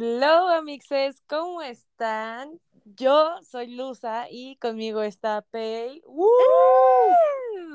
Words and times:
Hello, 0.00 0.46
amixes, 0.50 1.20
¿cómo 1.26 1.60
están? 1.60 2.60
Yo 2.84 3.42
soy 3.42 3.74
Luza 3.74 4.30
y 4.30 4.54
conmigo 4.58 5.02
está 5.02 5.42
Pei. 5.50 6.04
¡Woo! 6.06 6.28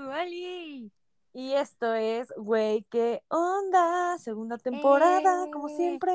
¡Oli! 0.10 0.90
Y 1.34 1.52
esto 1.52 1.94
es, 1.94 2.32
güey, 2.38 2.86
¿qué 2.90 3.24
onda? 3.28 4.18
Segunda 4.20 4.58
temporada, 4.58 5.52
como 5.52 5.68
¡Eh! 5.68 5.76
siempre. 5.76 6.14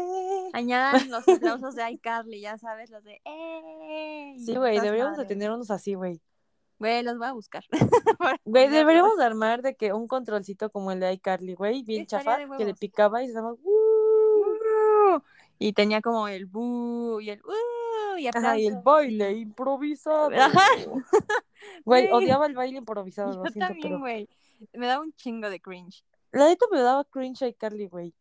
Añadan 0.55 1.11
los 1.11 1.29
aplausos 1.29 1.75
de 1.75 1.91
iCarly, 1.91 2.41
ya 2.41 2.56
sabes, 2.56 2.89
los 2.89 3.05
de 3.05 3.20
¡Eh! 3.27 4.37
Sí, 4.39 4.56
güey, 4.56 4.81
deberíamos 4.81 5.19
de 5.19 5.27
tener 5.27 5.51
unos 5.51 5.70
así, 5.70 5.93
güey. 5.93 6.23
Güey, 6.79 7.03
los 7.03 7.19
voy 7.19 7.27
a 7.27 7.33
buscar. 7.33 7.65
Güey, 8.47 8.69
deberíamos 8.69 9.19
de 9.19 9.25
armar 9.25 9.61
de 9.61 9.75
que 9.75 9.93
un 9.93 10.06
controlcito 10.06 10.70
como 10.70 10.91
el 10.91 11.01
de 11.01 11.12
iCarly, 11.12 11.55
güey, 11.55 11.83
bien 11.83 12.06
chafa, 12.06 12.39
que 12.56 12.65
le 12.65 12.75
picaba 12.75 13.23
y 13.23 13.29
se. 13.29 13.41
Uh, 13.41 13.56
Y 15.59 15.73
tenía 15.73 16.01
como 16.01 16.29
el 16.29 16.47
bu 16.47 17.21
y 17.21 17.30
el 17.30 17.41
uh 17.43 18.17
y 18.19 18.27
Ajá, 18.27 18.59
y 18.59 18.67
el 18.67 18.79
baile 18.83 19.33
improvisado. 19.33 20.31
Güey, 21.84 22.09
odiaba 22.12 22.47
el 22.47 22.55
baile 22.55 22.78
improvisado, 22.78 23.33
lo 23.33 23.45
Yo 23.45 23.51
siento, 23.51 23.67
también, 23.69 23.83
pero... 23.83 23.98
güey. 23.98 24.29
Me 24.73 24.86
da 24.86 25.01
un 25.01 25.12
chingo 25.12 25.51
de 25.51 25.61
cringe. 25.61 26.05
La 26.33 26.47
neta 26.48 26.67
me 26.70 26.81
daba 26.81 27.05
cringe 27.05 27.42
iCarly, 27.48 27.86
güey. 27.86 28.12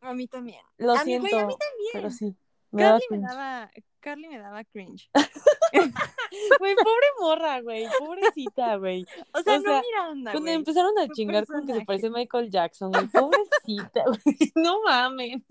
A 0.00 0.14
mí 0.14 0.26
también. 0.26 0.60
Lo 0.78 0.92
a 0.92 1.04
mí, 1.04 1.04
siento, 1.04 1.28
güey, 1.28 1.42
a 1.42 1.46
mí 1.46 1.54
también. 1.56 1.90
pero 1.92 2.10
sí. 2.10 2.36
Me 2.70 2.82
daba 2.82 2.98
Carly 2.98 3.20
me 3.20 3.26
daba, 3.26 3.70
Carly 4.00 4.28
me 4.28 4.38
daba 4.38 4.64
cringe. 4.64 5.10
Güey, 6.58 6.74
pobre 6.74 7.06
morra, 7.18 7.60
güey, 7.60 7.86
pobrecita, 7.98 8.76
güey. 8.76 9.06
O 9.32 9.42
sea, 9.42 9.54
O 9.54 9.58
no 9.58 9.62
sea, 9.62 9.82
Miranda, 9.82 10.32
Cuando 10.32 10.50
empezaron 10.50 10.98
a 10.98 11.08
chingar 11.08 11.46
con 11.46 11.66
que 11.66 11.74
se 11.74 11.84
parece 11.84 12.06
a 12.08 12.10
Michael 12.10 12.50
Jackson, 12.50 12.92
güey, 12.92 13.06
pobrecita, 13.08 14.04
güey. 14.04 14.52
No 14.54 14.82
mames. 14.82 15.42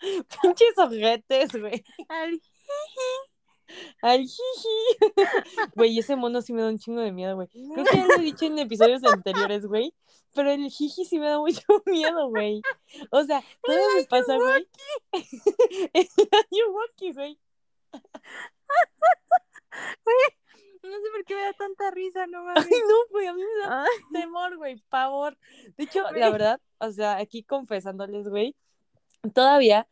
Pinches 0.42 0.78
ojetes, 0.78 1.52
güey. 1.52 1.84
Al- 2.08 2.40
Ay, 4.02 4.26
jiji. 4.26 4.98
Güey, 5.74 5.98
ese 5.98 6.16
mono 6.16 6.42
sí 6.42 6.52
me 6.52 6.60
da 6.62 6.68
un 6.68 6.78
chingo 6.78 7.00
de 7.00 7.12
miedo, 7.12 7.34
güey. 7.34 7.48
Creo 7.48 7.84
que 7.84 7.96
ya 7.96 8.06
lo 8.06 8.14
he 8.16 8.18
dicho 8.18 8.44
en 8.44 8.58
episodios 8.58 9.02
anteriores, 9.04 9.66
güey. 9.66 9.94
Pero 10.34 10.50
el 10.50 10.68
jiji 10.70 11.04
sí 11.06 11.18
me 11.18 11.28
da 11.28 11.38
mucho 11.38 11.62
miedo, 11.86 12.28
güey. 12.28 12.60
O 13.10 13.24
sea, 13.24 13.42
todavía 13.62 13.86
me 13.96 14.04
pasa, 14.04 14.36
güey. 14.36 14.68
El 15.92 16.08
Ayuwoki, 16.52 17.12
güey. 17.14 17.38
No 20.82 20.90
sé 20.90 21.10
por 21.12 21.24
qué 21.24 21.34
me 21.34 21.42
da 21.42 21.52
tanta 21.54 21.90
risa, 21.90 22.26
no 22.26 22.40
Ay, 22.40 22.44
mames. 22.56 22.68
no, 22.86 22.94
güey, 23.10 23.26
a 23.26 23.32
mí 23.32 23.40
me 23.42 23.60
da 23.66 23.82
Ay, 23.84 23.88
temor, 24.12 24.56
güey, 24.58 24.76
pavor. 24.90 25.38
De 25.78 25.84
hecho, 25.84 26.02
Güey. 26.02 26.20
la 26.20 26.28
verdad, 26.30 26.60
o 26.78 26.90
sea, 26.92 27.16
aquí 27.16 27.42
confesándoles, 27.42 28.28
güey, 28.28 28.54
todavía, 29.32 29.88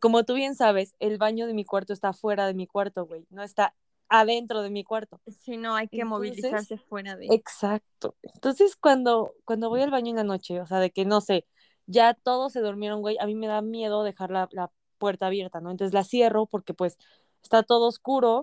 como 0.00 0.24
tú 0.24 0.34
bien 0.34 0.54
sabes, 0.54 0.94
el 0.98 1.18
baño 1.18 1.46
de 1.46 1.54
mi 1.54 1.64
cuarto 1.64 1.92
está 1.92 2.12
fuera 2.12 2.46
de 2.46 2.54
mi 2.54 2.66
cuarto, 2.66 3.06
güey, 3.06 3.26
no 3.30 3.42
está 3.42 3.74
adentro 4.08 4.62
de 4.62 4.70
mi 4.70 4.84
cuarto. 4.84 5.20
Sí, 5.26 5.56
no, 5.56 5.74
hay 5.74 5.88
que 5.88 6.00
Entonces, 6.00 6.30
movilizarse 6.30 6.78
fuera 6.78 7.16
de. 7.16 7.26
Exacto. 7.30 8.16
Entonces, 8.22 8.76
cuando, 8.76 9.34
cuando 9.44 9.68
voy 9.68 9.82
al 9.82 9.90
baño 9.90 10.10
en 10.10 10.16
la 10.16 10.24
noche, 10.24 10.60
o 10.60 10.66
sea, 10.66 10.78
de 10.78 10.90
que 10.90 11.04
no 11.04 11.20
sé, 11.20 11.46
ya 11.86 12.14
todos 12.14 12.52
se 12.52 12.60
durmieron, 12.60 13.00
güey, 13.00 13.16
a 13.18 13.26
mí 13.26 13.34
me 13.34 13.46
da 13.46 13.62
miedo 13.62 14.02
dejar 14.02 14.30
la, 14.30 14.48
la 14.52 14.70
puerta 14.98 15.26
abierta, 15.26 15.60
¿no? 15.60 15.70
Entonces 15.70 15.94
la 15.94 16.04
cierro 16.04 16.46
porque 16.46 16.74
pues 16.74 16.98
está 17.42 17.62
todo 17.62 17.88
oscuro 17.88 18.42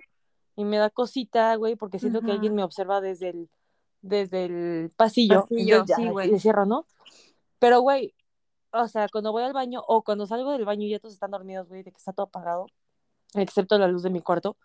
y 0.55 0.65
me 0.65 0.77
da 0.77 0.89
cosita, 0.89 1.55
güey, 1.55 1.75
porque 1.75 1.99
siento 1.99 2.21
que 2.21 2.31
alguien 2.31 2.55
me 2.55 2.63
observa 2.63 3.01
desde 3.01 3.29
el, 3.29 3.49
desde 4.01 4.45
el 4.45 4.91
pasillo. 4.95 5.41
Pasillo, 5.41 5.77
entonces 5.77 5.87
ya 5.87 5.95
sí, 5.95 6.09
güey. 6.09 6.31
le 6.31 6.39
cierro, 6.39 6.65
¿no? 6.65 6.85
Pero, 7.59 7.81
güey, 7.81 8.13
o 8.73 8.87
sea, 8.87 9.07
cuando 9.09 9.31
voy 9.31 9.43
al 9.43 9.53
baño 9.53 9.83
o 9.87 10.03
cuando 10.03 10.25
salgo 10.25 10.51
del 10.51 10.65
baño 10.65 10.85
y 10.85 10.89
ya 10.89 10.99
todos 10.99 11.13
están 11.13 11.31
dormidos, 11.31 11.67
güey, 11.67 11.83
de 11.83 11.91
que 11.91 11.97
está 11.97 12.11
todo 12.11 12.25
apagado, 12.25 12.67
excepto 13.35 13.77
la 13.77 13.87
luz 13.87 14.03
de 14.03 14.09
mi 14.09 14.21
cuarto. 14.21 14.57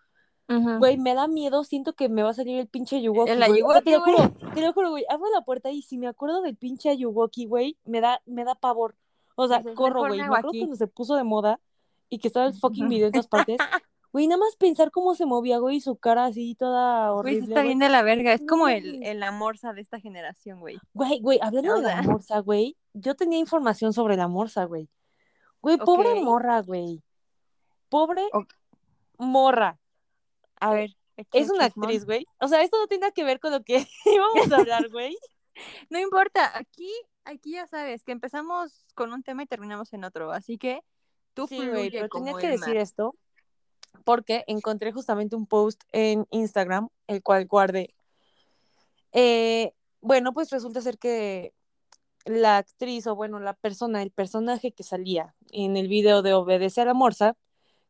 Güey, 0.47 0.97
me 0.97 1.13
da 1.13 1.27
miedo, 1.27 1.63
siento 1.63 1.93
que 1.93 2.09
me 2.09 2.23
va 2.23 2.31
a 2.31 2.33
salir 2.33 2.59
el 2.59 2.67
pinche 2.67 2.95
Ayuwoki, 2.95 3.29
El 3.29 3.37
sea, 3.37 3.45
te 3.45 3.51
lo 3.51 3.55
Ayuwoki, 3.55 3.93
juro, 3.93 4.51
te 4.55 4.61
lo 4.61 4.73
juro, 4.73 4.89
güey. 4.89 5.05
Abro 5.07 5.27
la 5.31 5.41
puerta 5.41 5.69
y 5.69 5.83
si 5.83 5.99
me 5.99 6.07
acuerdo 6.07 6.41
del 6.41 6.57
pinche 6.57 6.89
Ayuwoki, 6.89 7.45
güey, 7.45 7.77
me 7.85 8.01
da, 8.01 8.19
me 8.25 8.43
da 8.43 8.55
pavor. 8.55 8.95
O 9.35 9.47
sea, 9.47 9.63
corro, 9.75 10.07
güey. 10.07 10.17
me 10.17 10.25
acuerdo 10.25 10.49
aquí. 10.49 10.61
cuando 10.61 10.75
se 10.75 10.87
puso 10.87 11.15
de 11.15 11.23
moda 11.23 11.59
y 12.09 12.17
que 12.17 12.29
estaba 12.29 12.47
el 12.47 12.55
fucking 12.55 12.89
video 12.89 13.07
en 13.07 13.13
todas 13.13 13.27
partes. 13.27 13.57
Güey, 14.11 14.27
nada 14.27 14.39
más 14.39 14.55
pensar 14.55 14.89
cómo 14.91 15.13
se 15.13 15.25
movía, 15.25 15.59
güey, 15.59 15.81
su 15.81 15.95
cara 15.95 16.25
así 16.25 16.55
toda 16.55 17.11
Güey, 17.11 17.19
horrible, 17.19 17.39
se 17.39 17.51
está 17.51 17.59
güey. 17.61 17.67
bien 17.67 17.79
de 17.79 17.89
la 17.89 18.01
verga. 18.01 18.33
Es 18.33 18.45
como 18.47 18.67
el, 18.67 19.03
el 19.03 19.21
amorza 19.21 19.73
de 19.73 19.81
esta 19.81 19.99
generación, 19.99 20.59
güey. 20.59 20.79
Güey, 20.93 21.19
güey, 21.19 21.39
hablando 21.41 21.75
de 21.75 21.83
la 21.83 22.01
morsa, 22.01 22.39
güey, 22.39 22.75
yo 22.93 23.15
tenía 23.15 23.37
información 23.37 23.93
sobre 23.93 24.17
la 24.17 24.27
morsa, 24.27 24.65
güey. 24.65 24.89
Güey, 25.61 25.77
pobre 25.77 26.15
morra, 26.21 26.61
güey. 26.61 27.03
Pobre 27.89 28.23
morra. 29.17 29.79
A 30.59 30.73
ver. 30.73 30.95
Es 31.33 31.49
una 31.49 31.67
chismón. 31.67 31.85
actriz, 31.85 32.05
güey. 32.05 32.25
O 32.39 32.47
sea, 32.47 32.61
esto 32.63 32.77
no 32.77 32.87
tiene 32.87 33.01
nada 33.01 33.11
que 33.11 33.23
ver 33.23 33.39
con 33.39 33.51
lo 33.51 33.61
que 33.63 33.85
íbamos 34.05 34.51
a 34.51 34.55
hablar, 34.57 34.89
güey. 34.89 35.17
No 35.89 35.99
importa, 35.99 36.57
aquí, 36.57 36.89
aquí 37.25 37.51
ya 37.51 37.67
sabes 37.67 38.05
que 38.05 38.13
empezamos 38.13 38.85
con 38.95 39.11
un 39.11 39.23
tema 39.23 39.43
y 39.43 39.45
terminamos 39.45 39.91
en 39.91 40.05
otro, 40.05 40.31
así 40.31 40.57
que 40.57 40.79
tú 41.33 41.47
Sí, 41.47 41.57
fluye 41.57 41.69
güey, 41.71 41.91
pero 41.91 42.07
tenía 42.07 42.33
que 42.35 42.47
decir 42.47 42.77
esto 42.77 43.13
porque 44.03 44.43
encontré 44.47 44.91
justamente 44.91 45.35
un 45.35 45.45
post 45.47 45.81
en 45.91 46.25
Instagram, 46.31 46.89
el 47.07 47.21
cual 47.23 47.45
guardé. 47.47 47.93
Eh, 49.11 49.73
bueno, 50.01 50.33
pues 50.33 50.49
resulta 50.51 50.81
ser 50.81 50.97
que 50.97 51.53
la 52.25 52.57
actriz, 52.57 53.07
o 53.07 53.15
bueno, 53.15 53.39
la 53.39 53.53
persona, 53.53 54.01
el 54.01 54.11
personaje 54.11 54.71
que 54.71 54.83
salía 54.83 55.35
en 55.51 55.77
el 55.77 55.87
video 55.87 56.21
de 56.21 56.33
Obedece 56.33 56.81
a 56.81 56.85
la 56.85 56.93
Morsa, 56.93 57.35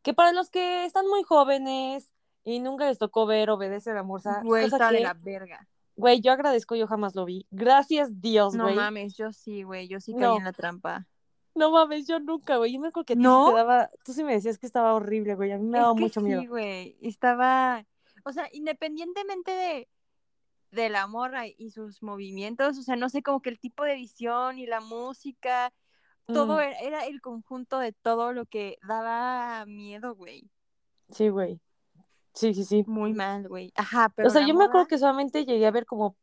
que 0.01 0.13
para 0.13 0.31
los 0.31 0.49
que 0.49 0.85
están 0.85 1.07
muy 1.07 1.23
jóvenes 1.23 2.13
y 2.43 2.59
nunca 2.59 2.85
les 2.87 2.97
tocó 2.97 3.25
ver 3.25 3.49
Obedece 3.49 3.91
a 3.91 3.95
la 3.95 4.03
Morsa, 4.03 4.41
Güey, 4.43 4.65
está 4.65 4.91
de 4.91 5.01
la 5.01 5.13
verga. 5.13 5.67
güey, 5.97 6.21
yo 6.21 6.31
agradezco, 6.31 6.75
yo 6.75 6.87
jamás 6.87 7.15
lo 7.15 7.25
vi. 7.25 7.45
Gracias 7.51 8.21
Dios, 8.21 8.53
No 8.55 8.63
güey. 8.65 8.75
mames, 8.75 9.15
yo 9.17 9.33
sí, 9.33 9.63
güey, 9.63 9.87
yo 9.89 9.99
sí 9.99 10.13
caí 10.13 10.21
No. 10.21 10.37
en 10.37 10.45
la 10.45 10.53
trampa. 10.53 11.05
No 11.55 11.71
mames, 11.71 12.07
yo 12.07 12.19
nunca, 12.19 12.57
güey. 12.57 12.73
Yo 12.73 12.79
me 12.79 12.87
acuerdo 12.89 13.05
que 13.05 13.17
te 13.43 13.51
daba, 13.51 13.89
tú 14.03 14.13
sí 14.13 14.23
me 14.23 14.33
decías 14.33 14.57
que 14.57 14.65
estaba 14.65 14.93
horrible, 14.93 15.35
güey. 15.35 15.51
A 15.51 15.57
mí 15.57 15.65
me 15.67 15.77
Es 15.77 15.79
daba 15.79 15.93
que 15.93 16.09
mucho 16.09 16.21
miedo. 16.21 16.43
sí, 16.43 16.47
güey, 16.47 16.97
estaba, 17.01 17.85
o 18.25 18.31
sea, 18.31 18.49
independientemente 18.53 19.51
de, 19.51 19.87
de 20.71 20.89
la 20.89 21.07
morra 21.07 21.47
y 21.47 21.71
sus 21.71 22.03
movimientos, 22.03 22.77
o 22.79 22.83
sea, 22.83 22.95
no 22.97 23.09
sé, 23.09 23.23
como 23.23 23.41
que 23.41 23.49
el 23.51 23.59
tipo 23.59 23.83
de 23.85 23.93
edición 23.93 24.59
y 24.59 24.67
la 24.67 24.81
música, 24.81 25.73
todo 26.31 26.59
Mm, 26.59 26.61
era, 26.61 26.79
era 26.79 27.05
el 27.07 27.21
conjunto 27.21 27.79
de 27.79 27.93
todo 27.93 28.33
lo 28.33 28.45
que 28.47 28.77
daba 28.87 29.65
miedo, 29.67 30.15
güey. 30.15 30.49
sí, 31.09 31.29
güey. 31.29 31.59
Sí, 32.33 32.53
sí, 32.53 32.65
sí. 32.65 32.85
Muy 32.85 33.13
mal, 33.13 33.47
güey. 33.47 33.71
Ajá, 33.75 34.09
pero 34.09 34.27
O 34.27 34.31
sea, 34.31 34.41
yo 34.41 34.53
me 34.55 34.65
acuerdo 34.65 34.87
que 34.87 34.97
solamente 34.97 35.45
llegué 35.45 35.65
a 35.67 35.71
ver 35.71 35.85
como, 35.85 36.17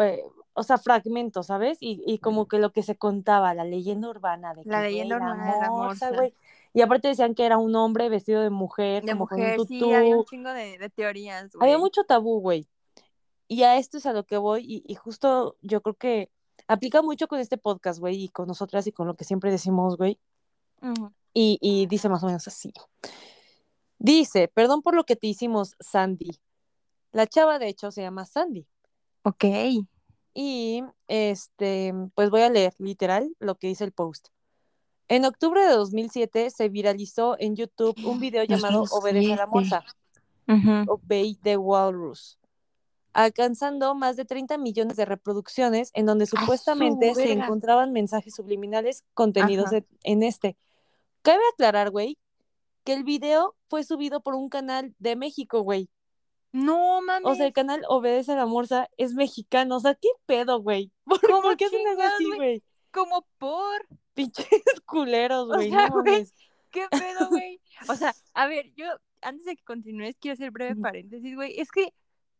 eh, 0.00 0.22
o 0.58 0.62
sea, 0.62 0.78
fragmentos, 0.78 1.46
¿sabes? 1.46 1.78
Y, 1.80 2.02
y 2.06 2.18
como 2.18 2.48
que 2.48 2.58
lo 2.58 2.72
que 2.72 2.82
se 2.82 2.96
contaba, 2.96 3.54
la 3.54 3.64
leyenda 3.64 4.08
urbana 4.08 4.54
de 4.54 4.64
que, 4.64 4.68
La 4.68 4.82
leyenda 4.82 5.18
güey, 5.18 5.28
la 5.28 5.34
urbana 5.34 5.54
de 5.54 5.60
la 5.60 5.70
morsa, 5.70 6.10
güey. 6.10 6.34
Y 6.74 6.82
aparte 6.82 7.08
decían 7.08 7.34
que 7.34 7.46
era 7.46 7.56
un 7.56 7.74
hombre 7.76 8.08
vestido 8.08 8.42
de 8.42 8.50
mujer, 8.50 9.04
de 9.04 9.12
como 9.12 9.26
con 9.26 9.38
mujer, 9.38 9.58
un 9.60 9.66
sí, 9.66 9.78
tutú. 9.78 9.94
había 9.94 10.16
un 10.16 10.24
chingo 10.24 10.50
de, 10.50 10.78
de 10.78 10.90
teorías, 10.90 11.52
güey. 11.52 11.64
Había 11.64 11.78
mucho 11.78 12.04
tabú, 12.04 12.40
güey. 12.40 12.68
Y 13.46 13.62
a 13.62 13.76
esto 13.78 13.96
es 13.96 14.06
a 14.06 14.12
lo 14.12 14.26
que 14.26 14.36
voy, 14.36 14.64
y, 14.66 14.82
y 14.86 14.94
justo 14.94 15.56
yo 15.62 15.80
creo 15.80 15.94
que 15.94 16.30
aplica 16.66 17.00
mucho 17.00 17.28
con 17.28 17.40
este 17.40 17.56
podcast, 17.56 17.98
güey, 17.98 18.24
y 18.24 18.28
con 18.28 18.46
nosotras 18.46 18.86
y 18.86 18.92
con 18.92 19.06
lo 19.06 19.14
que 19.14 19.24
siempre 19.24 19.50
decimos, 19.50 19.96
güey. 19.96 20.18
Y, 21.32 21.58
y 21.60 21.86
dice 21.86 22.08
más 22.08 22.22
o 22.22 22.26
menos 22.26 22.46
así. 22.46 22.72
Dice, 23.98 24.48
perdón 24.48 24.82
por 24.82 24.94
lo 24.94 25.04
que 25.04 25.16
te 25.16 25.26
hicimos, 25.26 25.74
Sandy. 25.80 26.38
La 27.12 27.26
chava, 27.26 27.58
de 27.58 27.68
hecho, 27.68 27.90
se 27.90 28.02
llama 28.02 28.26
Sandy. 28.26 28.66
Ok. 29.22 29.44
Y, 30.40 30.84
este, 31.08 31.92
pues 32.14 32.30
voy 32.30 32.42
a 32.42 32.48
leer 32.48 32.72
literal 32.78 33.34
lo 33.40 33.56
que 33.56 33.66
dice 33.66 33.82
el 33.82 33.90
post. 33.90 34.28
En 35.08 35.24
octubre 35.24 35.60
de 35.60 35.72
2007 35.72 36.50
se 36.50 36.68
viralizó 36.68 37.34
en 37.40 37.56
YouTube 37.56 37.96
un 38.04 38.20
video 38.20 38.44
llamado 38.44 38.84
Obedece 38.92 39.32
a 39.32 39.36
la 39.36 39.46
2007. 39.46 39.50
Morsa, 39.50 39.84
Ujú. 40.46 40.92
Obey 40.92 41.34
the 41.42 41.56
Walrus, 41.56 42.38
alcanzando 43.12 43.96
más 43.96 44.14
de 44.14 44.26
30 44.26 44.58
millones 44.58 44.96
de 44.96 45.06
reproducciones 45.06 45.90
en 45.92 46.06
donde 46.06 46.26
su 46.26 46.36
supuestamente 46.36 47.16
se 47.16 47.26
verga! 47.26 47.44
encontraban 47.46 47.90
mensajes 47.90 48.36
subliminales 48.36 49.02
contenidos 49.14 49.70
en 50.04 50.22
este. 50.22 50.56
Cabe 51.22 51.42
aclarar, 51.52 51.90
güey, 51.90 52.16
que 52.84 52.92
el 52.92 53.02
video 53.02 53.56
fue 53.66 53.82
subido 53.82 54.20
por 54.20 54.36
un 54.36 54.48
canal 54.48 54.94
de 55.00 55.16
México, 55.16 55.62
güey. 55.62 55.88
No 56.52 57.00
mames. 57.02 57.30
O 57.30 57.34
sea, 57.34 57.46
el 57.46 57.52
canal 57.52 57.82
Obedece 57.88 58.32
a 58.32 58.36
la 58.36 58.46
Morsa 58.46 58.88
es 58.96 59.14
mexicano. 59.14 59.76
O 59.76 59.80
sea, 59.80 59.94
¿qué 59.94 60.08
pedo, 60.26 60.60
güey? 60.60 60.90
¿Por, 61.04 61.20
¿Cómo 61.20 61.42
¿por 61.42 61.56
qué 61.56 61.66
hacen 61.66 61.86
algo 61.86 62.02
así, 62.02 62.24
güey? 62.36 62.62
como 62.90 63.26
por. 63.38 63.86
Pinches 64.14 64.46
culeros, 64.86 65.44
O 65.44 65.54
güey. 65.54 65.70
sea, 65.70 65.88
no 65.88 66.02
güey. 66.02 66.26
¿Qué 66.70 66.86
pedo, 66.90 67.28
güey? 67.28 67.60
O 67.88 67.94
sea, 67.94 68.14
a 68.34 68.46
ver, 68.46 68.72
yo 68.76 68.86
antes 69.20 69.44
de 69.44 69.56
que 69.56 69.64
continúes 69.64 70.16
quiero 70.20 70.34
hacer 70.34 70.50
breve 70.50 70.74
paréntesis, 70.76 71.34
güey. 71.34 71.58
Es 71.60 71.70
que, 71.70 71.92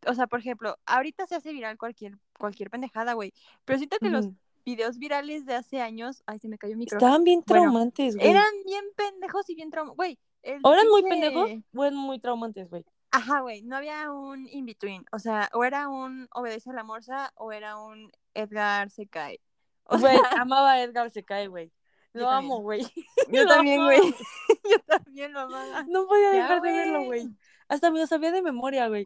o 0.07 0.15
sea, 0.15 0.27
por 0.27 0.41
ejemplo, 0.41 0.77
ahorita 0.87 1.27
se 1.27 1.35
hace 1.37 1.53
viral 1.53 1.77
cualquier 1.79 2.19
cualquier 2.39 2.71
pendejada, 2.71 3.13
güey. 3.15 3.33
Pero 3.65 3.79
siento 3.79 3.99
que 4.01 4.11
los 4.11 4.27
Ujú. 4.27 4.37
videos 4.65 4.99
virales 4.99 5.45
de 5.47 5.55
hace 5.55 5.81
años. 5.81 6.23
Ay, 6.27 6.39
se 6.39 6.49
me 6.49 6.57
cayó 6.59 6.73
el 6.73 6.79
micrófono. 6.79 7.07
Estaban 7.07 7.25
bien 7.25 7.43
traumantes, 7.43 8.17
güey. 8.17 8.29
Eran 8.29 8.51
bien 8.65 8.85
pendejos 8.97 9.49
y 9.51 9.55
bien 9.55 9.71
traumas. 9.71 9.97
Güey. 9.97 10.19
¿O 10.63 10.73
eran 10.73 10.89
muy 10.89 11.03
pendejos? 11.03 11.51
O 11.77 11.85
eran 11.85 11.97
muy 11.99 12.19
traumantes, 12.21 12.69
güey. 12.71 12.85
Ajá, 13.11 13.41
güey. 13.41 13.63
No 13.63 13.77
había 13.77 14.11
un 14.11 14.47
in-between. 14.49 15.05
O 15.13 15.19
sea, 15.19 15.49
o 15.53 15.65
era 15.65 15.89
un 15.89 16.29
Obedece 16.35 16.71
a 16.71 16.73
la 16.75 16.85
Morsa 16.85 17.33
o 17.37 17.53
era 17.53 17.79
un 17.79 18.11
Edgar 18.35 18.91
se 18.91 19.07
cae. 19.09 19.41
O 19.85 19.99
Güey, 19.99 20.17
sea, 20.19 20.31
amaba 20.43 20.73
a 20.73 20.83
Edgar 20.83 21.11
se 21.11 21.25
cae, 21.25 21.47
güey. 21.49 21.73
Lo 22.13 22.27
también. 22.27 22.45
amo, 22.53 22.61
güey. 22.63 22.83
yo 23.33 23.45
Lo 23.45 23.49
también, 23.49 23.83
güey. 23.85 24.01
yo 24.71 24.79
también 24.87 25.33
lo 25.33 25.41
amaba. 25.41 25.85
No 25.89 26.07
podía 26.07 26.33
Ya, 26.33 26.43
dejar 26.43 26.61
de 26.63 26.73
verlo, 26.73 27.03
güey. 27.05 27.29
Hasta 27.69 27.91
me 27.91 27.99
lo 28.01 28.07
sabía 28.07 28.33
de 28.33 28.43
memoria, 28.43 28.89
güey. 28.89 29.05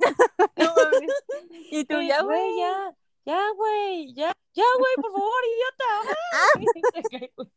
No 0.57 0.75
mames. 0.75 1.11
Y 1.71 1.85
tú, 1.85 2.01
ya, 2.01 2.23
güey, 2.23 2.59
ya. 2.59 2.95
Ya, 3.25 3.41
güey. 3.57 4.13
Ya, 4.15 4.33
ya, 4.55 4.65
güey, 4.79 4.95
por 4.97 5.13
favor, 5.13 5.43
idiota. 5.55 7.09
Cae, 7.11 7.33
güey. 7.37 7.49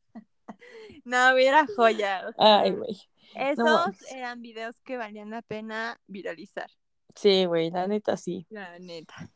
No, 1.03 1.31
güey, 1.33 1.45
era 1.47 1.65
joya. 1.75 2.33
Ay, 2.37 2.71
güey. 2.71 2.99
Esos 3.33 4.11
eran 4.11 4.41
videos 4.41 4.79
que 4.81 4.97
valían 4.97 5.29
la 5.29 5.41
pena 5.41 5.99
viralizar. 6.07 6.69
Sí, 7.15 7.45
güey, 7.45 7.71
la 7.71 7.87
neta 7.87 8.17
sí. 8.17 8.45
La 8.49 8.77
neta. 8.79 9.29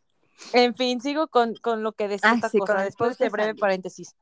En 0.54 0.76
fin, 0.76 1.02
sigo 1.02 1.28
con, 1.28 1.56
con 1.56 1.84
lo 1.84 1.94
que 1.94 2.08
decía 2.08 2.32
Ah, 2.32 2.36
esta 2.36 2.50
sí, 2.50 2.60
con 2.60 2.68
cosa, 2.68 2.84
después 2.84 3.18
de 3.18 3.26
este 3.26 3.30
breve 3.30 3.50
Sandy. 3.50 3.60
paréntesis. 3.62 4.16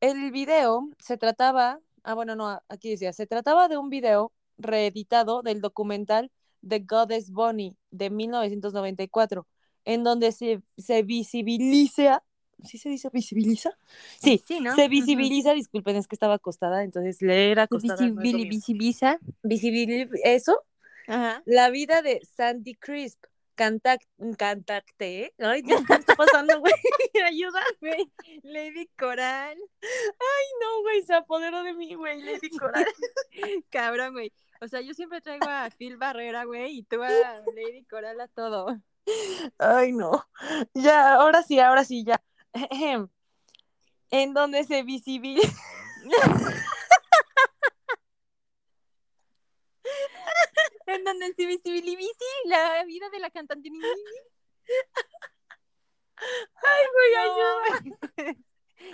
El 0.00 0.30
video 0.30 0.88
se 0.98 1.16
trataba, 1.16 1.80
ah, 2.04 2.14
bueno, 2.14 2.34
no, 2.36 2.62
aquí 2.68 2.90
decía, 2.90 3.12
se 3.12 3.26
trataba 3.26 3.68
de 3.68 3.76
un 3.76 3.90
video 3.90 4.32
reeditado 4.56 5.42
del 5.42 5.60
documental 5.60 6.30
The 6.66 6.80
Goddess 6.80 7.30
Bonnie 7.30 7.76
de 7.90 8.10
1994, 8.10 9.46
en 9.84 10.04
donde 10.04 10.32
se, 10.32 10.62
se 10.78 11.02
visibiliza, 11.02 12.22
¿sí 12.62 12.78
se 12.78 12.88
dice 12.88 13.08
visibiliza? 13.12 13.70
Sí, 14.20 14.42
Sí, 14.46 14.60
¿no? 14.60 14.74
se 14.74 14.88
visibiliza, 14.88 15.52
disculpen, 15.52 15.96
es 15.96 16.06
que 16.06 16.14
estaba 16.16 16.34
acostada, 16.34 16.82
entonces 16.84 17.20
leer 17.22 17.60
acostada 17.60 18.00
no 18.06 18.20
es 18.22 18.34
mío. 18.34 18.48
visibiliza. 18.48 19.18
Visibili- 19.42 20.08
eso, 20.24 20.64
Ajá. 21.06 21.42
la 21.46 21.70
vida 21.70 22.02
de 22.02 22.20
Sandy 22.36 22.74
Crisp, 22.74 23.24
cantac 23.54 24.00
cantacte, 24.38 25.24
¿eh? 25.24 25.34
Ay, 25.38 25.62
Dios, 25.62 25.82
¿qué 25.86 25.94
está 25.94 26.14
pasando, 26.16 26.58
güey? 26.60 26.72
Ayuda. 27.26 27.60
Güey, 27.80 28.10
Lady 28.42 28.88
Coral. 28.98 29.58
No, 30.60 30.82
güey, 30.82 31.02
se 31.02 31.14
apoderó 31.14 31.62
de 31.62 31.74
mí, 31.74 31.94
güey, 31.94 32.22
Lady 32.22 32.48
Coral. 32.50 32.86
Cabrón, 33.70 34.12
güey. 34.14 34.32
O 34.62 34.68
sea, 34.68 34.80
yo 34.80 34.94
siempre 34.94 35.20
traigo 35.20 35.46
a 35.48 35.68
Phil 35.70 35.96
Barrera, 35.96 36.44
güey, 36.44 36.78
y 36.78 36.82
tú 36.84 37.02
a 37.02 37.10
Lady 37.54 37.84
Coral 37.88 38.20
a 38.20 38.28
todo. 38.28 38.78
Ay, 39.58 39.92
no. 39.92 40.26
Ya, 40.74 41.14
ahora 41.14 41.42
sí, 41.42 41.58
ahora 41.58 41.84
sí, 41.84 42.04
ya. 42.04 42.22
En 44.10 44.34
donde 44.34 44.64
se 44.64 44.82
visibiliza. 44.82 45.48
En 50.86 51.04
donde 51.04 51.32
se 51.34 51.46
visibiliza 51.46 52.24
la 52.46 52.84
vida 52.84 53.08
de 53.10 53.20
la 53.20 53.30
cantante. 53.30 53.70
Ay, 56.62 56.84
güey, 56.92 57.14
ayuda. 57.16 58.36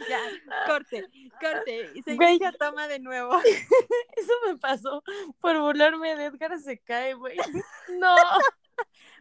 Ya, 0.08 0.20
corte, 0.66 1.06
corte. 1.40 1.92
Y 1.94 2.02
se 2.02 2.16
Güey. 2.16 2.40
toma 2.58 2.88
de 2.88 2.98
nuevo. 2.98 3.38
Eso 4.16 4.32
me 4.46 4.56
pasó 4.58 5.02
por 5.40 5.58
burlarme 5.60 6.16
de 6.16 6.24
Edgar 6.26 6.58
se 6.58 6.78
cae, 6.78 7.14
güey. 7.14 7.36
No. 8.00 8.16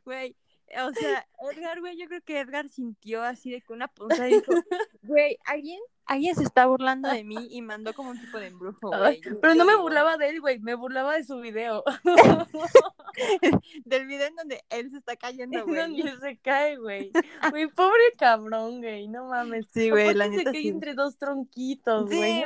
Güey, 0.03 0.35
o 0.83 0.93
sea, 0.93 1.27
Edgar, 1.51 1.79
güey, 1.79 1.97
yo 1.97 2.07
creo 2.07 2.21
que 2.21 2.39
Edgar 2.39 2.69
sintió 2.69 3.23
así 3.23 3.51
de 3.51 3.61
que 3.61 3.73
una 3.73 3.87
punza 3.87 4.27
y 4.27 4.33
dijo, 4.35 4.51
güey, 5.03 5.37
alguien, 5.45 5.79
alguien 6.05 6.35
se 6.35 6.43
está 6.43 6.65
burlando 6.65 7.09
de 7.09 7.23
mí 7.23 7.47
y 7.49 7.61
mandó 7.61 7.93
como 7.93 8.09
un 8.11 8.19
tipo 8.19 8.39
de 8.39 8.47
embrujo, 8.47 8.89
güey. 8.89 9.21
Pero 9.41 9.55
no 9.55 9.65
me 9.65 9.75
burlaba 9.75 10.17
de 10.17 10.29
él, 10.29 10.41
güey, 10.41 10.59
me 10.59 10.75
burlaba 10.75 11.15
de 11.15 11.23
su 11.23 11.39
video. 11.39 11.83
Del 13.85 14.05
video 14.07 14.27
en 14.27 14.35
donde 14.35 14.63
él 14.69 14.91
se 14.91 14.97
está 14.97 15.15
cayendo, 15.15 15.59
En 15.59 15.65
güey. 15.65 15.79
donde 15.79 16.19
se 16.19 16.37
cae, 16.37 16.77
güey. 16.77 17.11
Güey, 17.49 17.67
pobre 17.67 18.03
cabrón, 18.17 18.81
güey, 18.81 19.07
no 19.07 19.27
mames. 19.27 19.65
Sí, 19.73 19.89
güey, 19.89 20.13
la 20.13 20.27
neta 20.27 20.43
se 20.49 20.53
cae 20.53 20.61
sí. 20.61 20.67
entre 20.67 20.93
dos 20.95 21.17
tronquitos, 21.17 22.09
Sí, 22.09 22.17
güey. 22.17 22.43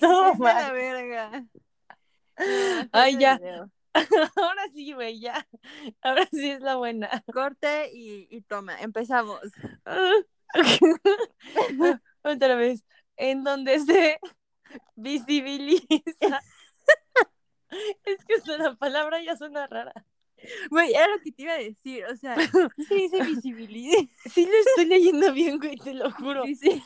No 0.00 0.34
güey. 0.34 0.54
mames, 0.54 0.72
verga. 0.72 1.44
Ay, 2.92 3.18
ya. 3.18 3.36
video. 3.38 3.70
Ahora 4.36 4.62
sí, 4.72 4.92
güey, 4.92 5.20
ya. 5.20 5.46
Ahora 6.02 6.28
sí 6.30 6.50
es 6.50 6.60
la 6.60 6.76
buena. 6.76 7.22
Corte 7.32 7.90
y, 7.92 8.26
y 8.30 8.42
toma, 8.42 8.80
empezamos. 8.80 9.40
Otra 12.22 12.56
vez. 12.56 12.84
En 13.16 13.44
donde 13.44 13.78
se 13.80 14.18
visibiliza. 14.96 16.40
Es 18.04 18.24
que 18.24 18.34
hasta 18.34 18.58
la 18.58 18.74
palabra 18.74 19.22
ya 19.22 19.36
suena 19.36 19.66
rara. 19.66 19.92
Güey, 20.70 20.92
era 20.92 21.06
lo 21.08 21.20
que 21.20 21.32
te 21.32 21.42
iba 21.42 21.52
a 21.52 21.58
decir, 21.58 22.04
o 22.06 22.16
sea, 22.16 22.36
¿sí 22.76 22.84
se 22.84 22.94
dice 22.94 23.22
visibiliza. 23.22 23.96
Sí 24.24 24.44
lo 24.44 24.52
estoy 24.52 24.86
leyendo 24.86 25.32
bien, 25.32 25.58
güey, 25.58 25.76
te 25.76 25.94
lo 25.94 26.10
juro. 26.10 26.44
Sí, 26.44 26.56
sí. 26.56 26.82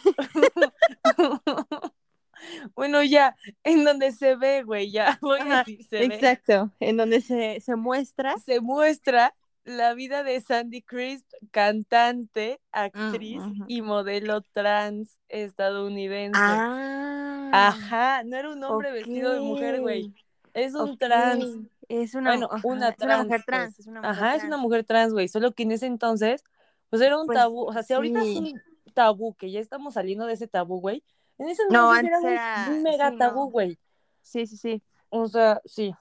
Bueno, 2.75 3.03
ya, 3.03 3.37
en 3.65 3.85
donde 3.85 4.13
se 4.13 4.37
ve, 4.37 4.63
güey, 4.63 4.91
ya 4.91 5.19
voy 5.23 5.41
a 5.41 5.43
Ajá, 5.43 5.59
decir, 5.59 5.85
se 5.85 5.99
ve. 5.99 6.05
Exacto, 6.07 6.71
en 6.81 6.97
donde 6.97 7.21
se, 7.21 7.61
se 7.61 7.77
muestra. 7.77 8.37
Se 8.39 8.61
muestra 8.61 9.35
la 9.65 9.95
vida 9.95 10.23
de 10.23 10.41
Sandy 10.41 10.83
Crisp, 10.83 11.27
cantante, 11.51 12.61
actriz 12.71 13.43
ujú. 13.43 13.65
y 13.67 13.83
modelo 13.83 14.41
trans 14.53 15.19
estadounidense. 15.29 16.39
Ah. 16.41 17.51
Ajá, 17.53 18.23
no 18.25 18.37
era 18.37 18.51
un 18.51 18.63
hombre 18.65 18.93
vestido 18.93 19.33
de 19.33 19.41
mujer, 19.41 19.81
güey. 19.81 20.13
Es 20.55 20.75
un 20.75 20.97
trans. 20.99 21.45
Es 21.89 22.15
una, 22.15 22.31
Bueno, 22.31 22.49
una 22.65 22.89
es 22.91 22.97
una 23.01 23.23
mujer 23.23 23.43
trans, 23.45 23.45
trans. 23.45 23.75
pues. 23.77 23.79
Es 23.81 23.87
una 23.87 24.01
mujer 24.01 24.11
Ajá, 24.17 24.27
es 24.35 24.39
trans. 24.39 24.49
una 24.49 24.57
mujer 24.57 24.85
trans, 24.85 25.13
güey. 25.13 25.29
Solo 25.29 25.53
que 25.53 25.63
en 25.65 25.73
ese 25.73 25.87
entonces, 25.87 26.45
pues 26.91 27.03
era 27.03 27.19
un 27.19 27.27
Pues, 27.27 27.39
tabú. 27.39 27.65
O 27.67 27.73
sea, 27.73 27.83
si 27.83 27.93
ahorita 27.93 28.21
es 28.23 28.37
un 28.37 28.61
tabú, 28.95 29.35
que 29.35 29.51
ya 29.51 29.61
estamos 29.61 29.95
saliendo 29.95 30.27
de 30.27 30.33
ese 30.35 30.49
tabú, 30.49 30.81
güey. 30.81 31.03
En 31.39 31.49
ese 31.49 31.63
No, 31.71 31.95
entonces 31.95 32.25
antes 32.25 32.33
era 32.33 32.67
un 32.71 32.83
mega 32.83 33.11
sí, 33.11 33.19
tabú, 33.19 33.41
no. 33.45 33.51
güey. 33.51 33.79
Sí, 34.23 34.47
sí, 34.47 34.57
sí. 34.57 34.83
O 35.11 35.27
sea, 35.29 35.61
sí. 35.65 35.95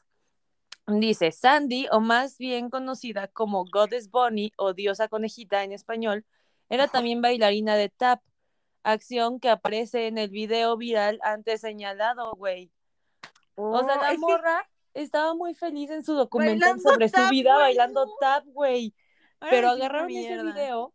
Dice, 0.87 1.31
Sandy, 1.31 1.87
o 1.91 1.99
más 1.99 2.37
bien 2.37 2.69
conocida 2.69 3.27
como 3.27 3.65
Goddess 3.65 4.09
Bonnie 4.11 4.51
o 4.57 4.73
Diosa 4.73 5.07
Conejita 5.07 5.63
en 5.63 5.71
español, 5.71 6.25
era 6.69 6.87
también 6.87 7.21
bailarina 7.21 7.75
de 7.75 7.89
tap, 7.89 8.21
acción 8.83 9.39
que 9.39 9.49
aparece 9.49 10.07
en 10.07 10.17
el 10.19 10.29
video 10.29 10.77
viral 10.77 11.19
antes 11.23 11.61
señalado, 11.61 12.33
güey. 12.35 12.71
O 13.55 13.83
sea, 13.83 13.95
Oh, 13.97 14.01
la 14.01 14.11
que- 14.11 14.17
morra 14.19 14.69
estaba 14.93 15.33
muy 15.33 15.53
feliz 15.55 15.89
en 15.89 16.03
su 16.03 16.13
documental 16.13 16.79
sobre 16.79 17.09
su 17.09 17.21
vida 17.29 17.55
bailando 17.57 18.07
tap, 18.19 18.45
güey. 18.45 18.93
Pero 19.39 19.69
agarraron 19.69 20.09
ese 20.11 20.41
video 20.41 20.93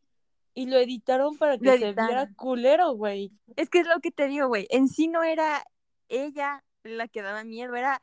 y 0.54 0.66
lo 0.66 0.78
editaron 0.78 1.36
para 1.36 1.58
que 1.58 1.78
se 1.78 1.92
viera 1.92 2.28
culero, 2.36 2.92
güey. 2.92 3.32
Es 3.56 3.68
que 3.68 3.80
es 3.80 3.86
lo 3.86 4.00
que 4.00 4.10
te 4.10 4.26
digo, 4.26 4.48
güey. 4.48 4.66
En 4.70 4.88
sí 4.88 5.08
no 5.08 5.22
era 5.22 5.64
ella 6.08 6.64
la 6.82 7.08
que 7.08 7.22
daba 7.22 7.44
miedo, 7.44 7.74
era 7.74 8.02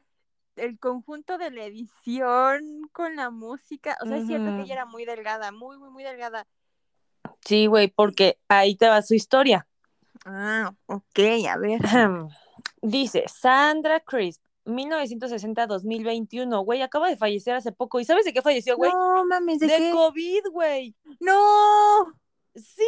el 0.55 0.79
conjunto 0.79 1.37
de 1.37 1.51
la 1.51 1.65
edición 1.65 2.89
con 2.91 3.15
la 3.15 3.29
música. 3.29 3.97
O 4.01 4.07
sea, 4.07 4.17
es 4.17 4.27
cierto 4.27 4.55
que 4.55 4.63
ella 4.63 4.73
era 4.73 4.85
muy 4.85 5.05
delgada, 5.05 5.51
muy, 5.51 5.77
muy, 5.77 5.89
muy 5.89 6.03
delgada. 6.03 6.47
Sí, 7.41 7.67
güey, 7.67 7.87
porque 7.87 8.39
ahí 8.47 8.75
te 8.75 8.87
va 8.87 9.01
su 9.01 9.13
historia. 9.13 9.67
Ah, 10.25 10.73
ok, 10.87 11.19
a 11.49 11.57
ver. 11.57 11.79
Dice 12.81 13.25
Sandra 13.27 13.99
Crisp, 13.99 14.41
1960-2021, 14.65 16.63
güey, 16.63 16.81
acaba 16.81 17.09
de 17.09 17.17
fallecer 17.17 17.55
hace 17.55 17.71
poco. 17.71 17.99
¿Y 17.99 18.05
sabes 18.05 18.25
de 18.25 18.33
qué 18.33 18.41
falleció, 18.41 18.75
güey? 18.77 18.91
No 18.91 19.25
mames, 19.25 19.59
¿de, 19.59 19.67
de 19.67 19.77
qué? 19.77 19.91
COVID, 19.91 20.47
güey. 20.51 20.95
No, 21.19 22.13
Sí. 22.57 22.83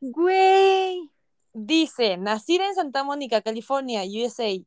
güey. 0.00 1.10
Dice, 1.52 2.16
nacida 2.16 2.66
en 2.66 2.74
Santa 2.74 3.04
Mónica, 3.04 3.42
California, 3.42 4.02
USA. 4.04 4.58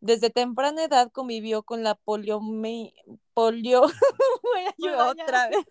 Desde 0.00 0.30
temprana 0.30 0.84
edad 0.84 1.12
convivió 1.12 1.62
con 1.62 1.82
la 1.82 1.94
poliome... 1.94 2.94
polio... 3.34 3.82
Otra 4.98 5.48
vez. 5.48 5.64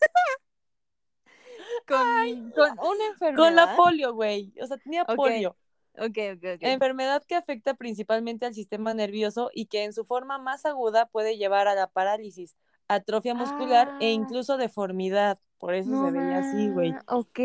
con, 1.86 2.50
con 2.52 2.78
una 2.78 3.06
enfermedad. 3.06 3.44
Con 3.44 3.54
la 3.54 3.76
polio, 3.76 4.14
güey. 4.14 4.54
O 4.60 4.66
sea, 4.66 4.78
tenía 4.78 5.04
polio. 5.04 5.56
Ok, 5.96 6.18
ok, 6.34 6.44
ok. 6.56 6.62
Enfermedad 6.62 7.22
que 7.24 7.36
afecta 7.36 7.74
principalmente 7.74 8.46
al 8.46 8.54
sistema 8.54 8.94
nervioso 8.94 9.50
y 9.54 9.66
que 9.66 9.84
en 9.84 9.92
su 9.92 10.04
forma 10.04 10.38
más 10.38 10.66
aguda 10.66 11.06
puede 11.06 11.36
llevar 11.36 11.68
a 11.68 11.74
la 11.74 11.86
parálisis, 11.86 12.56
atrofia 12.94 13.34
muscular 13.34 13.96
e 14.00 14.06
Ah. 14.08 14.10
incluso 14.10 14.56
deformidad. 14.56 15.38
Por 15.58 15.74
eso 15.74 15.90
No 15.90 16.06
se 16.06 16.12
veía 16.12 16.38
así, 16.38 16.68
güey. 16.70 16.92
Ok, 17.06 17.40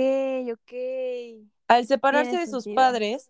ok. 0.54 0.74
Al 1.68 1.86
separarse 1.86 2.32
Tiene 2.32 2.46
de 2.46 2.52
sus 2.52 2.68
padres, 2.76 3.30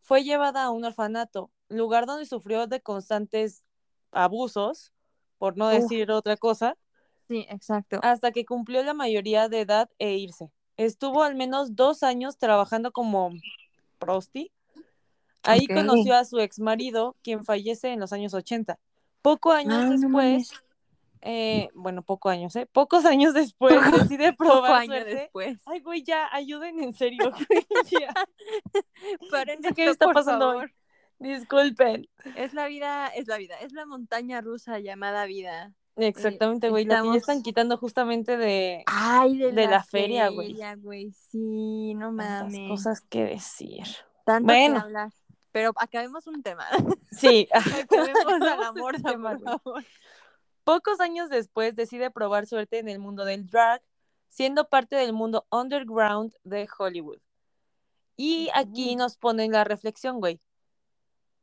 fue 0.00 0.22
llevada 0.24 0.64
a 0.64 0.70
un 0.70 0.84
orfanato, 0.84 1.50
lugar 1.68 2.06
donde 2.06 2.26
sufrió 2.26 2.66
de 2.66 2.80
constantes 2.80 3.64
abusos, 4.12 4.92
por 5.38 5.56
no 5.56 5.68
decir 5.68 6.10
otra 6.10 6.36
cosa, 6.36 6.76
Sí, 7.28 7.46
exacto. 7.48 7.98
hasta 8.02 8.32
que 8.32 8.44
cumplió 8.44 8.82
la 8.82 8.92
mayoría 8.94 9.48
de 9.48 9.60
edad 9.60 9.88
e 9.98 10.14
irse. 10.16 10.50
estuvo 10.76 11.22
al 11.22 11.34
menos 11.34 11.76
dos 11.76 12.02
años 12.02 12.38
trabajando 12.38 12.90
como 12.92 13.30
prosti. 13.98 14.50
Ahí 15.42 15.66
conoció 15.66 16.14
a 16.16 16.24
su 16.24 16.38
ex 16.40 16.58
marido, 16.58 17.16
quien 17.22 17.44
fallece 17.44 17.88
en 17.92 18.00
los 18.00 18.12
años 18.12 18.32
80. 18.34 18.78
Poco 19.22 19.52
años 19.52 19.90
después. 20.00 20.52
Eh, 21.22 21.68
bueno, 21.74 22.02
poco 22.02 22.28
años, 22.28 22.54
¿eh? 22.56 22.66
Pocos 22.70 23.04
años 23.04 23.34
después 23.34 23.74
decide 23.92 24.32
Poco 24.38 24.50
probar 24.62 24.82
año 24.82 25.04
después. 25.04 25.58
Ay, 25.66 25.80
güey, 25.80 26.02
ya, 26.02 26.28
ayuden 26.32 26.82
en 26.82 26.92
serio, 26.94 27.30
güey, 27.48 27.66
ya. 28.00 28.12
Paren 29.30 29.62
sé 29.62 29.74
qué 29.74 29.82
esto, 29.82 29.92
está 29.92 30.04
por 30.06 30.14
pasando 30.14 30.48
hoy. 30.50 30.66
Disculpen. 31.18 32.08
Es 32.36 32.54
la 32.54 32.66
vida, 32.66 33.08
es 33.08 33.26
la 33.26 33.36
vida, 33.36 33.56
es 33.60 33.72
la 33.72 33.84
montaña 33.86 34.40
rusa 34.40 34.78
llamada 34.78 35.26
vida. 35.26 35.72
Exactamente, 35.96 36.70
güey, 36.70 36.84
la 36.86 36.88
que 36.88 36.94
ya 36.94 36.98
estamos- 37.00 37.16
están 37.18 37.42
quitando 37.42 37.76
justamente 37.76 38.36
de 38.38 38.84
Ay, 38.86 39.36
de, 39.36 39.52
De 39.52 39.64
la, 39.66 39.70
la 39.72 39.84
feria, 39.84 40.28
güey. 40.30 40.56
güey. 40.78 41.12
Sí, 41.12 41.92
no 41.94 42.14
tantas 42.16 42.52
mames. 42.52 42.70
cosas 42.70 43.00
que 43.02 43.24
decir. 43.24 43.84
Tanto 44.24 44.46
Bueno. 44.46 44.76
que 44.76 44.80
hablar. 44.80 45.10
Pero 45.52 45.72
acabemos 45.76 46.26
un 46.28 46.42
tema. 46.42 46.64
Sí, 47.10 47.48
Acabemos 47.52 48.24
a 48.24 48.38
la 48.38 48.52
acabemos 48.52 48.76
morsa, 48.76 48.96
este 48.98 49.10
tema, 49.10 49.30
por 49.32 49.38
güey. 49.42 49.58
favor. 49.58 49.84
Pocos 50.70 51.00
años 51.00 51.30
después 51.30 51.74
decide 51.74 52.12
probar 52.12 52.46
suerte 52.46 52.78
en 52.78 52.88
el 52.88 53.00
mundo 53.00 53.24
del 53.24 53.50
drag, 53.50 53.82
siendo 54.28 54.68
parte 54.68 54.94
del 54.94 55.12
mundo 55.12 55.44
underground 55.50 56.32
de 56.44 56.68
Hollywood. 56.78 57.18
Y 58.16 58.50
aquí 58.54 58.94
nos 58.94 59.16
ponen 59.16 59.50
la 59.50 59.64
reflexión, 59.64 60.20
güey. 60.20 60.40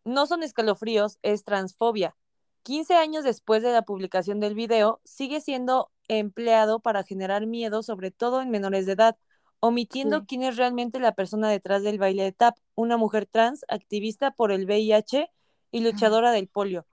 No 0.05 0.27
son 0.27 0.43
escalofríos, 0.43 1.19
es 1.23 1.43
transfobia. 1.43 2.15
15 2.63 2.95
años 2.95 3.25
después 3.25 3.61
de 3.63 3.73
la 3.73 3.81
publicación 3.81 4.39
del 4.39 4.55
video, 4.55 5.01
sigue 5.03 5.41
siendo 5.41 5.91
empleado 6.07 6.79
para 6.79 7.03
generar 7.03 7.47
miedo, 7.47 7.83
sobre 7.83 8.11
todo 8.11 8.41
en 8.41 8.49
menores 8.49 8.85
de 8.85 8.93
edad, 8.93 9.17
omitiendo 9.59 10.21
Sí. 10.21 10.25
quién 10.25 10.43
es 10.43 10.55
realmente 10.55 11.01
la 11.01 11.15
persona 11.15 11.49
detrás 11.49 11.83
del 11.83 11.99
baile 11.99 12.23
de 12.23 12.31
tap, 12.31 12.55
una 12.75 12.95
mujer 12.95 13.25
trans, 13.25 13.65
activista 13.67 14.31
por 14.31 14.53
el 14.53 14.63
VIH 14.63 15.29
y 15.71 15.81
luchadora 15.81 16.31
del 16.31 16.47
polio. 16.47 16.85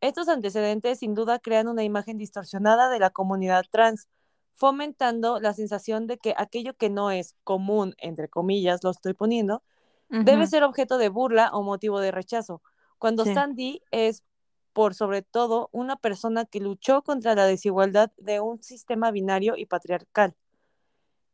Estos 0.00 0.28
antecedentes 0.28 0.98
sin 0.98 1.14
duda 1.14 1.38
crean 1.38 1.68
una 1.68 1.84
imagen 1.84 2.16
distorsionada 2.16 2.88
de 2.88 2.98
la 2.98 3.10
comunidad 3.10 3.64
trans, 3.70 4.08
fomentando 4.52 5.40
la 5.40 5.52
sensación 5.54 6.06
de 6.06 6.18
que 6.18 6.34
aquello 6.36 6.74
que 6.74 6.90
no 6.90 7.10
es 7.10 7.34
común, 7.44 7.94
entre 7.98 8.28
comillas, 8.28 8.82
lo 8.82 8.90
estoy 8.90 9.14
poniendo, 9.14 9.62
debe 10.08 10.46
ser 10.46 10.64
objeto 10.64 10.98
de 10.98 11.08
burla 11.08 11.50
o 11.52 11.62
motivo 11.62 12.00
de 12.00 12.10
rechazo, 12.10 12.62
cuando 12.98 13.24
Sí. 13.24 13.32
Sandy 13.32 13.82
es, 13.90 14.24
por 14.72 14.94
sobre 14.94 15.22
todo, 15.22 15.68
una 15.72 15.96
persona 15.96 16.44
que 16.44 16.60
luchó 16.60 17.02
contra 17.02 17.34
la 17.34 17.46
desigualdad 17.46 18.10
de 18.16 18.40
un 18.40 18.62
sistema 18.62 19.10
binario 19.10 19.56
y 19.56 19.66
patriarcal. 19.66 20.34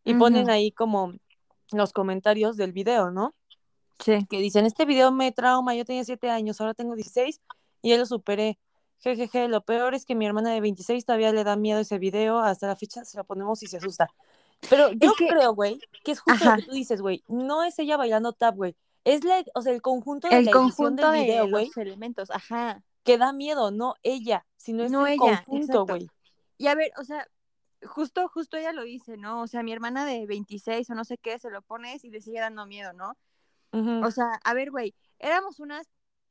Y 0.04 0.14
ponen 0.14 0.50
ahí 0.50 0.72
como 0.72 1.14
los 1.72 1.92
comentarios 1.92 2.56
del 2.56 2.72
video, 2.72 3.10
¿no? 3.10 3.34
Sí. 3.98 4.26
Que 4.28 4.38
dicen, 4.38 4.66
este 4.66 4.84
video 4.84 5.10
me 5.10 5.32
trauma, 5.32 5.74
yo 5.74 5.84
tenía 5.84 6.04
7 6.04 6.30
años, 6.30 6.60
ahora 6.60 6.74
tengo 6.74 6.94
16 6.94 7.40
y 7.86 7.90
ya 7.90 7.98
lo 7.98 8.06
superé. 8.06 8.58
Jejeje, 8.98 9.46
lo 9.48 9.60
peor 9.60 9.94
es 9.94 10.04
que 10.04 10.14
mi 10.14 10.26
hermana 10.26 10.50
de 10.50 10.60
26 10.60 11.04
todavía 11.04 11.30
le 11.32 11.44
da 11.44 11.54
miedo 11.54 11.78
ese 11.80 11.98
video, 11.98 12.38
hasta 12.40 12.66
la 12.66 12.74
fecha 12.76 13.04
se 13.04 13.16
lo 13.16 13.24
ponemos 13.24 13.62
y 13.62 13.66
se 13.66 13.76
asusta. 13.76 14.08
Pero 14.68 14.90
yo 14.92 15.12
que- 15.14 15.28
creo, 15.28 15.54
güey, 15.54 15.78
que 16.02 16.12
es 16.12 16.20
justo 16.20 16.44
Ajá. 16.44 16.56
lo 16.56 16.62
que 16.62 16.68
tú 16.68 16.72
dices, 16.74 17.00
güey, 17.00 17.22
no 17.28 17.62
es 17.62 17.78
ella 17.78 17.96
bailando 17.96 18.32
tap, 18.32 18.56
güey. 18.56 18.74
Es 19.04 19.22
la, 19.22 19.44
o 19.54 19.62
sea, 19.62 19.72
el 19.72 19.82
conjunto 19.82 20.28
de 20.28 20.38
El 20.38 20.46
la 20.46 20.50
conjunto 20.50 21.10
del 21.12 21.20
de 21.20 21.26
video, 21.26 21.48
güey, 21.48 21.66
los 21.66 21.76
elementos, 21.76 22.30
ajá. 22.30 22.82
que 23.04 23.18
da 23.18 23.32
miedo, 23.32 23.70
no 23.70 23.94
ella, 24.02 24.44
sino 24.56 24.82
es 24.82 24.90
No 24.90 25.06
el 25.06 25.12
ella, 25.12 25.44
conjunto, 25.44 25.86
güey. 25.86 26.08
Y 26.58 26.66
a 26.66 26.74
ver, 26.74 26.90
o 26.98 27.04
sea, 27.04 27.24
justo, 27.84 28.26
justo 28.28 28.56
ella 28.56 28.72
lo 28.72 28.82
dice, 28.82 29.16
¿no? 29.16 29.42
O 29.42 29.46
sea, 29.46 29.62
mi 29.62 29.72
hermana 29.72 30.04
de 30.06 30.26
26 30.26 30.90
o 30.90 30.94
no 30.94 31.04
sé 31.04 31.18
qué, 31.18 31.38
se 31.38 31.50
lo 31.50 31.62
pones 31.62 32.02
y 32.02 32.10
le 32.10 32.20
sigue 32.20 32.40
dando 32.40 32.66
miedo, 32.66 32.92
¿no? 32.94 33.14
O 34.04 34.10
sea, 34.10 34.40
a 34.42 34.54
ver, 34.54 34.70
güey, 34.70 34.94
éramos 35.18 35.60
unas, 35.60 35.86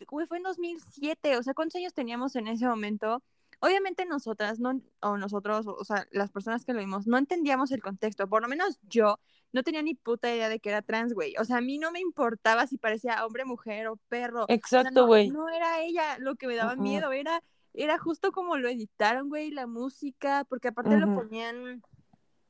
güey, 0.10 0.28
fue 0.28 0.38
en 0.38 0.44
2007, 0.44 1.38
o 1.38 1.44
sea, 1.44 1.54
¿cuántos 1.54 1.76
años 1.76 1.94
teníamos 1.94 2.36
en 2.36 2.48
ese 2.48 2.68
momento? 2.68 3.24
Obviamente 3.62 4.06
nosotras, 4.06 4.60
no, 4.60 4.82
o 5.00 5.18
nosotros, 5.18 5.66
o 5.68 5.84
sea, 5.86 6.08
las 6.12 6.30
personas 6.32 6.66
que 6.66 6.74
lo 6.74 6.80
vimos, 6.80 7.08
no 7.08 7.18
entendíamos 7.18 7.72
el 7.72 7.82
contexto, 7.82 8.28
por 8.28 8.42
lo 8.42 8.48
menos 8.50 8.80
yo 8.84 9.18
no 9.54 9.64
tenía 9.64 9.82
ni 9.82 9.96
puta 9.96 10.34
idea 10.34 10.50
de 10.50 10.60
que 10.60 10.70
era 10.70 10.82
trans, 10.82 11.14
güey. 11.14 11.34
O 11.40 11.46
sea, 11.46 11.58
a 11.58 11.62
mí 11.62 11.78
no 11.78 11.92
me 11.92 12.02
importaba 12.02 12.68
si 12.68 12.78
parecía 12.78 13.26
hombre, 13.26 13.46
mujer 13.46 13.88
o 13.88 13.96
perro. 14.10 14.44
O 14.44 14.48
sea, 14.48 14.56
Exacto, 14.56 15.02
no- 15.02 15.08
güey. 15.08 15.30
No, 15.30 15.48
era 15.48 15.80
ella 15.82 16.18
lo 16.20 16.36
que 16.36 16.48
me 16.48 16.56
daba 16.56 16.76
miedo, 16.76 17.14
era, 17.14 17.42
era 17.74 17.98
justo 17.98 18.34
como 18.34 18.58
lo 18.58 18.68
editaron, 18.68 19.30
güey, 19.30 19.52
la 19.52 19.66
música, 19.66 20.46
porque 20.50 20.68
aparte 20.68 20.98
lo 20.98 21.16
ponían, 21.16 21.82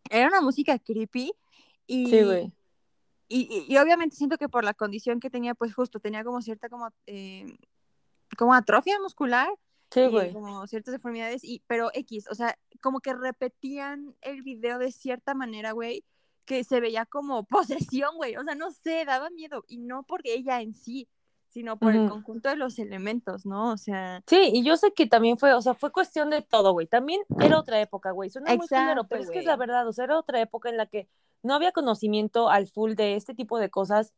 era 0.09 0.27
una 0.27 0.41
música 0.41 0.79
creepy 0.79 1.33
y, 1.85 2.09
Sí, 2.09 2.23
güey. 2.23 2.51
Y, 3.27 3.65
y- 3.67 3.77
obviamente 3.77 4.15
siento 4.15 4.37
que 4.37 4.49
por 4.49 4.63
la 4.63 4.73
condición 4.73 5.19
que 5.19 5.29
tenía, 5.29 5.55
pues 5.55 5.73
justo 5.73 5.99
tenía 5.99 6.23
como 6.23 6.41
cierta 6.41 6.69
como, 6.69 6.89
eh, 7.07 7.57
como 8.37 8.53
atrofia 8.53 8.99
muscular 8.99 9.49
Sí, 9.91 10.07
güey. 10.07 10.33
como 10.33 10.65
ciertas 10.67 10.91
deformidades, 10.93 11.43
y, 11.43 11.61
pero 11.67 11.89
X, 11.93 12.27
o 12.29 12.35
sea, 12.35 12.57
como 12.81 12.99
que 12.99 13.13
repetían 13.13 14.15
el 14.21 14.41
video 14.41 14.77
de 14.79 14.91
cierta 14.91 15.33
manera, 15.33 15.71
güey, 15.71 16.03
que 16.45 16.63
se 16.63 16.79
veía 16.81 17.05
como 17.05 17.43
posesión, 17.93 18.15
güey, 18.17 18.35
o 18.35 18.43
sea, 18.43 18.55
no 18.55 18.71
sé, 18.71 19.05
daba 19.05 19.29
miedo, 19.29 19.63
y 19.67 19.77
no 19.77 20.03
por 20.03 20.21
ella 20.25 20.61
en 20.61 20.73
sí, 20.73 21.07
sino 21.47 21.77
por 21.79 21.93
el 21.95 22.09
conjunto 22.09 22.49
de 22.49 22.57
los 22.57 22.77
elementos, 22.79 23.45
¿no? 23.45 23.71
O 23.71 23.77
sea, 23.77 24.21
Sí, 24.27 24.49
y 24.53 24.63
yo 24.65 24.75
sé 24.75 24.91
que 24.91 25.07
también 25.07 25.37
fue, 25.37 25.53
o 25.53 25.61
sea, 25.61 25.73
fue 25.73 25.89
cuestión 25.89 26.29
de 26.29 26.41
todo, 26.41 26.73
güey. 26.73 26.85
También 26.85 27.21
era 27.39 27.57
otra 27.57 27.79
época, 27.79 28.11
güey. 28.11 28.29
Suena 28.29 28.53
muy 28.53 28.67
culero, 28.67 28.83
Exacto, 28.91 29.07
pero 29.07 29.21
es 29.23 29.29
que 29.29 29.39
es 29.39 29.45
la 29.45 29.55
verdad, 29.55 29.87
o 29.87 29.93
sea, 29.93 30.03
era 30.03 30.19
otra 30.19 30.41
época 30.41 30.67
en 30.67 30.75
la 30.75 30.85
que 30.87 31.07
no 31.45 31.53
había 31.55 31.71
conocimiento 31.71 32.49
al 32.49 32.67
full 32.67 32.93
de 32.95 33.15
este 33.15 33.33
tipo 33.33 33.59
de 33.59 33.69
cosas. 33.69 34.11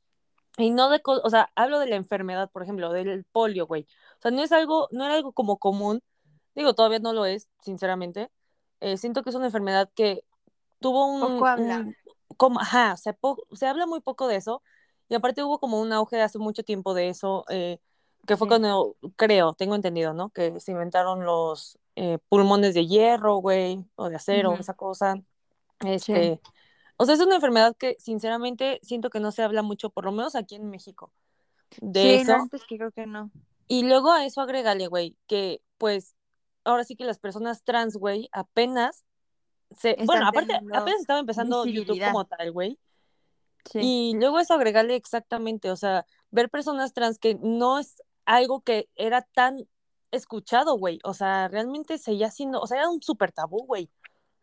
Y 0.58 0.72
no 0.72 0.90
de, 0.90 1.02
o 1.06 1.30
sea, 1.30 1.52
hablo 1.56 1.78
de 1.80 1.88
la 1.88 1.96
enfermedad, 1.98 2.50
por 2.50 2.64
ejemplo, 2.64 2.92
del 2.92 3.26
polio, 3.26 3.68
güey. 3.68 3.84
O 4.18 4.22
sea, 4.22 4.32
no 4.32 4.42
es 4.42 4.52
algo, 4.52 4.88
no 4.92 5.06
era 5.06 5.14
algo 5.14 5.32
como 5.32 5.58
común. 5.58 6.02
Digo, 6.56 6.74
todavía 6.74 6.98
no 7.00 7.14
lo 7.14 7.26
es, 7.26 7.48
sinceramente. 7.62 8.32
Eh, 8.80 8.98
siento 8.98 9.22
que 9.22 9.30
es 9.30 9.36
una 9.36 9.46
enfermedad 9.46 9.90
que 9.94 10.24
tuvo 10.80 11.06
un, 11.06 11.22
Poco 11.22 11.46
habla. 11.46 11.78
un- 11.80 11.96
como, 12.38 12.60
ajá, 12.60 12.98
se, 12.98 13.14
po- 13.14 13.44
se 13.54 13.68
habla 13.68 13.86
muy 13.86 14.00
poco 14.00 14.28
de 14.28 14.38
eso. 14.38 14.64
Y 15.10 15.16
aparte 15.16 15.44
hubo 15.44 15.60
como 15.60 15.80
un 15.80 15.94
auge 15.94 16.22
hace 16.22 16.40
mucho 16.40 16.64
tiempo 16.64 16.94
de 16.96 17.10
eso, 17.10 17.46
eh, 17.50 17.80
que 18.26 18.36
fue 18.36 18.46
Sí. 18.46 18.50
cuando, 18.50 18.96
creo, 19.16 19.54
tengo 19.54 19.76
entendido, 19.76 20.14
¿no? 20.14 20.30
Que 20.30 20.60
se 20.60 20.72
inventaron 20.72 21.24
los 21.24 21.78
eh, 21.96 22.18
pulmones 22.30 22.74
de 22.74 22.86
hierro, 22.88 23.38
güey, 23.38 23.84
o 23.96 24.10
de 24.10 24.16
acero, 24.18 24.52
Ujú. 24.52 24.62
esa 24.62 24.74
cosa. 24.74 25.22
Este, 25.86 26.42
o 26.98 27.06
sea, 27.06 27.16
es 27.16 27.22
una 27.22 27.36
enfermedad 27.36 27.75
que 27.77 27.96
sinceramente 28.00 28.80
siento 28.84 29.10
que 29.10 29.20
no 29.20 29.32
se 29.32 29.44
habla 29.44 29.62
mucho, 29.62 29.89
por 29.89 30.06
lo 30.06 30.12
menos 30.12 30.36
aquí 30.36 30.56
en 30.56 30.70
México, 30.70 31.12
de 31.80 32.01
sí, 32.01 32.10
eso. 32.16 32.36
no, 32.36 32.44
antes 32.44 32.63
que 32.66 32.77
creo 32.77 32.92
que 32.92 33.06
no. 33.06 33.32
Y 33.68 33.84
luego 33.84 34.12
a 34.12 34.25
eso 34.25 34.42
agrégale, 34.42 34.88
güey, 34.88 35.16
que 35.27 35.62
pues 35.77 36.16
ahora 36.63 36.84
sí 36.84 36.96
que 36.96 37.06
las 37.06 37.20
personas 37.20 37.63
trans, 37.63 37.98
güey, 37.98 38.30
apenas 38.32 39.04
se, 39.75 39.92
Están 39.92 40.06
bueno, 40.06 40.27
aparte, 40.27 40.54
apenas 40.56 41.01
estaba 41.01 41.20
empezando 41.20 41.66
YouTube 41.66 42.00
como 42.04 42.25
tal, 42.25 42.51
güey. 42.51 42.80
Sí. 43.70 43.80
Y 43.82 44.13
luego 44.16 44.39
eso 44.39 44.54
agregarle 44.54 44.96
exactamente, 44.96 45.72
o 45.72 45.75
sea, 45.75 46.06
ver 46.32 46.50
personas 46.50 46.94
trans 46.94 47.20
que 47.20 47.36
no 47.36 47.80
es 47.80 48.01
algo 48.25 48.62
que 48.62 48.89
era 48.96 49.22
tan 49.22 49.68
escuchado, 50.12 50.77
güey. 50.77 51.00
O 51.04 51.13
sea, 51.13 51.48
realmente 51.48 51.98
seguía 51.98 52.32
siendo, 52.32 52.62
o 52.62 52.68
sea, 52.68 52.77
era 52.77 52.89
un 52.89 53.01
súper 53.01 53.32
tabú, 53.32 53.66
güey. 53.66 53.89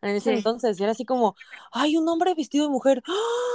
En 0.09 0.15
ese 0.15 0.31
Sí. 0.31 0.37
entonces, 0.37 0.79
y 0.79 0.83
era 0.83 0.91
así 0.91 1.05
como, 1.05 1.35
ay, 1.71 1.97
un 1.97 2.07
hombre 2.07 2.33
vestido 2.35 2.65
de 2.65 2.71
mujer. 2.71 3.03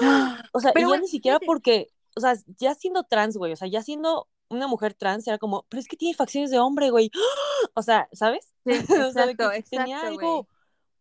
¡Ah! 0.03 0.43
O 0.53 0.61
sea, 0.61 0.73
Pero, 0.73 0.81
y 0.81 0.83
ya 0.83 0.89
güey, 0.89 1.01
ni 1.03 1.09
siquiera 1.09 1.39
porque, 1.41 1.89
o 2.17 2.21
sea, 2.21 2.35
ya 2.59 2.75
siendo 2.75 3.05
trans, 3.05 3.37
güey, 3.37 3.53
o 3.53 3.57
sea, 3.57 3.69
ya 3.69 3.83
siendo 3.83 4.29
una 4.49 4.67
mujer 4.67 4.95
trans, 4.95 5.27
era 5.29 5.39
como, 5.39 5.65
pero 5.69 5.81
es 5.81 5.87
que 5.87 5.97
tiene 5.97 6.15
facciones 6.17 6.51
de 6.51 6.59
hombre, 6.59 6.91
güey. 6.91 7.11
O 7.75 7.83
sea, 7.83 8.09
¿sabes? 8.13 8.53
Sí, 8.65 8.73
o 9.11 9.13
sea, 9.13 9.27
que 9.27 9.33
exacto, 9.33 9.51
tenía 9.71 9.97
exacto, 9.99 10.07
algo 10.09 10.49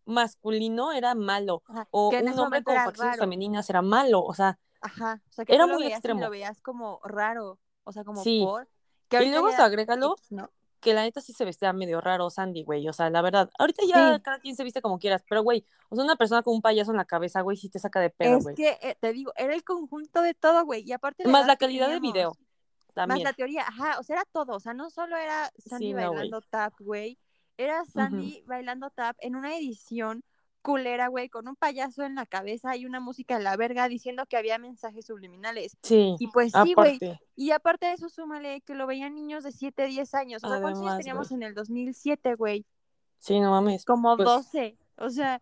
masculino 0.05 0.91
era 0.91 1.15
malo, 1.15 1.63
Ajá, 1.67 1.87
o 1.91 2.09
un 2.09 2.39
hombre 2.39 2.63
con 2.63 2.75
facciones 2.75 3.11
raro. 3.13 3.19
femeninas 3.23 3.69
era 3.69 3.81
malo, 3.81 4.23
o 4.23 4.33
sea, 4.33 4.59
Ajá, 4.81 5.21
o 5.29 5.33
sea, 5.33 5.45
que 5.45 5.53
Era 5.55 5.67
muy 5.67 5.83
veías 5.83 5.97
extremo. 5.97 6.21
lo 6.21 6.29
veías 6.29 6.61
como 6.61 6.99
raro, 7.03 7.59
o 7.83 7.91
sea, 7.91 8.03
como 8.03 8.23
Sí. 8.23 8.41
por. 8.43 8.67
Que 9.09 9.23
y 9.23 9.29
luego 9.31 9.49
ya 9.49 9.65
agrégalo 9.65 10.15
¿no? 10.29 10.49
Que 10.79 10.93
la 10.93 11.01
neta 11.03 11.21
sí 11.21 11.33
se 11.33 11.45
vestía 11.45 11.73
medio 11.73 12.01
raro 12.01 12.29
Sandy, 12.29 12.63
güey, 12.63 12.87
o 12.87 12.93
sea, 12.93 13.09
la 13.09 13.21
verdad, 13.21 13.49
ahorita 13.59 13.83
ya 13.87 14.15
Sí. 14.15 14.21
cada 14.21 14.39
quien 14.39 14.55
se 14.55 14.63
viste 14.63 14.81
como 14.81 14.97
quieras, 14.99 15.23
pero 15.29 15.43
güey, 15.43 15.65
o 15.89 15.95
sea, 15.95 16.05
una 16.05 16.15
persona 16.15 16.41
con 16.43 16.53
un 16.55 16.61
payaso 16.61 16.91
en 16.91 16.97
la 16.97 17.05
cabeza, 17.05 17.41
güey, 17.41 17.57
sí 17.57 17.69
te 17.69 17.79
saca 17.79 17.99
de 17.99 18.09
pedo, 18.09 18.37
Es 18.37 18.43
güey. 18.43 18.55
que, 18.55 18.77
eh, 18.81 18.95
te 18.99 19.11
digo, 19.13 19.31
era 19.35 19.53
el 19.53 19.63
conjunto 19.63 20.21
de 20.21 20.33
todo, 20.33 20.63
güey, 20.65 20.83
y 20.85 20.91
aparte 20.93 21.27
Más 21.27 21.45
la 21.47 21.55
calidad 21.57 21.87
de 21.89 21.95
teníamos, 21.99 22.13
video 22.13 23.05
Más 23.07 23.21
la 23.21 23.33
teoría, 23.33 23.61
ajá, 23.67 23.99
o 23.99 24.03
sea, 24.03 24.15
era 24.17 24.25
todo, 24.31 24.55
o 24.55 24.59
sea, 24.59 24.73
no 24.73 24.89
solo 24.89 25.15
era 25.17 25.51
Sandy 25.57 25.87
Sí, 25.87 25.93
no, 25.93 25.97
güey. 25.97 26.07
bailando 26.17 26.41
tap, 26.49 26.73
güey, 26.79 27.17
era 27.57 27.83
Sandy 27.85 28.43
bailando 28.47 28.89
tap 28.89 29.15
en 29.19 29.35
una 29.35 29.55
edición 29.57 30.23
culera, 30.61 31.07
güey, 31.07 31.29
con 31.29 31.47
un 31.47 31.55
payaso 31.55 32.03
en 32.03 32.15
la 32.15 32.25
cabeza 32.25 32.75
y 32.75 32.85
una 32.85 32.99
música 32.99 33.37
de 33.37 33.43
la 33.43 33.55
verga 33.57 33.87
diciendo 33.87 34.25
que 34.25 34.37
había 34.37 34.57
mensajes 34.57 35.05
subliminales. 35.05 35.77
Sí, 35.83 36.15
Y 36.19 36.27
pues 36.27 36.51
sí, 36.63 36.73
güey, 36.73 36.99
y 37.35 37.51
aparte 37.51 37.85
de 37.87 37.93
eso, 37.93 38.09
súmale 38.09 38.61
que 38.61 38.75
lo 38.75 38.85
veían 38.87 39.15
niños 39.15 39.43
de 39.43 39.51
7, 39.51 39.85
10 39.87 40.13
años. 40.15 40.43
O 40.43 40.49
sea, 40.49 40.61
¿cuántos 40.61 40.81
años 40.83 40.97
teníamos 40.97 41.31
en 41.31 41.43
el 41.43 41.53
2007, 41.55 42.35
güey? 42.35 42.65
Sí, 43.19 43.39
no 43.39 43.51
mames. 43.51 43.85
Como 43.85 44.15
Pues, 44.15 44.27
12. 44.27 44.77
O 44.97 45.09
sea, 45.09 45.41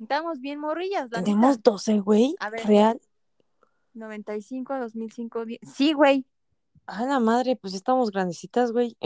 Estábamos 0.00 0.40
bien 0.40 0.58
morrillas, 0.58 1.10
la 1.10 1.22
Tenemos 1.22 1.58
neta. 1.58 1.70
12, 1.72 2.00
güey. 2.00 2.34
Real. 2.64 2.98
95 3.92 4.72
a 4.72 4.78
2005. 4.80 5.44
die- 5.44 5.60
Sí, 5.62 5.92
güey. 5.92 6.24
A 6.86 7.04
la 7.04 7.20
madre, 7.20 7.56
pues 7.56 7.74
estamos 7.74 8.10
grandecitas, 8.10 8.72
güey. 8.72 8.96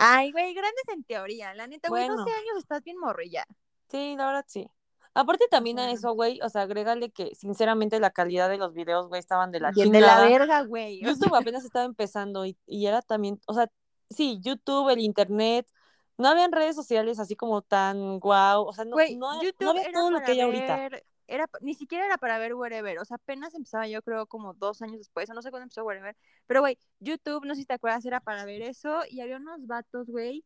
Ay, 0.00 0.32
güey, 0.32 0.54
grandes 0.54 0.88
en 0.88 1.04
teoría. 1.04 1.54
La 1.54 1.66
neta, 1.66 1.88
güey, 1.88 2.06
Bueno. 2.06 2.22
12 2.24 2.30
años 2.34 2.56
estás 2.58 2.82
bien 2.82 2.98
morrilla. 2.98 3.44
Sí, 3.90 4.14
la 4.16 4.26
verdad 4.26 4.44
sí. 4.48 4.68
Aparte 5.14 5.46
también 5.50 5.78
a 5.78 5.90
eso, 5.90 6.12
güey, 6.12 6.40
o 6.42 6.48
sea, 6.48 6.62
agrégale 6.62 7.10
que 7.10 7.34
sinceramente 7.34 8.00
la 8.00 8.10
calidad 8.10 8.48
de 8.48 8.56
los 8.56 8.72
videos, 8.72 9.08
güey, 9.08 9.18
estaban 9.18 9.50
de 9.52 9.60
la 9.60 9.70
Bien 9.70 9.92
de 9.92 10.00
la 10.00 10.06
chingada. 10.06 10.28
verga, 10.28 10.62
güey. 10.62 11.00
YouTube 11.00 11.34
apenas 11.34 11.64
estaba 11.64 11.84
empezando 11.84 12.46
y, 12.46 12.56
y 12.66 12.86
era 12.86 13.02
también, 13.02 13.38
o 13.46 13.52
sea, 13.54 13.70
sí, 14.08 14.38
YouTube, 14.40 14.88
el 14.88 15.00
internet, 15.00 15.70
no 16.16 16.28
habían 16.28 16.52
redes 16.52 16.76
sociales 16.76 17.18
así 17.18 17.36
como 17.36 17.60
tan 17.62 18.20
guau, 18.20 18.64
o 18.64 18.72
sea, 18.72 18.84
no, 18.84 18.92
Güey, 18.92 19.16
no, 19.16 19.32
no 19.60 19.70
había 19.70 19.92
todo 19.92 20.10
lo 20.10 20.20
que 20.22 20.32
hay 20.32 20.40
ahorita. 20.40 20.76
ver- 20.76 21.04
Era, 21.26 21.46
ni 21.60 21.74
siquiera 21.74 22.06
era 22.06 22.18
para 22.18 22.38
ver 22.38 22.54
Wherever, 22.54 22.98
o 22.98 23.04
sea, 23.04 23.16
apenas 23.16 23.54
empezaba 23.54 23.86
yo 23.86 24.02
creo 24.02 24.26
como 24.26 24.54
dos 24.54 24.82
años 24.82 24.98
después, 24.98 25.28
o 25.30 25.34
no 25.34 25.42
sé 25.42 25.50
cuándo 25.50 25.64
empezó 25.64 25.84
Wherever, 25.84 26.16
pero 26.46 26.60
güey, 26.60 26.78
YouTube, 27.00 27.44
no 27.44 27.54
sé 27.54 27.62
si 27.62 27.66
te 27.66 27.74
acuerdas, 27.74 28.04
era 28.04 28.20
para 28.20 28.44
ver 28.44 28.62
eso, 28.62 29.00
y 29.10 29.20
había 29.20 29.36
unos 29.36 29.66
vatos, 29.66 30.08
güey, 30.08 30.44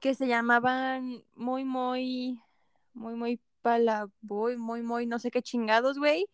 que 0.00 0.14
se 0.14 0.26
llamaban 0.26 1.24
muy, 1.34 1.64
muy, 1.64 2.40
muy, 2.94 3.14
muy 3.14 3.40
palaboy, 3.66 4.56
muy, 4.56 4.82
muy, 4.82 5.06
no 5.06 5.18
sé 5.18 5.30
qué 5.30 5.42
chingados, 5.42 5.98
güey, 5.98 6.26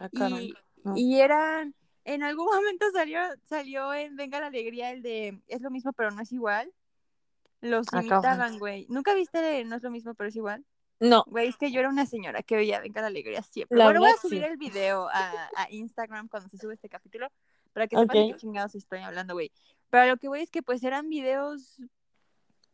Ah, 0.00 0.08
y, 0.30 0.54
no. 0.84 0.96
y 0.96 1.20
eran, 1.20 1.74
en 2.04 2.22
algún 2.22 2.46
momento 2.54 2.86
salió, 2.92 3.20
salió 3.42 3.92
en 3.92 4.16
Venga 4.16 4.40
la 4.40 4.46
Alegría 4.46 4.90
el 4.90 5.02
de, 5.02 5.42
es 5.48 5.60
lo 5.60 5.70
mismo 5.70 5.92
pero 5.92 6.10
no 6.10 6.22
es 6.22 6.32
igual, 6.32 6.72
los 7.60 7.86
Ah, 7.92 8.00
imitaban, 8.00 8.58
güey, 8.58 8.86
¿nunca 8.88 9.14
viste 9.14 9.64
No 9.64 9.76
es 9.76 9.82
lo 9.82 9.90
mismo 9.90 10.14
pero 10.14 10.28
es 10.28 10.36
igual? 10.36 10.64
No, 11.00 11.24
Güey, 11.28 11.48
es 11.48 11.56
que 11.56 11.70
yo 11.70 11.78
era 11.80 11.88
una 11.88 12.06
señora 12.06 12.42
que 12.42 12.56
veía 12.56 12.80
Venga 12.80 13.00
la 13.00 13.06
Alegría 13.08 13.42
siempre. 13.42 13.78
La 13.78 13.84
bueno, 13.84 14.00
voy 14.00 14.10
a 14.10 14.16
subir 14.16 14.42
sí. 14.42 14.48
el 14.48 14.56
video 14.56 15.08
a, 15.12 15.48
a 15.56 15.70
Instagram 15.70 16.28
cuando 16.28 16.48
se 16.48 16.58
sube 16.58 16.74
este 16.74 16.88
capítulo 16.88 17.28
para 17.72 17.86
que 17.86 17.96
sepan 17.96 18.16
de 18.16 18.22
Ok. 18.24 18.32
qué 18.32 18.36
chingados 18.40 18.74
estoy 18.74 19.00
hablando, 19.00 19.34
güey. 19.34 19.52
Pero 19.90 20.06
lo 20.06 20.16
que 20.16 20.26
voy 20.28 20.40
es 20.40 20.50
que 20.50 20.62
pues 20.62 20.82
eran 20.82 21.08
videos, 21.08 21.80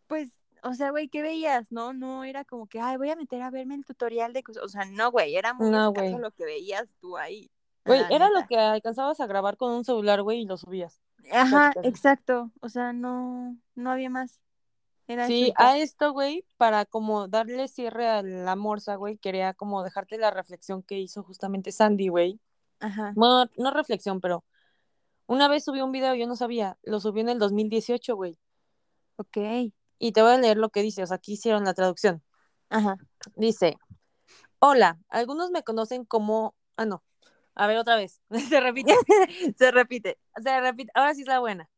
pues, 0.06 0.30
o 0.64 0.74
sea, 0.74 0.90
güey, 0.90 1.08
¿qué 1.08 1.22
veías? 1.22 1.70
No, 1.70 1.92
no 1.92 2.24
era 2.24 2.44
como 2.44 2.66
que, 2.66 2.80
ay, 2.80 2.96
voy 2.96 3.10
a 3.10 3.16
meter 3.16 3.42
a 3.42 3.50
verme 3.50 3.74
el 3.74 3.84
tutorial 3.84 4.32
de 4.32 4.42
cosas. 4.42 4.62
O 4.64 4.68
sea, 4.68 4.84
no, 4.86 5.10
güey, 5.10 5.36
era 5.36 5.52
muy 5.52 5.70
No, 5.70 5.88
escaso 5.88 6.18
lo 6.18 6.30
que 6.30 6.44
veías 6.44 6.88
tú 7.00 7.16
ahí. 7.16 7.50
güey, 7.84 8.02
era 8.10 8.30
lo 8.30 8.46
que 8.46 8.56
alcanzabas 8.56 9.20
a 9.20 9.26
grabar 9.26 9.56
con 9.56 9.72
un 9.72 9.84
celular, 9.84 10.22
güey, 10.22 10.40
y 10.40 10.46
lo 10.46 10.56
subías. 10.56 11.00
Ajá, 11.30 11.72
exacto. 11.82 12.50
O 12.60 12.68
sea, 12.68 12.92
no, 12.92 13.56
no 13.74 13.90
había 13.90 14.10
más. 14.10 14.40
Era 15.06 15.26
Sí, 15.26 15.52
a 15.56 15.76
esto, 15.76 16.12
güey, 16.12 16.46
para 16.56 16.86
como 16.86 17.28
darle 17.28 17.68
cierre 17.68 18.08
a 18.08 18.22
la 18.22 18.56
morsa, 18.56 18.94
güey, 18.96 19.18
quería 19.18 19.52
como 19.52 19.82
dejarte 19.82 20.16
la 20.16 20.30
reflexión 20.30 20.82
que 20.82 20.98
hizo 20.98 21.22
justamente 21.22 21.72
Sandy, 21.72 22.08
güey. 22.08 22.40
Ajá. 22.80 23.12
Bueno, 23.14 23.50
no 23.58 23.70
reflexión, 23.70 24.22
pero 24.22 24.44
una 25.26 25.48
vez 25.48 25.64
subí 25.64 25.82
un 25.82 25.92
video, 25.92 26.14
yo 26.14 26.26
no 26.26 26.36
sabía, 26.36 26.78
lo 26.82 27.00
subí 27.00 27.20
en 27.20 27.28
el 27.28 27.38
2018, 27.38 28.16
güey. 28.16 28.38
Ok. 29.16 29.36
Y 29.98 30.12
te 30.12 30.22
voy 30.22 30.32
a 30.32 30.38
leer 30.38 30.56
lo 30.56 30.70
que 30.70 30.82
dice, 30.82 31.02
o 31.02 31.06
sea, 31.06 31.16
aquí 31.16 31.32
hicieron 31.34 31.64
la 31.64 31.74
traducción. 31.74 32.22
Ajá. 32.70 32.96
Dice, 33.36 33.76
hola, 34.58 34.98
algunos 35.08 35.50
me 35.50 35.62
conocen 35.62 36.04
como... 36.04 36.54
Ah, 36.76 36.84
no. 36.86 37.02
A 37.54 37.66
ver, 37.66 37.78
otra 37.78 37.96
vez. 37.96 38.20
Se 38.48 38.60
repite. 38.60 38.94
Se 39.56 39.70
repite. 39.70 40.18
Se 40.42 40.60
repite. 40.60 40.90
Ahora 40.94 41.14
sí 41.14 41.22
es 41.22 41.28
la 41.28 41.38
buena. 41.38 41.68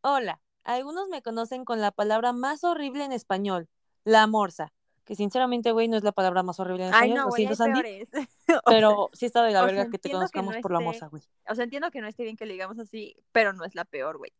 Hola, 0.00 0.40
algunos 0.64 1.08
me 1.08 1.22
conocen 1.22 1.64
con 1.64 1.80
la 1.80 1.92
palabra 1.92 2.32
más 2.32 2.64
horrible 2.64 3.04
en 3.04 3.12
español, 3.12 3.68
la 4.04 4.26
morsa. 4.26 4.72
Que 5.04 5.14
sinceramente, 5.16 5.72
güey, 5.72 5.88
no 5.88 5.96
es 5.96 6.04
la 6.04 6.12
palabra 6.12 6.42
más 6.42 6.58
horrible 6.60 6.86
en 6.86 6.94
Ay, 6.94 7.10
español. 7.10 7.16
no, 7.18 7.22
lo 7.24 7.28
güey, 7.30 7.40
siento, 7.42 7.56
Sandy. 7.56 7.82
peores. 7.82 8.08
O 8.48 8.52
sea, 8.52 8.60
Pero 8.66 9.10
sí 9.12 9.26
está 9.26 9.42
de 9.42 9.52
la 9.52 9.64
verga 9.64 9.82
sea, 9.82 9.90
que 9.90 9.98
te 9.98 10.08
entiendo 10.08 10.26
que 10.28 10.32
conozcamos 10.40 10.54
no 10.56 10.60
por 10.60 10.72
la 10.72 10.78
esté- 10.78 10.84
morsa, 10.84 11.06
güey. 11.08 11.22
O 11.48 11.54
sea, 11.54 11.64
entiendo 11.64 11.90
que 11.90 12.00
no 12.00 12.06
esté 12.08 12.22
bien 12.24 12.36
que 12.36 12.46
le 12.46 12.52
digamos 12.52 12.78
así, 12.78 13.16
pero 13.32 13.52
no 13.52 13.64
es 13.64 13.74
la 13.74 13.84
peor, 13.84 14.18
güey. 14.18 14.32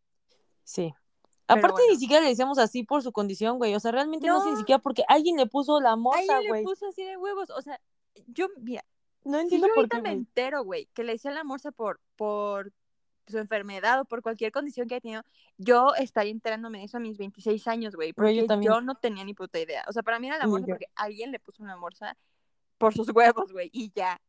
Sí. 0.64 0.92
Aparte, 1.48 1.72
bueno. 1.72 1.92
ni 1.92 1.96
siquiera 1.98 2.22
le 2.22 2.28
decíamos 2.30 2.58
así 2.58 2.82
por 2.84 3.02
su 3.02 3.12
condición, 3.12 3.58
güey. 3.58 3.74
O 3.74 3.80
sea, 3.80 3.92
realmente 3.92 4.26
no, 4.26 4.42
sé 4.42 4.50
ni 4.50 4.56
siquiera 4.56 4.80
porque 4.80 5.04
alguien 5.08 5.36
le 5.36 5.46
puso 5.46 5.80
la 5.80 5.92
Ahí 5.92 5.98
morsa, 5.98 6.40
le 6.40 6.48
güey. 6.48 6.64
puso 6.64 6.86
así 6.88 7.04
de 7.04 7.16
huevos. 7.16 7.50
O 7.50 7.60
sea, 7.62 7.80
yo, 8.26 8.48
mira, 8.58 8.84
No 9.24 9.38
si 9.38 9.42
entiendo 9.44 9.66
yo 9.68 9.74
por 9.74 9.80
ahorita 9.80 9.96
qué, 9.96 10.02
me 10.02 10.08
güey. 10.10 10.18
entero, 10.18 10.64
güey, 10.64 10.86
que 10.94 11.04
le 11.04 11.14
hice 11.14 11.30
la 11.30 11.44
morsa 11.44 11.72
por, 11.72 12.00
por 12.16 12.72
su 13.26 13.38
enfermedad 13.38 14.00
o 14.00 14.04
por 14.04 14.22
cualquier 14.22 14.52
condición 14.52 14.88
que 14.88 14.94
haya 14.96 15.00
tenido, 15.00 15.22
yo 15.58 15.94
estaría 15.94 16.32
enterándome 16.32 16.78
de 16.78 16.84
eso 16.84 16.96
a 16.96 17.00
mis 17.00 17.18
26 17.18 17.66
años, 17.68 17.94
güey, 17.94 18.12
Güey, 18.12 18.46
porque 18.46 18.56
yo 18.56 18.60
yo 18.74 18.80
no 18.80 18.94
tenía 18.96 19.24
ni 19.24 19.34
puta 19.34 19.58
idea. 19.60 19.84
O 19.88 19.92
sea, 19.92 20.02
para 20.02 20.18
mí 20.18 20.28
era 20.28 20.38
la 20.38 20.46
morsa 20.46 20.66
porque 20.66 20.86
alguien 20.96 21.30
le 21.32 21.38
puso 21.38 21.62
una 21.62 21.76
morsa 21.76 22.16
por 22.78 22.94
sus 22.94 23.08
huevos, 23.10 23.52
güey, 23.52 23.70
y 23.72 23.92
ya. 23.94 24.20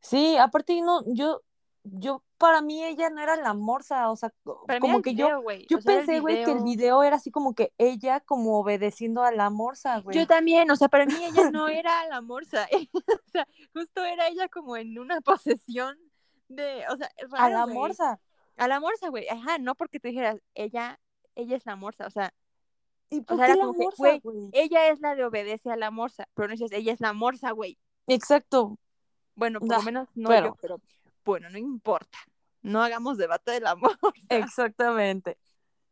Sí, 0.00 0.36
aparte 0.36 0.80
no, 0.80 1.02
yo, 1.06 1.42
yo, 1.88 2.22
para 2.38 2.60
mí 2.62 2.82
ella 2.84 3.10
no 3.10 3.20
era 3.22 3.36
la 3.36 3.54
morsa, 3.54 4.10
o 4.10 4.16
sea, 4.16 4.32
Para 4.66 4.80
como 4.80 5.02
que 5.02 5.14
yo, 5.14 5.28
yo 5.68 5.78
o 5.78 5.80
sea, 5.80 5.96
pensé, 5.98 6.20
güey, 6.20 6.44
que 6.44 6.52
el 6.52 6.62
video. 6.64 7.02
era 7.02 7.16
así 7.16 7.30
como 7.30 7.54
que 7.54 7.72
ella 7.78 8.20
como 8.20 8.58
obedeciendo 8.58 9.22
a 9.22 9.32
la 9.32 9.50
morsa, 9.50 10.00
güey. 10.00 10.16
Yo 10.16 10.26
también, 10.26 10.70
o 10.70 10.76
sea, 10.76 10.88
para 10.88 11.06
mí 11.06 11.14
ella 11.24 11.50
no 11.50 11.68
era 11.68 12.06
la 12.08 12.20
morsa, 12.20 12.66
o 12.92 13.30
sea, 13.32 13.46
justo 13.72 14.04
era 14.04 14.28
ella 14.28 14.48
como 14.48 14.76
en 14.76 14.98
una 14.98 15.20
posesión 15.20 15.96
de, 16.48 16.84
o 16.90 16.96
sea, 16.96 17.10
a 17.32 17.50
la 17.50 17.64
güey. 17.64 17.74
morsa. 17.74 18.20
A 18.56 18.68
la 18.68 18.80
morsa, 18.80 19.08
güey, 19.08 19.28
ajá, 19.28 19.58
no 19.58 19.74
porque 19.74 20.00
tú 20.00 20.08
dijeras, 20.08 20.38
ella, 20.54 20.98
ella 21.34 21.56
es 21.56 21.66
la 21.66 21.76
morsa, 21.76 22.06
o 22.06 22.10
sea, 22.10 22.32
¿Y 23.10 23.20
o 23.20 23.22
por 23.24 23.36
sea, 23.36 23.46
qué 23.46 23.52
era 23.52 23.58
la 23.60 23.66
como 23.66 23.78
que, 23.78 23.84
morsa, 23.84 23.96
güey, 24.02 24.20
güey? 24.20 24.50
ella 24.52 24.88
es 24.88 25.00
la 25.00 25.14
de 25.14 25.24
obedece 25.24 25.70
a 25.70 25.76
la 25.76 25.90
morsa, 25.90 26.26
pero 26.34 26.48
no 26.48 26.52
dices, 26.52 26.72
ella 26.72 26.92
es 26.92 27.00
la 27.00 27.12
morsa, 27.12 27.50
güey. 27.52 27.78
Exacto, 28.08 28.78
Bueno, 29.34 29.60
por 29.60 29.68
lo 29.68 29.82
menos 29.82 30.08
no 30.14 30.28
pero- 30.28 30.46
yo, 30.46 30.56
pero 30.60 30.80
bueno, 31.26 31.50
no 31.50 31.58
importa. 31.58 32.18
No 32.62 32.82
hagamos 32.82 33.18
debate 33.18 33.50
del 33.50 33.66
amor. 33.66 33.98
exactamente. 34.30 35.38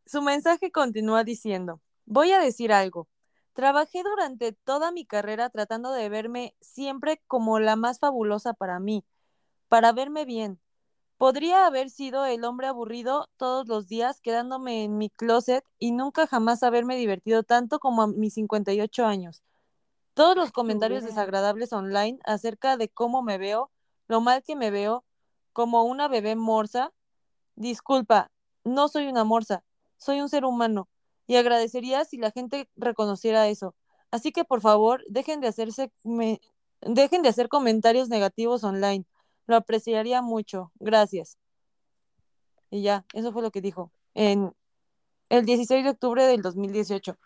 Su 0.05 0.21
mensaje 0.21 0.71
continúa 0.71 1.23
diciendo, 1.23 1.81
voy 2.05 2.31
a 2.31 2.39
decir 2.39 2.73
algo. 2.73 3.07
Trabajé 3.53 4.03
durante 4.03 4.51
toda 4.51 4.91
mi 4.91 5.05
carrera 5.05 5.49
tratando 5.49 5.91
de 5.91 6.09
verme 6.09 6.55
siempre 6.59 7.21
como 7.27 7.59
la 7.59 7.75
más 7.75 7.99
fabulosa 7.99 8.53
para 8.53 8.79
mí, 8.79 9.05
para 9.69 9.91
verme 9.93 10.25
bien. 10.25 10.59
Podría 11.17 11.65
haber 11.65 11.89
sido 11.89 12.25
el 12.25 12.43
hombre 12.43 12.67
aburrido 12.67 13.29
todos 13.37 13.67
los 13.67 13.87
días 13.87 14.19
quedándome 14.19 14.83
en 14.83 14.97
mi 14.97 15.09
closet 15.09 15.63
y 15.79 15.91
nunca 15.91 16.27
jamás 16.27 16.63
haberme 16.63 16.97
divertido 16.97 17.43
tanto 17.43 17.79
como 17.79 18.01
a 18.01 18.07
mis 18.07 18.33
58 18.33 19.05
años. 19.05 19.43
Todos 20.13 20.35
los 20.35 20.51
comentarios 20.51 21.03
desagradables 21.03 21.71
online 21.71 22.19
acerca 22.25 22.75
de 22.75 22.89
cómo 22.89 23.21
me 23.21 23.37
veo, 23.37 23.71
lo 24.07 24.19
mal 24.19 24.43
que 24.43 24.57
me 24.57 24.71
veo, 24.71 25.04
como 25.55 25.83
una 25.85 26.09
bebé 26.09 26.35
morsa. 26.35 26.91
Disculpa, 27.55 28.29
no 28.65 28.89
soy 28.89 29.07
una 29.07 29.23
morsa, 29.23 29.63
soy 29.95 30.19
un 30.19 30.27
ser 30.27 30.43
humano 30.43 30.89
y 31.25 31.37
agradecería 31.37 32.03
si 32.03 32.17
la 32.17 32.31
gente 32.31 32.69
reconociera 32.75 33.47
eso. 33.47 33.73
Así 34.11 34.33
que 34.33 34.43
por 34.43 34.59
favor, 34.59 35.01
dejen 35.07 35.39
de 35.39 35.47
hacerse 35.47 35.91
me- 36.03 36.41
dejen 36.81 37.21
de 37.21 37.29
hacer 37.29 37.47
comentarios 37.47 38.09
negativos 38.09 38.65
online. 38.65 39.05
Lo 39.47 39.55
apreciaría 39.55 40.21
mucho. 40.21 40.71
Gracias. 40.75 41.37
Y 42.69 42.81
ya, 42.81 43.05
eso 43.13 43.31
fue 43.31 43.41
lo 43.41 43.51
que 43.51 43.61
dijo 43.61 43.91
en 44.13 44.53
el 45.29 45.45
16 45.45 45.85
de 45.85 45.91
octubre 45.91 46.25
del 46.25 46.41
2018. 46.41 47.17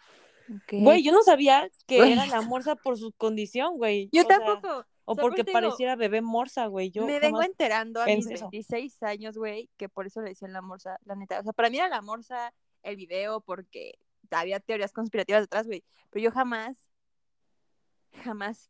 Güey, 0.71 1.01
yo 1.03 1.11
no 1.11 1.23
sabía 1.23 1.67
que 1.87 1.97
era 2.23 2.27
la 2.27 2.41
morsa 2.41 2.75
por 2.75 2.97
su 2.97 3.11
condición, 3.13 3.77
güey. 3.77 4.09
Yo 4.11 4.23
O 4.23 4.27
tampoco. 4.27 4.85
O 5.11 5.15
porque 5.15 5.43
digo, 5.43 5.53
pareciera 5.53 5.95
bebé 5.95 6.21
morsa, 6.21 6.67
güey. 6.67 6.91
Yo 6.91 7.05
me 7.05 7.19
vengo 7.19 7.37
jamás- 7.37 7.47
enterando 7.47 8.01
a 8.01 8.05
mis 8.05 8.15
pensé 8.15 8.33
eso. 8.35 8.49
26 8.51 9.03
años, 9.03 9.37
güey, 9.37 9.69
que 9.77 9.89
por 9.89 10.05
eso 10.07 10.21
le 10.21 10.29
decían 10.29 10.53
la 10.53 10.61
morsa, 10.61 10.99
la 11.05 11.15
neta. 11.15 11.39
O 11.39 11.43
sea, 11.43 11.53
para 11.53 11.69
mí 11.69 11.77
era 11.77 11.89
la 11.89 12.01
morsa 12.01 12.53
el 12.83 12.95
video 12.95 13.41
porque 13.41 13.97
había 14.31 14.59
teorías 14.59 14.93
conspirativas 14.93 15.41
detrás, 15.41 15.67
güey. 15.67 15.83
Pero 16.11 16.23
yo 16.23 16.31
jamás, 16.31 16.77
jamás 18.23 18.69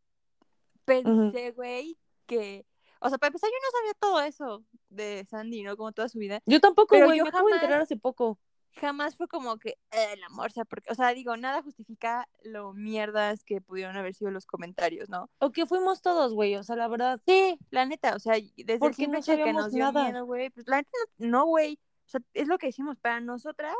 pensé, 0.86 1.52
güey, 1.52 1.98
que... 2.26 2.66
O 3.02 3.08
sea, 3.10 3.18
para 3.18 3.30
empezar, 3.30 3.50
yo 3.50 3.56
no 3.64 3.78
sabía 3.80 3.94
todo 4.00 4.22
eso 4.22 4.66
de 4.90 5.26
Sandy, 5.30 5.64
¿no? 5.64 5.78
Como 5.78 5.92
toda 5.94 6.10
su 6.10 6.20
vida. 6.20 6.42
Yo 6.46 6.60
tampoco, 6.60 6.98
güey. 6.98 7.18
yo 7.18 7.24
Me 7.24 7.30
acabo 7.30 7.48
de 7.48 7.54
jamás- 7.54 7.64
enterar 7.64 7.82
hace 7.82 7.96
poco. 7.96 8.38
Jamás 8.76 9.16
fue 9.16 9.28
como 9.28 9.58
que 9.58 9.78
eh, 9.92 10.16
la 10.18 10.30
morsa, 10.30 10.64
porque, 10.66 10.92
o 10.92 10.96
sea, 10.96 11.14
digo, 11.14 11.36
nada 11.36 11.62
justifica 11.62 12.28
lo 12.44 12.74
mierdas 12.74 13.44
que 13.44 13.62
pudieron 13.62 13.98
haber 13.98 14.14
sido 14.14 14.32
los 14.32 14.46
comentarios, 14.46 15.10
¿no? 15.10 15.30
O 15.40 15.52
que 15.52 15.66
fuimos 15.66 16.02
todos, 16.02 16.34
güey. 16.34 16.56
O 16.56 16.64
sea, 16.64 16.76
la 16.76 16.88
verdad. 16.88 17.20
Sí, 17.26 17.58
la 17.72 17.86
neta, 17.86 18.16
o 18.16 18.20
sea, 18.20 18.36
desde 18.36 18.74
el 18.74 18.80
Porque 18.80 19.08
no 19.08 19.22
que 19.22 19.54
nos 19.54 19.72
dio 19.72 19.86
nada. 19.86 20.04
miedo, 20.06 20.26
güey, 20.26 20.50
pues 20.50 20.68
la 20.68 20.78
neta 20.78 20.98
no, 21.18 21.46
güey, 21.46 21.80
o 22.06 22.10
sea, 22.10 22.22
es 22.34 22.48
lo 22.48 22.58
que 22.58 22.68
decimos, 22.68 22.98
para 22.98 23.20
nosotras 23.20 23.76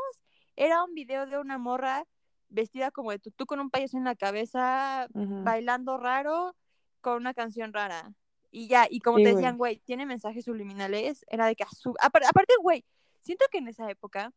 era 0.56 0.84
un 0.84 0.94
video 0.94 1.26
de 1.26 1.38
una 1.38 1.58
morra 1.58 2.04
vestida 2.48 2.90
como 2.90 3.12
de 3.12 3.18
tutú 3.18 3.46
con 3.46 3.60
un 3.60 3.70
payaso 3.70 3.96
en 3.96 4.04
la 4.04 4.16
cabeza, 4.16 5.06
bailando 5.14 5.98
raro, 5.98 6.56
con 7.00 7.14
una 7.16 7.32
canción 7.32 7.72
rara, 7.72 8.12
y 8.50 8.68
ya, 8.68 8.86
y 8.90 9.00
como 9.00 9.18
Sí, 9.18 9.24
te 9.24 9.34
decían, 9.34 9.56
güey, 9.56 9.78
tiene 9.80 10.04
mensajes 10.04 10.44
subliminales, 10.44 11.24
era 11.28 11.46
de 11.46 11.54
que, 11.56 11.64
aparte, 12.00 12.54
güey, 12.60 12.84
siento 13.20 13.46
que 13.50 13.58
en 13.58 13.68
esa 13.68 13.88
época, 13.90 14.32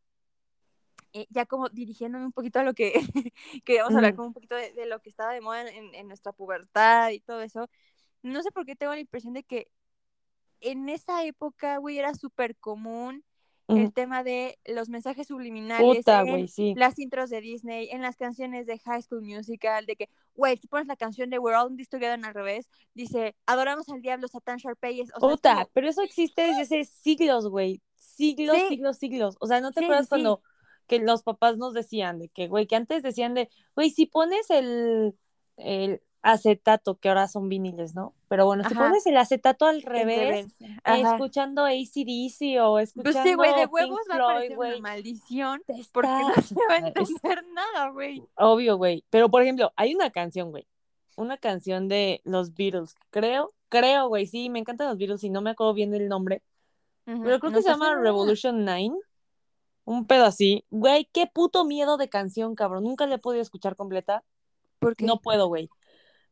eh, 1.14 1.28
ya 1.30 1.46
como 1.46 1.70
dirigiéndome 1.70 2.26
un 2.26 2.32
poquito 2.32 2.60
a 2.60 2.64
lo 2.64 2.74
que 2.74 2.94
queríamos 3.66 3.96
hablar, 3.96 4.16
como 4.16 4.28
un 4.30 4.34
poquito 4.34 4.56
de, 4.56 4.74
de 4.74 4.86
lo 4.86 5.00
que 5.02 5.10
estaba 5.10 5.34
de 5.34 5.42
moda 5.42 5.70
en, 5.70 5.94
en 5.96 6.08
nuestra 6.08 6.32
pubertad 6.34 7.10
y 7.12 7.20
todo 7.22 7.42
eso, 7.42 7.70
no 8.24 8.42
sé 8.44 8.52
por 8.52 8.66
qué 8.66 8.76
tengo 8.76 8.94
la 8.94 9.00
impresión 9.00 9.34
de 9.34 9.44
que 9.44 9.70
en 10.62 10.88
esa 10.90 11.26
época, 11.26 11.78
güey, 11.78 11.98
era 12.00 12.14
súper 12.14 12.56
común 12.56 13.24
el 13.70 13.84
Ujú. 13.86 13.92
tema 13.92 14.24
de 14.24 14.60
los 14.66 14.90
mensajes 14.90 15.28
subliminales 15.28 15.98
Puta, 15.98 16.22
en 16.24 16.48
sí. 16.50 16.74
las 16.76 17.00
intros 17.00 17.30
de 17.30 17.40
Disney, 17.42 17.90
en 17.92 18.02
las 18.02 18.18
canciones 18.18 18.68
de 18.68 18.78
High 18.78 19.02
School 19.02 19.22
Musical, 19.24 19.86
de 19.86 19.96
que, 19.96 20.10
güey, 20.36 20.58
si 20.58 20.68
pones 20.68 20.88
la 20.88 20.98
canción 20.98 21.30
de 21.30 21.40
We're 21.40 21.58
All 21.58 21.72
in 21.72 21.78
This 21.78 21.90
Together 21.90 22.20
en 22.20 22.26
al 22.26 22.34
revés, 22.34 22.70
dice, 22.94 23.36
adoramos 23.46 23.88
al 23.90 24.02
diablo, 24.02 24.28
Satan 24.28 24.58
Sharpay, 24.58 25.02
es- 25.02 25.12
o 25.16 25.20
sea, 25.20 25.30
es 25.30 25.36
Puta, 25.36 25.54
como- 25.56 25.70
pero 25.74 25.88
eso 25.90 26.02
existe 26.02 26.42
desde 26.42 26.62
hace 26.62 26.84
siglos, 26.86 27.48
güey. 27.48 27.82
Siglos, 27.98 28.58
Sí. 28.58 28.68
siglos, 28.68 28.98
siglos. 28.98 29.38
O 29.40 29.48
sea, 29.48 29.62
¿no 29.62 29.72
te 29.72 29.80
Sí, 29.80 29.86
acuerdas 29.86 30.10
cuando 30.10 30.42
que 30.88 31.00
los 31.00 31.24
papás 31.24 31.58
nos 31.58 31.74
decían 31.74 32.20
de 32.20 32.30
que, 32.30 32.48
güey, 32.48 32.68
que 32.68 32.76
antes 32.76 33.04
decían 33.04 33.34
de, 33.34 33.50
güey, 33.76 33.90
si 33.90 34.06
pones 34.06 34.50
el, 34.50 35.16
el 35.58 36.02
acetato, 36.22 36.96
que 37.00 37.10
ahora 37.10 37.28
son 37.28 37.50
viniles, 37.50 37.96
¿no? 37.96 38.14
Pero 38.30 38.46
bueno, 38.46 38.64
si 38.64 38.74
Ajá. 38.74 38.86
pones 38.86 39.06
el 39.06 39.18
acetato 39.18 39.66
al 39.66 39.82
revés. 39.82 40.48
Ajá. 40.84 41.14
escuchando 41.14 41.66
ACDC 41.66 42.62
o 42.62 42.80
escuchando 42.80 43.12
Pues 43.12 43.24
sí, 43.24 43.34
güey, 43.36 43.52
de 43.52 43.62
Pink 43.68 43.74
huevos 43.74 44.00
va 44.10 44.16
a 44.16 44.38
una 44.46 44.56
güey, 44.56 44.82
maldición 44.82 45.62
porque 45.92 46.10
no 46.10 46.34
se 46.42 46.56
va 46.70 46.76
a 46.76 46.78
es- 46.78 46.86
entender 47.10 47.46
nada, 47.54 47.90
güey. 47.90 48.24
Obvio, 48.36 48.78
güey. 48.78 49.04
Pero, 49.10 49.30
por 49.30 49.42
ejemplo, 49.42 49.72
hay 49.76 49.94
una 49.96 50.12
canción, 50.12 50.52
güey. 50.52 50.66
Una 51.18 51.38
canción 51.38 51.88
de 51.90 52.22
los 52.24 52.54
Beatles. 52.56 52.96
Creo, 53.10 53.54
creo, 53.70 54.08
güey. 54.08 54.26
Sí, 54.26 54.50
me 54.50 54.60
encantan 54.60 54.88
los 54.88 54.98
Beatles 54.98 55.24
y 55.26 55.30
no 55.30 55.42
me 55.42 55.52
acuerdo 55.52 55.74
bien 55.74 55.92
del 55.92 56.08
nombre. 56.08 56.42
Pero 57.06 57.22
creo 57.40 57.52
no 57.52 57.58
que 57.58 57.62
se 57.64 57.70
llama. 57.70 57.96
Revolution 57.96 58.64
9. 58.64 58.92
Un 59.86 60.08
pedo 60.08 60.26
así. 60.26 60.66
Güey, 60.70 61.10
qué 61.12 61.28
puto 61.28 61.66
miedo 61.66 61.98
de 61.98 62.10
canción, 62.10 62.56
cabrón. 62.56 62.84
Nunca 62.84 63.06
la 63.06 63.16
he 63.16 63.20
podido 63.20 63.42
escuchar 63.42 63.76
completa. 63.76 64.24
¿Por 64.80 64.96
qué? 64.96 65.06
No 65.06 65.20
puedo, 65.20 65.48
güey. 65.48 65.70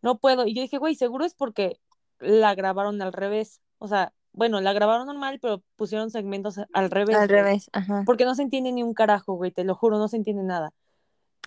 No 0.02 0.18
puedo. 0.18 0.48
Y 0.48 0.54
yo 0.54 0.62
dije, 0.62 0.78
güey, 0.78 0.96
seguro 0.96 1.26
es 1.26 1.34
porque 1.34 1.80
la 2.20 2.56
grabaron 2.56 3.02
al 3.02 3.14
revés. 3.14 3.62
O 3.78 3.88
sea, 3.88 4.14
bueno, 4.34 4.62
la 4.62 4.74
grabaron 4.74 5.08
normal, 5.08 5.40
pero 5.42 5.62
pusieron 5.76 6.10
segmentos 6.10 6.60
al 6.72 6.92
revés. 6.92 7.16
Al 7.16 7.28
güey. 7.28 7.42
revés, 7.42 7.70
ajá. 7.74 8.04
Porque 8.06 8.26
no 8.26 8.36
se 8.36 8.44
entiende 8.44 8.72
ni 8.72 8.84
un 8.84 8.94
carajo, 8.94 9.34
güey, 9.34 9.52
te 9.52 9.64
lo 9.64 9.76
juro, 9.76 9.98
no 9.98 10.08
se 10.08 10.18
entiende 10.18 10.44
nada. 10.44 10.74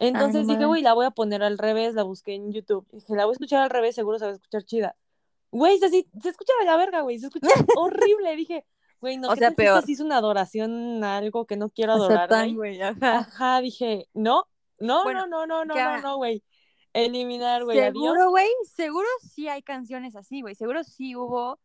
Entonces 0.00 0.46
dije, 0.46 0.64
güey, 0.64 0.82
la 0.82 0.92
voy 0.92 1.06
a 1.06 1.12
poner 1.12 1.42
al 1.42 1.56
revés, 1.56 1.94
la 1.94 2.02
busqué 2.02 2.34
en 2.34 2.52
YouTube. 2.52 2.86
Dije, 2.92 3.14
la 3.14 3.24
voy 3.24 3.32
a 3.32 3.34
escuchar 3.34 3.62
al 3.62 3.70
revés, 3.70 3.94
seguro 3.94 4.18
se 4.18 4.24
va 4.24 4.32
a 4.32 4.34
escuchar 4.34 4.64
chida. 4.64 4.96
Güey, 5.50 5.78
se, 5.78 5.88
se 5.88 6.28
escucha 6.28 6.52
de 6.58 6.66
la 6.66 6.76
verga, 6.76 7.02
güey, 7.02 7.18
se 7.18 7.26
escucha 7.26 7.46
horrible. 7.78 8.36
Dije, 8.36 8.66
güey, 9.00 9.16
no, 9.18 9.28
O 9.28 9.34
¿qué 9.34 9.40
sea, 9.40 9.50
peor. 9.52 9.82
es 9.86 10.00
una 10.00 10.18
adoración 10.18 11.02
a 11.04 11.18
algo 11.18 11.46
que 11.46 11.56
no 11.56 11.70
quiero 11.70 11.92
adorar, 11.92 12.28
Satán, 12.28 12.54
güey? 12.54 12.78
güey, 12.78 12.82
ajá. 12.82 13.18
Ajá, 13.18 13.60
dije, 13.60 14.08
no, 14.14 14.46
no, 14.78 15.04
Bueno, 15.04 15.26
no, 15.26 15.46
no, 15.46 15.64
no, 15.64 15.74
no, 15.74 15.74
no, 15.74 16.00
no, 16.00 16.16
güey. 16.16 16.42
Eliminar, 16.92 17.64
güey. 17.64 17.78
Seguro, 17.78 18.30
güey, 18.30 18.48
seguro 18.74 19.08
sí 19.20 19.48
hay 19.48 19.62
canciones 19.62 20.14
así, 20.14 20.40
güey. 20.42 20.54
Seguro 20.54 20.84
sí 20.84 21.16
hubo, 21.16 21.60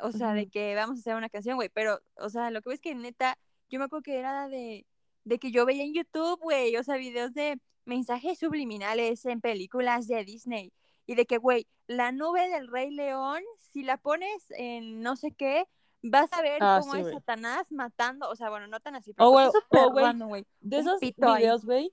o 0.00 0.12
sea, 0.12 0.34
de 0.34 0.48
que 0.48 0.74
vamos 0.74 0.98
a 0.98 1.00
hacer 1.00 1.14
una 1.14 1.28
canción, 1.28 1.56
güey. 1.56 1.68
Pero, 1.68 2.00
o 2.16 2.28
sea, 2.28 2.50
lo 2.50 2.60
que 2.62 2.70
ves 2.70 2.80
que 2.80 2.94
neta, 2.94 3.38
yo 3.70 3.78
me 3.78 3.84
acuerdo 3.84 4.02
que 4.02 4.18
era 4.18 4.48
de, 4.48 4.84
de 5.24 5.38
que 5.38 5.52
yo 5.52 5.66
veía 5.66 5.84
en 5.84 5.94
YouTube, 5.94 6.40
güey, 6.40 6.76
o 6.76 6.82
sea, 6.82 6.96
videos 6.96 7.32
de 7.32 7.60
mensajes 7.84 8.38
subliminales 8.40 9.24
en 9.24 9.40
películas 9.40 10.08
de 10.08 10.24
Disney. 10.24 10.72
Y 11.06 11.14
de 11.14 11.26
que, 11.26 11.38
güey, 11.38 11.68
la 11.86 12.10
nube 12.10 12.48
del 12.48 12.66
Rey 12.66 12.90
León, 12.90 13.42
si 13.58 13.84
la 13.84 13.96
pones 13.96 14.50
en 14.50 15.00
no 15.00 15.14
sé 15.14 15.30
qué, 15.30 15.68
vas 16.10 16.32
a 16.32 16.42
ver 16.42 16.58
Ah, 16.60 16.78
cómo 16.80 16.94
sí, 16.94 17.00
es. 17.00 17.10
Satanás 17.10 17.70
matando, 17.70 18.28
o 18.28 18.36
sea, 18.36 18.50
bueno, 18.50 18.66
no 18.66 18.80
tan 18.80 18.94
así, 18.96 19.12
pero 19.12 19.28
O, 19.28 19.32
cosas 19.32 19.52
güey, 19.52 19.62
súper 19.62 19.80
o, 19.80 19.92
güey, 19.92 20.04
random, 20.04 20.28
güey. 20.28 20.46
De 20.60 20.78
esos 20.78 21.00
videos, 21.00 21.64
güey, 21.64 21.92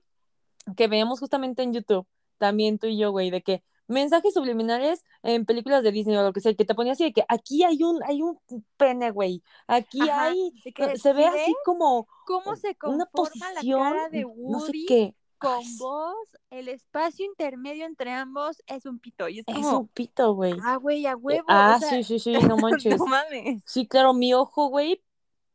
que 0.76 0.88
veíamos 0.88 1.20
justamente 1.20 1.62
en 1.62 1.72
YouTube, 1.72 2.06
también 2.38 2.78
tú 2.78 2.86
y 2.86 2.98
yo, 2.98 3.10
güey, 3.10 3.30
de 3.30 3.42
que 3.42 3.62
mensajes 3.86 4.32
subliminales 4.32 5.04
en 5.22 5.44
películas 5.44 5.82
de 5.82 5.92
Disney 5.92 6.16
o 6.16 6.22
lo 6.22 6.32
que 6.32 6.40
sea, 6.40 6.54
que 6.54 6.64
te 6.64 6.74
ponía 6.74 6.92
así 6.92 7.04
de 7.04 7.12
que 7.12 7.24
aquí 7.28 7.64
hay 7.64 7.82
un, 7.82 8.02
hay 8.04 8.22
un 8.22 8.38
pene, 8.76 9.10
güey, 9.10 9.42
aquí 9.66 10.00
Ajá, 10.00 10.28
hay, 10.28 10.52
se 10.96 11.12
ve 11.12 11.26
así 11.26 11.54
como 11.64 12.06
cómo 12.24 12.56
se 12.56 12.76
una 12.82 13.06
conforma 13.06 13.52
la 13.52 13.60
posición, 13.60 13.80
cara 13.82 14.08
de 14.08 14.22
no 14.22 14.60
sé 14.60 14.72
Woody 14.72 14.86
qué, 14.86 15.14
con 15.44 15.58
Ay, 15.58 15.76
vos, 15.78 16.36
el 16.50 16.68
espacio 16.68 17.24
intermedio 17.24 17.84
entre 17.84 18.10
ambos 18.12 18.62
es 18.66 18.86
un 18.86 18.98
pito. 18.98 19.28
Y 19.28 19.40
es 19.40 19.44
es 19.48 19.54
como, 19.54 19.80
un 19.80 19.88
pito, 19.88 20.34
güey. 20.34 20.54
ah, 20.62 20.76
güey, 20.76 21.06
a 21.06 21.12
Eh, 21.12 21.14
huevo. 21.14 21.44
Ah, 21.48 21.74
o 21.76 21.80
sea, 21.80 21.90
sí, 21.90 22.04
sí, 22.04 22.18
sí, 22.18 22.32
no 22.56 22.56
manches. 22.56 22.98
no 22.98 23.06
mames. 23.06 23.62
Sí, 23.66 23.86
claro, 23.86 24.14
mi 24.14 24.34
ojo, 24.34 24.68
güey, 24.68 25.02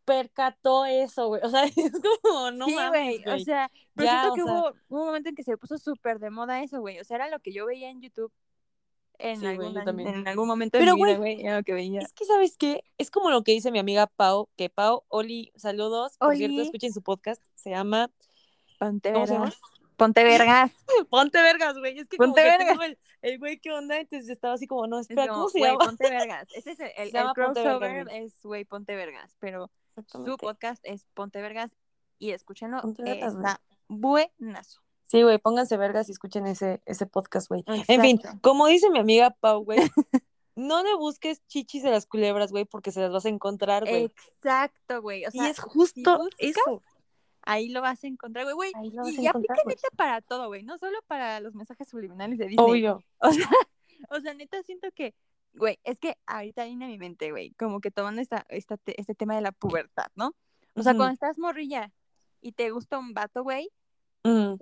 percató 0.05 0.85
eso, 0.85 1.27
güey. 1.27 1.41
O 1.43 1.49
sea, 1.49 1.63
es 1.75 1.91
como, 2.21 2.51
no 2.51 2.65
sí, 2.65 2.75
mames, 2.75 3.23
güey. 3.23 3.41
O 3.41 3.43
sea, 3.43 3.71
pero 3.95 4.05
Ya, 4.05 4.21
siento 4.21 4.35
que 4.35 4.43
sea, 4.43 4.53
hubo, 4.53 4.73
un 4.89 5.05
momento 5.05 5.29
en 5.29 5.35
que 5.35 5.43
se 5.43 5.57
puso 5.57 5.77
súper 5.77 6.19
de 6.19 6.29
moda 6.29 6.61
eso, 6.63 6.79
güey. 6.79 6.99
O 6.99 7.03
sea, 7.03 7.17
era 7.17 7.29
lo 7.29 7.39
que 7.39 7.51
yo 7.51 7.65
veía 7.65 7.89
en 7.89 8.01
YouTube 8.01 8.31
en, 9.19 9.35
sí, 9.35 9.41
güey, 9.41 9.57
algún, 9.57 9.73
yo 9.73 9.83
también. 9.83 10.07
en 10.09 10.27
algún 10.27 10.47
momento 10.47 10.77
de 10.77 10.83
Pero, 10.83 10.95
mi 10.95 11.03
vida, 11.03 11.17
güey, 11.17 11.35
güey. 11.35 11.45
Era 11.45 11.57
lo 11.57 11.63
que 11.63 11.73
veía. 11.73 11.99
Es 11.99 12.13
que, 12.13 12.25
¿sabes 12.25 12.55
qué? 12.57 12.83
Es 12.97 13.11
como 13.11 13.29
lo 13.29 13.43
que 13.43 13.51
dice 13.51 13.71
mi 13.71 13.79
amiga 13.79 14.07
Pau, 14.07 14.49
que 14.55 14.69
Pau, 14.69 15.03
Oli, 15.09 15.51
saludos, 15.55 16.17
por 16.17 16.35
cierto, 16.35 16.55
Oli, 16.55 16.63
escuchen 16.63 16.93
su 16.93 17.01
podcast, 17.01 17.41
se 17.55 17.71
llama, 17.71 18.09
ponte 18.79 19.13
Ponte 19.99 20.23
vergas. 20.23 20.71
Ponte 21.09 21.41
vergas, 21.41 21.77
güey, 21.77 21.99
es 21.99 22.09
que 22.09 22.17
como 22.17 22.33
Ponte 22.33 22.41
que 22.41 22.49
vergas. 22.49 22.67
tengo 22.69 22.83
el, 22.83 22.97
el 23.21 23.37
güey, 23.37 23.59
¿qué 23.59 23.71
onda? 23.71 23.99
Entonces 23.99 24.29
estaba 24.29 24.55
así 24.55 24.65
como, 24.65 24.87
no, 24.87 24.99
Es 24.99 25.09
espera, 25.09 25.27
como, 25.27 25.41
¿cómo 25.41 25.49
se 25.49 25.59
llama? 25.59 25.77
ponte 25.85 26.09
vergas. 26.09 26.47
Ese 26.55 26.71
es 26.71 26.79
el, 26.79 26.91
el, 26.95 27.33
crossover, 27.33 28.07
es, 28.11 28.41
güey, 28.41 28.65
ponte 28.65 28.95
vergas. 28.95 29.35
Pero 29.39 29.69
su 30.07 30.37
podcast 30.37 30.83
es 30.85 31.05
Ponte 31.13 31.41
Vergas 31.41 31.71
y 32.17 32.31
escúchenlo, 32.31 32.81
Ponte 32.81 33.01
eh, 33.03 33.05
vergas, 33.05 33.35
está 33.35 33.61
buenazo. 33.87 34.81
Sí, 35.05 35.23
güey, 35.23 35.39
pónganse 35.39 35.75
vergas 35.77 36.07
y 36.07 36.11
escuchen 36.11 36.45
ese, 36.47 36.81
ese 36.85 37.05
podcast, 37.05 37.49
güey. 37.49 37.63
En 37.87 38.01
fin, 38.01 38.21
como 38.41 38.67
dice 38.67 38.89
mi 38.89 38.99
amiga 38.99 39.31
Pau, 39.31 39.63
güey, 39.65 39.79
no 40.55 40.83
le 40.83 40.95
busques 40.95 41.45
chichis 41.47 41.83
de 41.83 41.89
las 41.89 42.05
culebras, 42.05 42.51
güey, 42.51 42.65
porque 42.65 42.91
se 42.91 43.01
las 43.01 43.11
vas 43.11 43.25
a 43.25 43.29
encontrar, 43.29 43.85
güey. 43.85 44.05
Exacto, 44.05 45.01
güey. 45.01 45.25
O 45.25 45.29
Y 45.29 45.39
sea, 45.39 45.49
es 45.49 45.55
si 45.57 45.61
justo 45.63 46.17
buscas, 46.17 46.35
eso. 46.37 46.83
Ahí 47.43 47.69
lo 47.69 47.81
vas 47.81 48.03
a 48.03 48.07
encontrar, 48.07 48.45
güey, 48.45 48.55
güey. 48.55 48.71
Y, 48.83 49.27
aplica 49.27 49.55
neta 49.65 49.87
para 49.95 50.21
todo, 50.21 50.47
güey. 50.47 50.63
No 50.63 50.77
solo 50.77 50.97
para 51.07 51.39
los 51.39 51.55
mensajes 51.55 51.87
subliminales 51.87 52.37
de 52.37 52.47
Disney. 52.47 52.65
Obvio. 52.69 53.03
O 53.21 53.31
sea, 53.31 53.49
o 54.09 54.19
sea, 54.21 54.33
neta 54.33 54.61
siento 54.63 54.89
que, 54.93 55.13
güey, 55.53 55.77
es 55.83 55.99
que 55.99 56.15
ahorita 56.25 56.65
viene 56.65 56.85
a 56.85 56.87
mi 56.87 56.97
mente, 56.97 57.31
güey, 57.31 57.51
como 57.55 57.81
que 57.81 57.91
tomando 57.91 58.21
esta, 58.21 58.45
esta 58.49 58.77
te- 58.77 58.99
este 58.99 59.13
tema 59.15 59.35
de 59.35 59.41
la 59.41 59.51
pubertad, 59.51 60.07
¿no? 60.15 60.33
O 60.75 60.83
sea, 60.83 60.93
Ujú. 60.93 60.99
cuando 60.99 61.13
estás 61.13 61.37
morrilla 61.37 61.91
y 62.41 62.53
te 62.53 62.69
gusta 62.71 62.97
un 62.97 63.13
vato, 63.13 63.43
güey, 63.43 63.69
Mm, 64.23 64.55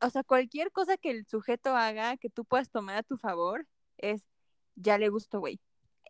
o 0.00 0.10
sea, 0.10 0.22
cualquier 0.22 0.70
cosa 0.70 0.96
que 0.96 1.10
el 1.10 1.26
sujeto 1.26 1.74
haga 1.76 2.16
que 2.18 2.30
tú 2.30 2.44
puedas 2.44 2.70
tomar 2.70 2.96
a 2.96 3.02
tu 3.02 3.16
favor 3.16 3.66
es, 3.98 4.28
ya 4.76 4.96
le 4.96 5.08
gustó, 5.08 5.40
güey. 5.40 5.58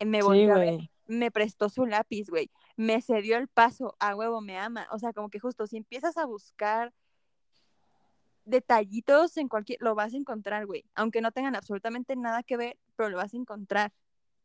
Me 0.05 0.19
sí, 0.19 0.23
volvió 0.23 0.53
a 0.55 0.59
ver, 0.59 0.73
güey. 0.75 0.91
me 1.07 1.31
prestó 1.31 1.69
su 1.69 1.87
lápiz, 1.87 2.29
güey. 2.29 2.51
Me 2.75 3.01
cedió 3.01 3.37
el 3.37 3.47
paso, 3.47 3.95
a 3.99 4.15
huevo 4.15 4.41
me 4.41 4.57
ama. 4.57 4.87
O 4.91 4.99
sea, 4.99 5.13
como 5.13 5.29
que 5.29 5.39
justo 5.39 5.67
si 5.67 5.77
empiezas 5.77 6.17
a 6.17 6.25
buscar 6.25 6.93
detallitos 8.45 9.37
en 9.37 9.47
cualquier, 9.47 9.79
lo 9.81 9.95
vas 9.95 10.13
a 10.13 10.17
encontrar, 10.17 10.65
güey. 10.65 10.85
Aunque 10.95 11.21
no 11.21 11.31
tengan 11.31 11.55
absolutamente 11.55 12.15
nada 12.15 12.43
que 12.43 12.57
ver, 12.57 12.77
pero 12.95 13.09
lo 13.09 13.17
vas 13.17 13.33
a 13.33 13.37
encontrar. 13.37 13.93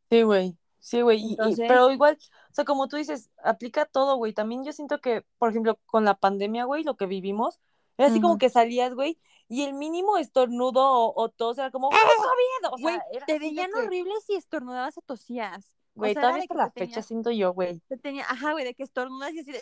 Sí, 0.09 0.21
güey. 0.23 0.57
Sí, 0.79 1.01
güey. 1.01 1.31
Entonces- 1.31 1.65
pero 1.67 1.91
igual, 1.91 2.17
o 2.49 2.53
sea, 2.53 2.63
como 2.65 2.87
tú 2.87 2.95
dices, 2.95 3.29
aplica 3.43 3.85
todo, 3.85 4.15
güey. 4.15 4.33
También 4.33 4.63
yo 4.63 4.71
siento 4.71 4.99
que, 5.01 5.25
por 5.37 5.49
ejemplo, 5.49 5.77
con 5.85 6.05
la 6.05 6.15
pandemia, 6.15 6.63
güey, 6.63 6.83
lo 6.83 6.95
que 6.95 7.05
vivimos, 7.05 7.59
era 7.97 8.07
así 8.07 8.21
como 8.21 8.37
que 8.37 8.49
salías, 8.49 8.93
güey, 8.93 9.19
y 9.49 9.63
el 9.63 9.73
mínimo 9.73 10.17
estornudo 10.17 10.87
o, 10.89 11.21
o 11.21 11.27
tos 11.29 11.57
era 11.57 11.69
como, 11.69 11.89
¡Güey, 11.89 11.99
COVID! 12.01 12.73
O 12.73 12.77
sea, 12.77 13.03
era 13.11 13.25
te 13.25 13.39
veían 13.39 13.71
que, 13.71 13.79
horribles 13.79 14.23
si 14.25 14.35
estornudabas 14.35 14.97
o 14.97 15.01
tosías. 15.01 15.75
Güey, 15.95 16.13
todavía 16.13 16.43
hasta 16.43 16.53
que 16.53 16.57
la 16.57 16.71
fecha 16.71 17.01
siento 17.01 17.31
yo, 17.31 17.53
güey. 17.53 17.79
te 17.87 17.97
tenía, 17.97 18.23
ajá, 18.27 18.53
güey, 18.53 18.63
de 18.63 18.73
que 18.73 18.83
estornudas 18.83 19.33
y 19.33 19.39
así 19.39 19.51
de... 19.51 19.61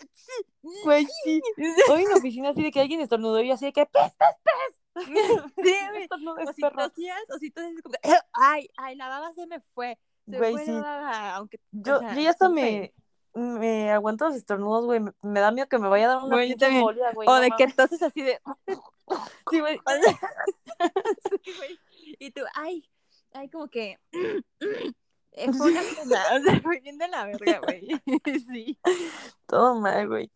Güey, 0.84 1.08
sí. 1.24 1.42
Hoy 1.92 2.04
en 2.04 2.10
la 2.10 2.16
oficina 2.18 2.50
así 2.50 2.62
de 2.62 2.72
que 2.72 2.80
alguien 2.80 3.02
estornudó 3.02 3.42
y 3.42 3.48
yo 3.48 3.56
así 3.56 3.66
de 3.66 3.74
que, 3.74 3.86
¡pes, 3.86 4.14
pes, 4.16 4.36
pes! 4.44 4.78
Sí, 5.56 5.76
güey. 5.90 6.04
Estornudo 6.04 6.36
O 6.36 6.40
es 6.40 6.56
si 6.56 6.62
tosías, 6.62 7.22
como 7.84 7.94
que, 8.02 8.10
ay, 8.34 8.68
ay, 8.78 8.96
la 8.96 9.10
baba 9.10 9.32
se 9.34 9.46
me 9.48 9.60
fue. 9.74 9.98
Se 10.28 10.38
Güey, 10.38 10.54
fue 10.54 10.66
sí. 10.66 10.72
la 10.72 10.82
baba, 10.82 11.36
aunque, 11.36 11.58
o 11.58 11.62
Yo, 11.72 12.00
sea, 12.00 12.14
yo 12.16 12.22
ya 12.22 12.30
hasta 12.32 12.50
me, 12.50 12.94
me 13.34 13.92
aguanto 13.92 14.26
los 14.26 14.36
estornudos, 14.36 14.86
güey. 14.86 15.00
Me, 15.00 15.12
me 15.22 15.40
da 15.40 15.52
miedo 15.52 15.70
que 15.70 15.78
me 15.78 15.88
vaya 15.88 16.06
a 16.06 16.08
dar 16.10 16.18
una 16.24 16.36
Güey, 16.36 16.50
pinche 16.50 16.82
güey. 17.14 17.28
O 17.28 17.36
no 17.36 17.40
de 17.40 17.52
que 17.52 17.68
toses 17.68 18.02
así 18.02 18.22
de... 18.22 18.40
Sí, 19.50 19.62
güey. 19.62 19.80
Sí, 21.44 21.52
güey. 21.58 21.80
Y 22.20 22.32
tú, 22.32 22.42
ay, 22.56 22.90
ay, 23.34 23.50
como 23.50 23.70
que... 23.70 23.98
eh, 25.38 25.54
Fue 25.54 25.72
una 25.72 25.82
pena, 25.82 26.02
o 26.02 26.44
sea, 26.44 26.62
fue 26.64 26.80
bien 26.82 26.98
de 26.98 27.08
la 27.08 27.26
verga, 27.26 27.60
güey. 27.64 27.88
Sí. 28.52 28.80
Todo 29.46 29.80
mal, 29.80 30.08
güey. 30.08 30.32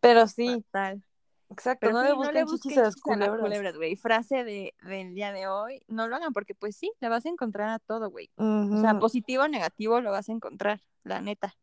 Pero 0.00 0.26
sí, 0.28 0.62
Fatal. 0.70 1.02
exacto. 1.50 1.86
Pero 1.88 1.92
no 1.94 2.02
sí, 2.02 2.06
le 2.08 2.14
busquen 2.14 2.36
a 2.38 2.44
las 2.44 2.60
chichis 2.60 2.78
a 2.78 2.82
las 2.82 2.96
culebras. 3.40 3.76
güey. 3.76 3.96
Frase 3.96 4.44
de, 4.44 4.74
del 4.82 5.14
día 5.14 5.32
de 5.32 5.48
hoy, 5.48 5.82
no 5.88 6.06
lo 6.08 6.16
hagan 6.16 6.32
porque 6.32 6.54
pues 6.54 6.76
sí, 6.76 6.92
le 7.00 7.08
vas 7.08 7.26
a 7.26 7.28
encontrar 7.28 7.68
a 7.70 7.78
todo, 7.78 8.10
güey. 8.10 8.30
O 8.36 8.80
sea, 8.80 8.98
positivo 8.98 9.42
o 9.44 9.48
negativo 9.48 10.00
lo 10.00 10.10
vas 10.12 10.28
a 10.28 10.32
encontrar, 10.32 10.80
la 11.02 11.20
neta. 11.20 11.54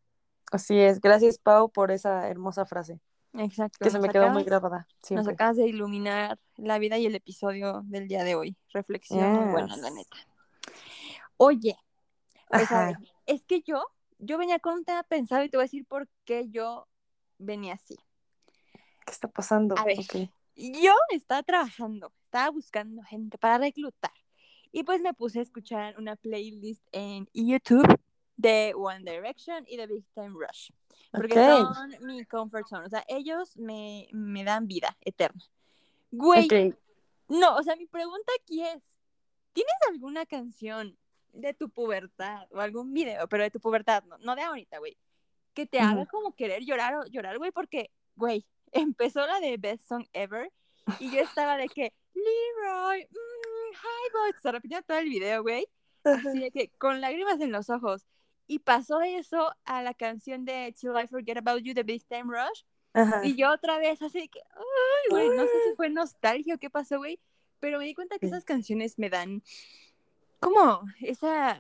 Así 0.52 0.78
es. 0.80 1.00
Gracias, 1.02 1.38
Pau, 1.40 1.72
por 1.72 1.90
esa 1.92 2.28
hermosa 2.30 2.66
frase. 2.66 3.00
Exacto. 3.36 3.80
Que 3.82 3.90
se 3.90 3.98
nos 3.98 4.06
me 4.06 4.14
quedó 4.14 4.30
muy 4.30 4.44
grabada. 4.44 4.88
Nos 4.88 5.08
Siempre. 5.08 5.34
acabas 5.34 5.56
de 5.58 5.66
iluminar 5.68 6.38
la 6.58 6.78
vida 6.78 7.00
y 7.00 7.08
el 7.08 7.16
episodio 7.16 7.82
del 7.86 8.08
día 8.08 8.24
de 8.24 8.36
hoy. 8.36 8.56
Reflexión 8.72 9.34
muy 9.34 9.52
buena, 9.52 9.76
la 9.78 9.88
Yes. 9.90 9.96
neta. 9.96 10.18
Oye, 11.38 11.76
O 12.54 12.66
sea, 12.66 12.90
Ajá. 12.90 13.00
es 13.26 13.46
que 13.46 13.62
yo, 13.62 13.84
yo 14.20 14.38
venía 14.38 14.60
con 14.60 14.76
un 14.76 14.86
tema 14.86 15.04
pensado 15.04 15.44
y 15.44 15.50
te 15.50 15.58
voy 15.58 15.64
a 15.64 15.66
decir 15.66 15.86
por 15.86 16.08
qué 16.26 16.50
yo 16.50 16.88
venía 17.38 17.74
así. 17.74 17.96
¿Qué 19.06 19.12
está 19.12 19.28
pasando? 19.28 19.76
A 19.78 19.86
ver. 19.86 19.98
Yo 20.56 20.94
estaba 21.10 21.42
trabajando, 21.44 22.14
estaba 22.24 22.50
buscando 22.52 23.02
gente 23.04 23.38
para 23.38 23.58
reclutar. 23.58 24.12
Y 24.72 24.84
pues 24.84 25.02
me 25.02 25.14
puse 25.14 25.40
a 25.40 25.42
escuchar 25.44 25.98
una 26.00 26.16
playlist 26.16 26.84
en 26.92 27.28
YouTube 27.34 27.88
de 28.38 28.74
One 28.76 29.00
Direction 29.00 29.66
y 29.68 29.78
de 29.78 29.88
Big 29.88 30.06
Time 30.14 30.30
Rush. 30.30 30.72
Porque 31.12 31.40
Ok. 31.40 31.76
son 31.76 32.08
mi 32.08 32.26
comfort 32.26 32.68
zone. 32.68 32.86
O 32.86 32.90
sea, 32.90 33.04
ellos 33.08 33.56
me, 33.58 34.08
me 34.12 34.44
dan 34.44 34.68
vida 34.68 34.98
eterna. 35.02 35.44
Güey, 36.12 36.48
no, 37.28 37.56
o 37.56 37.64
sea, 37.64 37.76
mi 37.76 37.88
pregunta 37.88 38.32
aquí 38.42 38.64
es, 38.64 38.84
¿tienes 39.54 39.74
alguna 39.90 40.26
canción 40.26 40.98
de 41.34 41.54
tu 41.54 41.70
pubertad 41.70 42.48
o 42.52 42.60
algún 42.60 42.94
video, 42.94 43.28
pero 43.28 43.44
de 43.44 43.52
tu 43.52 43.60
pubertad, 43.60 44.04
no, 44.04 44.18
no 44.20 44.36
de 44.36 44.44
ahorita, 44.44 44.80
güey, 44.80 44.98
que 45.54 45.66
te 45.66 45.80
haga 45.80 46.02
Ujú. 46.02 46.08
como 46.10 46.36
querer 46.36 46.64
llorar 46.64 46.96
o 46.96 47.06
llorar, 47.06 47.38
güey? 47.38 47.52
Porque, 47.52 47.92
güey, 48.16 48.46
empezó 48.72 49.26
la 49.26 49.40
de 49.40 49.58
Best 49.58 49.88
Song 49.88 50.06
Ever 50.14 50.52
y 51.00 51.12
yo 51.12 51.22
estaba 51.22 51.58
de 51.58 51.68
que, 51.68 51.94
Leroy, 52.14 53.04
mm, 53.10 53.74
hi, 53.74 54.12
boy, 54.14 54.32
se 54.42 54.52
repetía 54.52 54.82
todo 54.82 54.98
el 54.98 55.10
video, 55.10 55.42
güey, 55.42 55.68
así 56.04 56.40
de 56.40 56.52
que 56.52 56.70
con 56.78 57.02
lágrimas 57.02 57.42
en 57.42 57.52
los 57.52 57.70
ojos. 57.70 58.06
Y 58.46 58.60
pasó 58.60 59.02
eso 59.02 59.54
a 59.64 59.82
la 59.82 59.94
canción 59.94 60.44
de 60.44 60.74
Till 60.78 60.92
I 61.02 61.08
Forget 61.08 61.38
About 61.38 61.64
You 61.64 61.74
de 61.74 61.84
Big 61.84 62.06
Time 62.06 62.26
Rush. 62.26 62.64
Ajá. 62.94 63.26
Y 63.26 63.36
yo 63.36 63.52
otra 63.52 63.80
vez, 63.80 64.02
así 64.02 64.28
que, 64.28 64.42
ay, 64.54 65.10
güey, 65.10 65.30
no 65.30 65.44
sé 65.44 65.64
si 65.64 65.76
fue 65.76 65.90
nostalgia 65.90 66.56
o 66.56 66.58
qué 66.58 66.70
pasó, 66.70 66.98
güey, 66.98 67.20
pero 67.60 67.80
me 67.80 67.86
di 67.86 67.96
cuenta 67.96 68.20
que 68.20 68.26
esas 68.26 68.44
canciones 68.44 69.00
me 69.00 69.10
dan 69.10 69.42
como 70.44 70.82
esa, 71.02 71.60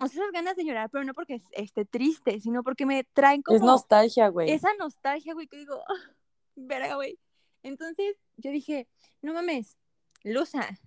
o 0.00 0.06
sea, 0.06 0.22
esas 0.22 0.32
ganas 0.32 0.56
de 0.56 0.64
llorar, 0.64 0.88
pero 0.90 1.04
no 1.04 1.14
porque 1.14 1.34
es- 1.34 1.48
esté 1.52 1.84
triste, 1.84 2.40
sino 2.40 2.62
porque 2.62 2.86
me 2.86 3.04
traen 3.04 3.42
como 3.42 3.56
Es 3.56 3.62
nostalgia, 3.62 4.28
güey. 4.28 4.50
esa 4.50 4.68
nostalgia, 4.78 5.34
güey, 5.34 5.46
que 5.48 5.58
digo, 5.58 5.74
"Ah, 5.88 5.94
verga, 6.56 6.94
güey. 6.96 7.18
Entonces 7.62 8.16
yo 8.36 8.50
dije, 8.50 8.86
no 9.22 9.32
mames, 9.34 9.76
Luza, 10.24 10.78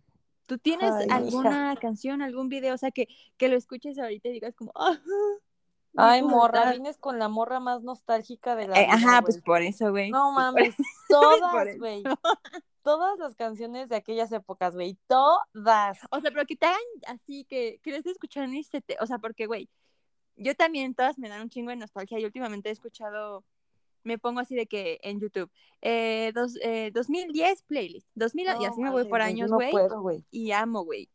¿tú 0.47 0.57
tienes 0.57 0.91
Ay, 0.91 1.07
alguna 1.09 1.75
canción, 1.79 2.21
algún 2.21 2.49
video, 2.49 2.73
o 2.75 2.77
sea, 2.77 2.91
que, 2.91 3.07
que 3.37 3.47
lo 3.49 3.55
escuches 3.57 3.97
ahorita 3.99 4.29
y 4.29 4.33
digas 4.33 4.55
como, 4.55 4.71
mi 5.05 5.50
Ay, 5.97 6.21
morra, 6.21 6.51
pubertad"? 6.51 6.71
vienes 6.71 6.97
con 6.97 7.19
la 7.19 7.27
morra 7.27 7.59
más 7.59 7.83
nostálgica 7.83 8.55
de 8.55 8.67
la 8.67 8.79
Eh, 8.79 8.85
vida, 8.85 8.93
ajá, 8.95 9.21
pues 9.21 9.41
por 9.41 9.61
eso, 9.61 9.91
güey. 9.91 10.09
No 10.11 10.31
mames, 10.31 10.75
por 11.09 11.19
todas, 11.21 11.77
güey. 11.77 12.03
Todas 12.83 13.19
las 13.19 13.35
canciones 13.35 13.89
de 13.89 13.95
aquellas 13.97 14.31
épocas, 14.31 14.73
güey. 14.73 14.97
Todas. 15.07 15.99
O 16.09 16.19
sea, 16.19 16.31
pero 16.31 16.45
que 16.45 16.55
te 16.55 16.65
hagan 16.65 16.79
así, 17.07 17.45
que 17.45 17.79
quieres 17.83 18.05
escuchar 18.07 18.49
y 18.49 18.63
se 18.63 18.81
te... 18.81 18.97
O 19.01 19.05
sea, 19.05 19.19
porque, 19.19 19.45
güey, 19.45 19.69
yo 20.35 20.55
también 20.55 20.95
todas 20.95 21.19
me 21.19 21.29
dan 21.29 21.41
un 21.41 21.49
chingo 21.49 21.69
de 21.69 21.75
nostalgia 21.75 22.19
y 22.19 22.25
últimamente 22.25 22.69
he 22.69 22.71
escuchado, 22.71 23.43
me 24.03 24.17
pongo 24.17 24.39
así 24.39 24.55
de 24.55 24.65
que 24.65 24.99
en 25.03 25.19
YouTube, 25.19 25.51
eh, 25.81 26.31
dos, 26.33 26.55
eh, 26.63 26.89
2010 26.91 27.61
playlist, 27.63 28.07
2000, 28.15 28.47
y 28.47 28.63
No 28.63 28.65
así 28.71 28.81
me 28.81 28.89
voy 28.89 29.05
por 29.05 29.21
años, 29.21 29.51
No 29.51 29.57
güey, 29.57 29.71
güey. 30.01 30.25
y 30.31 30.51
amo, 30.51 30.83
güey. 30.83 31.07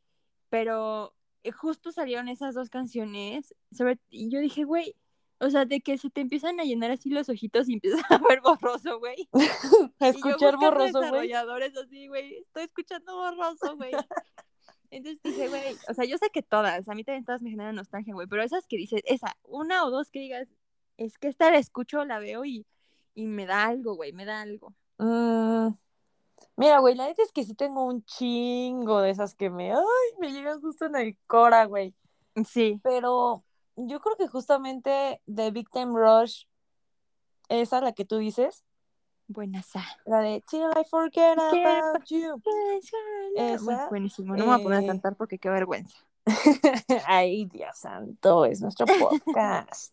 Pero 0.51 1.16
justo 1.53 1.93
salieron 1.93 2.29
esas 2.29 2.55
dos 2.55 2.71
canciones, 2.71 3.55
sobre, 3.71 3.99
y 4.11 4.31
yo 4.31 4.41
dije, 4.41 4.65
güey, 4.65 4.95
o 5.39 5.51
sea, 5.51 5.65
de 5.65 5.81
que 5.81 5.99
se 5.99 6.11
te 6.11 6.21
empiezan 6.23 6.59
a 6.61 6.65
llenar 6.65 6.91
así 6.91 7.11
los 7.11 7.29
ojitos 7.29 7.69
y 7.69 7.75
empiezas 7.75 8.01
a 8.11 8.19
ver 8.19 8.41
borroso, 8.41 8.99
güey. 8.99 9.29
Escuchar 10.01 10.57
borroso, 10.57 10.99
güey. 10.99 11.05
desarrolladores 11.05 11.77
así, 11.77 12.09
güey. 12.09 12.39
Estoy 12.39 12.65
escuchando 12.65 13.17
borroso, 13.17 13.77
güey. 13.77 13.93
Entonces 14.91 15.21
dije, 15.23 15.49
güey, 15.49 15.63
o 15.89 15.95
sea, 15.95 16.05
yo 16.05 16.17
sé 16.17 16.31
que 16.31 16.43
todas, 16.43 16.89
a 16.89 16.95
mí 16.95 17.03
también 17.03 17.25
todas 17.25 17.43
me 17.43 17.51
generan 17.51 17.75
nostalgia, 17.75 18.15
güey, 18.15 18.29
pero 18.29 18.43
esas 18.43 18.67
que 18.67 18.77
dices, 18.77 19.03
esa, 19.05 19.37
una 19.43 19.85
o 19.85 19.91
dos 19.91 20.11
que 20.11 20.21
digas, 20.21 20.49
es 20.97 21.19
que 21.19 21.29
esta 21.29 21.51
la 21.51 21.59
escucho, 21.59 22.05
la 22.05 22.21
veo 22.21 22.45
y, 22.45 22.67
y 23.15 23.27
me 23.27 23.47
da 23.47 23.65
algo, 23.65 23.97
güey, 23.97 24.13
me 24.13 24.25
da 24.25 24.41
algo. 24.41 24.75
Mm, 24.99 25.71
Mira, 26.57 26.79
güey, 26.79 26.95
la 26.95 27.07
neta 27.07 27.23
es 27.23 27.33
que 27.33 27.45
sí 27.45 27.55
tengo 27.55 27.85
un 27.85 28.05
chingo 28.05 29.01
de 29.01 29.11
esas 29.11 29.35
que 29.35 29.51
me, 29.51 29.73
ay, 29.73 29.81
me 30.19 30.33
llegan 30.33 30.61
justo 30.61 30.87
en 30.87 30.97
el 30.97 31.17
cora, 31.27 31.67
güey. 31.67 31.95
Sí. 32.49 32.81
Pero 32.83 33.45
yo 33.77 34.01
creo 34.01 34.17
que 34.17 34.27
justamente 34.27 35.21
de 35.27 35.51
Big 35.51 35.69
Time 35.71 35.93
Rush, 35.95 36.45
esa, 37.49 37.81
la 37.81 37.93
que 37.93 38.05
tú 38.05 38.17
dices, 38.17 38.65
Buenas. 39.29 39.73
la 40.05 40.21
de 40.21 40.43
Till 40.49 40.63
I 40.63 40.85
Forget 40.89 41.37
About 41.39 42.05
You. 42.09 42.41
Esa, 43.35 43.89
buenísimo, 43.89 44.37
no 44.37 44.45
me 44.45 44.51
voy 44.53 44.61
a 44.61 44.63
poner 44.63 44.79
a 44.79 44.83
eh, 44.83 44.87
cantar 44.87 45.17
porque 45.17 45.39
qué 45.39 45.51
vergüenza. 45.51 45.97
Ay, 47.07 47.47
Dios 47.47 47.77
santo, 47.77 48.45
es 48.45 48.61
nuestro 48.61 48.87
podcast. 48.87 49.93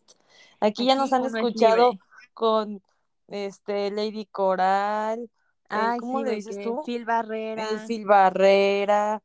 Aquí 0.60 0.86
ya 0.86 0.94
nos 0.94 1.12
han 1.12 1.24
escuchado 1.24 1.98
con 2.32 2.80
este 3.28 3.90
Lady 3.90 4.26
Coral, 4.26 5.28
Ay, 5.68 5.98
¿cómo 5.98 6.18
sí, 6.20 6.24
le 6.24 6.30
dices 6.32 6.62
tú? 6.62 6.82
Phil 6.84 7.04
Barrera, 7.04 7.68
el 7.70 7.80
Phil 7.80 8.06
Barrera, 8.06 9.22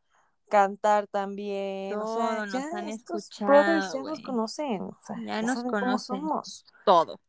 cantar 0.49 1.07
también, 1.07 1.95
o 1.97 2.17
sea, 2.17 2.27
Todo 2.29 2.45
nos 2.45 2.53
ya 2.53 2.77
han 2.77 2.89
escuchado, 2.89 3.53
ya 3.93 4.01
nos 4.01 4.19
conocen, 4.21 4.81
o 4.83 4.97
sea, 5.05 5.15
Ya 5.17 5.25
ya 5.25 5.41
nos 5.41 5.63
conocen. 5.63 5.99
somos. 5.99 6.65
todo. 6.85 7.19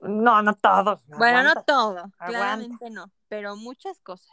No, 0.00 0.42
no 0.42 0.54
todos. 0.54 1.02
Bueno, 1.06 1.42
no 1.44 1.50
aguanta. 1.50 1.62
todo, 1.62 2.04
claramente 2.18 2.90
no, 2.90 3.10
pero 3.28 3.56
muchas 3.56 4.00
cosas. 4.00 4.28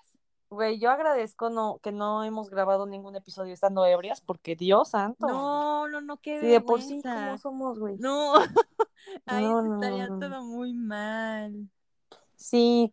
Güey, 0.50 0.80
yo 0.80 0.92
agradezco 0.92 1.50
no, 1.50 1.80
que 1.82 1.94
no 1.94 2.26
hemos 2.26 2.50
grabado 2.50 2.86
ningún 2.86 3.16
episodio 3.16 3.54
estando 3.54 3.86
ebrias, 3.86 4.20
porque 4.20 4.58
Dios 4.58 4.90
santo. 4.90 5.26
No, 5.28 5.88
no, 5.88 6.02
no, 6.02 6.18
qué 6.18 6.42
si 6.42 6.48
de 6.48 6.60
por 6.60 6.82
sí. 6.82 7.02
¿cómo 7.02 7.38
somos, 7.38 7.80
güey? 7.80 7.96
No, 8.00 8.34
ahí 9.28 9.46
No, 9.46 9.62
no, 9.62 9.76
estaría 9.76 10.08
no. 10.08 10.20
todo 10.20 10.44
muy 10.44 10.74
mal. 10.74 11.70
Sí. 12.36 12.92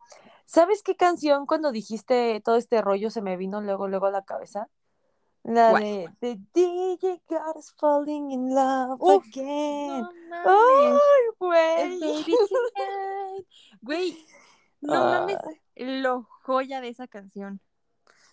¿Sabes 0.50 0.82
qué 0.82 0.96
canción 0.96 1.44
cuando 1.44 1.72
dijiste 1.72 2.40
todo 2.42 2.56
este 2.56 2.80
rollo 2.80 3.11
se 3.11 3.20
me 3.20 3.37
vino 3.37 3.61
luego, 3.61 3.87
luego 3.87 4.06
a 4.06 4.11
la 4.11 4.24
cabeza? 4.24 4.66
La 5.42 5.74
de 5.74 6.08
The 6.20 6.38
DJ 6.54 7.22
got 7.28 7.54
us 7.56 7.74
falling 7.78 8.30
in 8.30 8.54
love 8.54 8.96
Uf, 8.98 9.26
again. 9.28 10.00
No. 10.30 10.37
¡Ay, 10.46 10.98
güey! 11.38 12.24
Güey, 13.82 14.26
no 14.80 15.04
mames 15.04 15.37
lo 15.76 16.22
joya 16.44 16.80
de 16.80 16.88
esa 16.88 17.06
canción. 17.08 17.61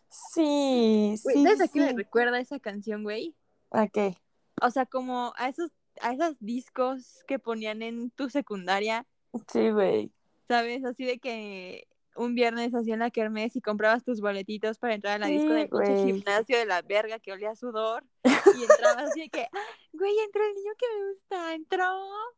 sí, 0.10 1.16
sí, 1.18 1.44
¿sabes 1.44 1.60
a 1.62 1.68
qué 1.68 1.82
me 1.82 1.90
sí. 1.90 1.96
recuerda 1.98 2.40
esa 2.40 2.60
canción, 2.60 3.04
güey? 3.04 3.36
¿A 3.72 3.88
qué? 3.90 4.16
O 4.62 4.72
sea, 4.72 4.86
como 4.86 5.34
a 5.36 5.50
esos, 5.50 5.72
a 6.02 6.14
esos 6.14 6.38
discos 6.40 7.24
que 7.28 7.40
ponían 7.40 7.82
en 7.82 8.10
tu 8.12 8.30
secundaria, 8.30 9.06
Sí, 9.52 9.70
güey. 9.72 10.14
¿sabes? 10.48 10.86
Así 10.86 11.04
de 11.04 11.20
que 11.20 11.88
un 12.16 12.36
viernes 12.36 12.74
hacían 12.74 13.00
la 13.00 13.12
kermés 13.12 13.56
y 13.56 13.62
comprabas 13.62 14.04
tus 14.04 14.22
boletitos 14.22 14.78
para 14.78 14.94
entrar 14.96 15.16
a 15.16 15.20
la 15.20 15.28
disco 15.28 15.54
del 15.54 15.70
pinche 15.70 16.04
gimnasio 16.06 16.58
de 16.58 16.66
la 16.66 16.82
verga 16.82 17.20
que 17.20 17.32
olía 17.32 17.52
a 17.52 17.56
sudor. 17.56 18.04
Y 18.60 18.62
entrabas 18.64 19.10
así 19.10 19.22
de 19.22 19.30
que, 19.30 19.48
"Ah, 19.52 19.60
güey, 19.94 20.14
entró 20.26 20.42
el 20.46 20.54
niño 20.56 20.72
que 20.78 20.86
me 20.96 21.12
gusta, 21.12 21.54
entró 21.56 21.84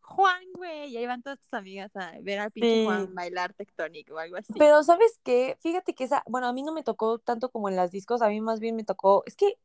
Juan, 0.01 0.43
güey. 0.55 0.89
Y 0.89 0.97
ahí 0.97 1.05
van 1.05 1.21
todas 1.21 1.39
tus 1.39 1.53
amigas 1.53 1.95
a 1.95 2.13
ver 2.21 2.39
al 2.39 2.51
pinche 2.51 2.79
Sí. 2.79 2.85
Juan 2.85 3.13
bailar 3.13 3.53
tectónico 3.53 4.15
o 4.15 4.17
algo 4.17 4.37
así. 4.37 4.53
Pero 4.57 4.81
¿sabes 4.83 5.19
qué? 5.23 5.57
Fíjate 5.61 5.93
que 5.93 6.05
esa, 6.05 6.23
bueno, 6.27 6.47
a 6.47 6.53
mí 6.53 6.63
no 6.63 6.73
me 6.73 6.83
tocó 6.83 7.19
tanto 7.19 7.49
como 7.49 7.69
en 7.69 7.75
las 7.75 7.91
discos, 7.91 8.21
a 8.21 8.29
mí 8.29 8.41
más 8.41 8.59
bien 8.59 8.75
me 8.75 8.83
tocó, 8.83 9.23
es 9.27 9.35
que, 9.35 9.57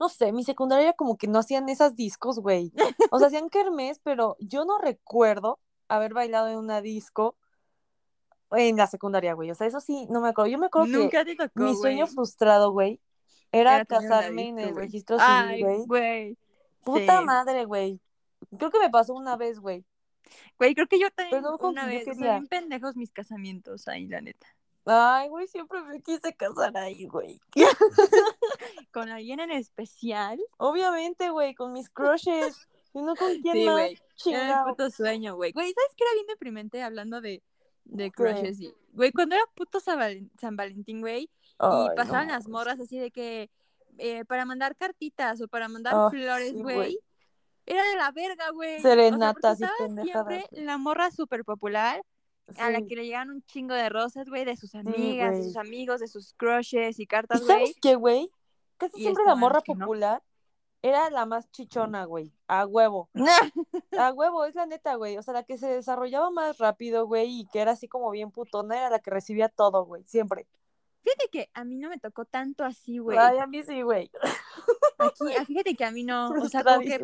no 0.00 0.08
sé, 0.08 0.32
mi 0.32 0.42
secundaria 0.44 0.92
como 0.94 1.16
que 1.16 1.28
no 1.28 1.38
hacían 1.38 1.68
esas 1.68 1.94
discos, 1.94 2.40
güey. 2.40 2.72
O 3.10 3.18
sea, 3.18 3.28
hacían 3.28 3.48
kermés, 3.50 4.00
pero 4.02 4.36
yo 4.40 4.64
no 4.64 4.78
recuerdo 4.78 5.60
haber 5.88 6.14
bailado 6.14 6.48
en 6.48 6.56
una 6.56 6.80
disco 6.80 7.36
en 8.56 8.76
la 8.76 8.86
secundaria, 8.86 9.34
güey. 9.34 9.50
O 9.50 9.54
sea, 9.54 9.66
eso 9.66 9.80
sí, 9.80 10.06
no 10.10 10.20
me 10.20 10.28
acuerdo. 10.28 10.50
Yo 10.50 10.58
me 10.58 10.66
acuerdo 10.66 10.86
que 10.86 10.92
Nunca 10.98 11.24
te 11.24 11.34
tocó, 11.36 11.50
mi 11.54 11.74
sueño 11.76 12.06
frustrado, 12.06 12.72
güey, 12.72 13.00
era 13.50 13.84
casarme 13.84 14.48
en 14.48 14.58
el 14.58 14.74
registro 14.76 15.18
civil, 15.18 15.84
güey. 15.86 16.36
Puta 16.84 17.18
Sí. 17.20 17.24
madre, 17.24 17.64
güey. 17.64 18.00
Creo 18.58 18.70
que 18.70 18.78
me 18.80 18.90
pasó 18.90 19.14
una 19.14 19.36
vez, 19.36 19.60
güey. 19.60 19.84
Güey, 20.58 20.74
creo 20.74 20.86
que 20.88 20.98
yo 20.98 21.10
también 21.10 21.40
Pero 21.42 21.52
no 21.52 21.58
como 21.58 21.72
una 21.72 21.86
vez, 21.86 22.06
bien 22.18 22.46
pendejos 22.48 22.96
mis 22.96 23.12
casamientos 23.12 23.86
ahí, 23.88 24.06
la 24.06 24.20
neta. 24.20 24.46
Ay, 24.84 25.28
güey, 25.28 25.46
siempre 25.46 25.80
me 25.82 26.00
quise 26.02 26.34
casar 26.34 26.76
ahí, 26.76 27.06
güey. 27.06 27.40
Con 28.92 29.08
alguien 29.10 29.40
en 29.40 29.52
especial. 29.52 30.40
Obviamente, 30.58 31.30
güey, 31.30 31.54
con 31.54 31.72
mis 31.72 31.88
crushes. 31.88 32.68
Y 32.94 33.00
no 33.02 33.14
con 33.16 33.28
quién 33.42 33.54
Sí, 33.54 33.64
más. 33.64 33.74
güey. 33.74 33.98
Era 34.26 34.64
mi 34.64 34.70
puto 34.70 34.90
sueño, 34.90 35.36
güey. 35.36 35.52
Güey, 35.52 35.72
¿sabes 35.72 35.90
qué 35.96 36.04
era 36.04 36.14
bien 36.14 36.26
deprimente 36.26 36.82
hablando 36.82 37.20
de, 37.20 37.42
de 37.84 38.10
crushes? 38.10 38.60
Y- 38.60 38.74
Güey, 38.92 39.10
cuando 39.12 39.34
era 39.36 39.44
puto 39.54 39.80
San, 39.80 39.98
Valen- 39.98 40.30
San 40.38 40.54
Valentín, 40.56 41.00
güey, 41.00 41.22
y 41.24 41.28
no 41.58 41.88
pasaban 41.96 42.28
las 42.28 42.46
morras 42.48 42.78
así 42.78 42.98
de 42.98 43.10
que 43.10 43.50
eh, 43.98 44.24
para 44.24 44.44
mandar 44.44 44.76
cartitas 44.76 45.40
o 45.40 45.48
para 45.48 45.68
mandar 45.68 45.94
Ay, 45.96 46.10
flores, 46.10 46.54
güey. 46.54 46.98
Era 47.64 47.82
de 47.88 47.96
la 47.96 48.10
verga, 48.10 48.50
güey. 48.50 48.80
Serenatas 48.80 49.54
o 49.54 49.56
sea, 49.56 49.70
siempre 50.02 50.46
la 50.52 50.78
morra 50.78 51.10
súper 51.10 51.44
popular 51.44 52.02
a 52.58 52.70
la 52.70 52.82
que 52.82 52.96
le 52.96 53.04
llegan 53.06 53.30
un 53.30 53.42
chingo 53.44 53.74
de 53.74 53.88
rosas, 53.88 54.28
güey, 54.28 54.44
de 54.44 54.56
sus 54.56 54.74
amigas, 54.74 55.36
de 55.36 55.44
sus 55.44 55.56
amigos, 55.56 56.00
de 56.00 56.08
sus 56.08 56.34
crushes 56.34 56.98
y 56.98 57.02
¿Y 57.02 57.06
cartas, 57.06 57.40
sabes 57.46 57.60
güey. 57.62 57.74
qué, 57.80 57.94
güey? 57.94 58.30
Casi 58.78 58.96
Y 58.98 59.02
siempre 59.02 59.22
la 59.24 59.30
estaban 59.32 59.40
morra 59.40 59.62
no. 59.74 59.86
Era 60.82 61.10
la 61.10 61.26
más 61.26 61.50
chichona, 61.52 62.04
güey. 62.04 62.32
A 62.48 62.66
huevo. 62.66 63.08
A 63.98 64.12
huevo, 64.12 64.44
es 64.44 64.54
la 64.54 64.66
neta, 64.66 64.96
güey. 64.96 65.16
O 65.16 65.22
sea, 65.22 65.32
la 65.32 65.44
que 65.44 65.56
se 65.56 65.68
desarrollaba 65.68 66.30
más 66.30 66.58
rápido, 66.58 67.06
güey, 67.06 67.40
y 67.40 67.46
que 67.46 67.60
era 67.60 67.72
así 67.72 67.88
como 67.88 68.10
bien 68.10 68.32
putona, 68.32 68.76
era 68.76 68.90
la 68.90 68.98
que 68.98 69.10
recibía 69.10 69.48
todo, 69.48 69.84
güey, 69.84 70.02
siempre. 70.04 70.46
Fíjate 71.02 71.28
que 71.30 71.50
a 71.54 71.64
mí 71.64 71.78
no 71.78 71.88
me 71.88 71.98
tocó 71.98 72.24
tanto 72.24 72.64
así, 72.64 72.98
güey. 72.98 73.18
Ay, 73.18 73.38
a 73.38 73.46
mí 73.46 73.62
sí, 73.62 73.82
güey. 73.82 74.10
Aquí, 74.98 75.34
ah, 75.36 75.44
fíjate 75.46 75.74
que 75.74 75.84
a 75.84 75.90
mí 75.90 76.04
no. 76.04 76.30
O 76.30 76.48
sea, 76.48 76.62
como 76.62 76.80
que. 76.80 77.00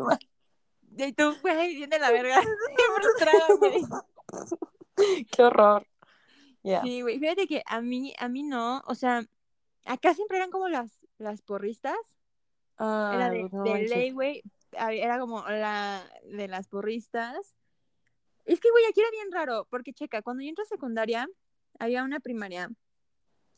Y 0.97 1.13
tú, 1.13 1.35
güey, 1.43 1.77
bien 1.77 1.91
de 1.91 1.99
la 1.99 2.11
verga. 2.11 2.41
Qué 2.77 2.83
frustrada, 2.95 3.47
güey. 3.59 3.83
Qué 5.31 5.43
horror. 5.43 5.87
Sí, 6.83 7.03
güey. 7.03 7.19
Fíjate 7.19 7.47
que 7.47 7.63
a 7.67 7.81
mí, 7.81 8.15
a 8.19 8.29
mí 8.29 8.43
no. 8.43 8.83
O 8.87 8.95
sea, 8.95 9.25
acá 9.85 10.15
siempre 10.15 10.39
eran 10.39 10.51
como 10.51 10.69
las, 10.69 11.01
las 11.19 11.43
porristas. 11.43 11.97
Era 12.79 13.31
de, 13.31 13.49
no 13.51 13.65
de 13.65 13.89
ley, 13.89 14.11
güey. 14.11 14.43
Era 14.73 15.19
como 15.19 15.43
la 15.49 16.09
de 16.25 16.49
las 16.49 16.69
porristas. 16.69 17.57
Es 18.45 18.61
que, 18.61 18.71
güey, 18.71 18.85
aquí 18.87 19.01
era 19.01 19.11
bien 19.11 19.33
raro. 19.33 19.67
Porque, 19.71 19.93
checa, 19.93 20.23
cuando 20.23 20.43
yo 20.43 20.49
entré 20.49 20.63
a 20.63 20.67
secundaria, 20.67 21.29
había 21.79 22.05
una 22.05 22.21
primaria 22.21 22.71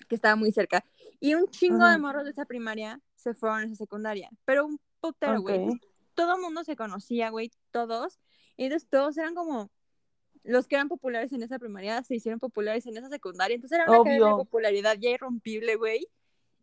que 0.08 0.14
estaba 0.14 0.36
muy 0.36 0.52
cerca. 0.52 0.84
Y 1.20 1.34
un 1.34 1.48
chingo 1.48 1.86
de 1.86 1.98
morros 1.98 2.24
de 2.24 2.30
esa 2.30 2.46
primaria 2.46 3.00
se 3.14 3.34
fueron 3.34 3.60
a 3.60 3.64
esa 3.64 3.76
secundaria. 3.76 4.30
Pero 4.44 4.66
un 4.66 4.80
putero, 5.00 5.42
güey. 5.42 5.56
Ok. 5.56 5.62
Entonces, 5.62 5.88
Todo 6.14 6.34
el 6.36 6.40
mundo 6.40 6.64
se 6.64 6.76
conocía, 6.76 7.30
güey. 7.30 7.50
Todos. 7.70 8.18
Y 8.56 8.64
entonces 8.64 8.88
todos 8.88 9.16
eran 9.18 9.34
como. 9.34 9.70
Los 10.42 10.66
que 10.66 10.76
eran 10.76 10.88
populares 10.88 11.32
en 11.32 11.42
esa 11.42 11.58
primaria 11.58 12.02
se 12.02 12.14
hicieron 12.14 12.40
populares 12.40 12.86
en 12.86 12.96
esa 12.96 13.10
secundaria. 13.10 13.54
Entonces 13.54 13.78
era 13.78 13.90
una 13.90 14.02
cadena 14.02 14.26
de 14.26 14.32
Obvio. 14.32 14.44
popularidad 14.44 14.96
ya 14.98 15.10
irrompible, 15.10 15.76
güey. 15.76 16.08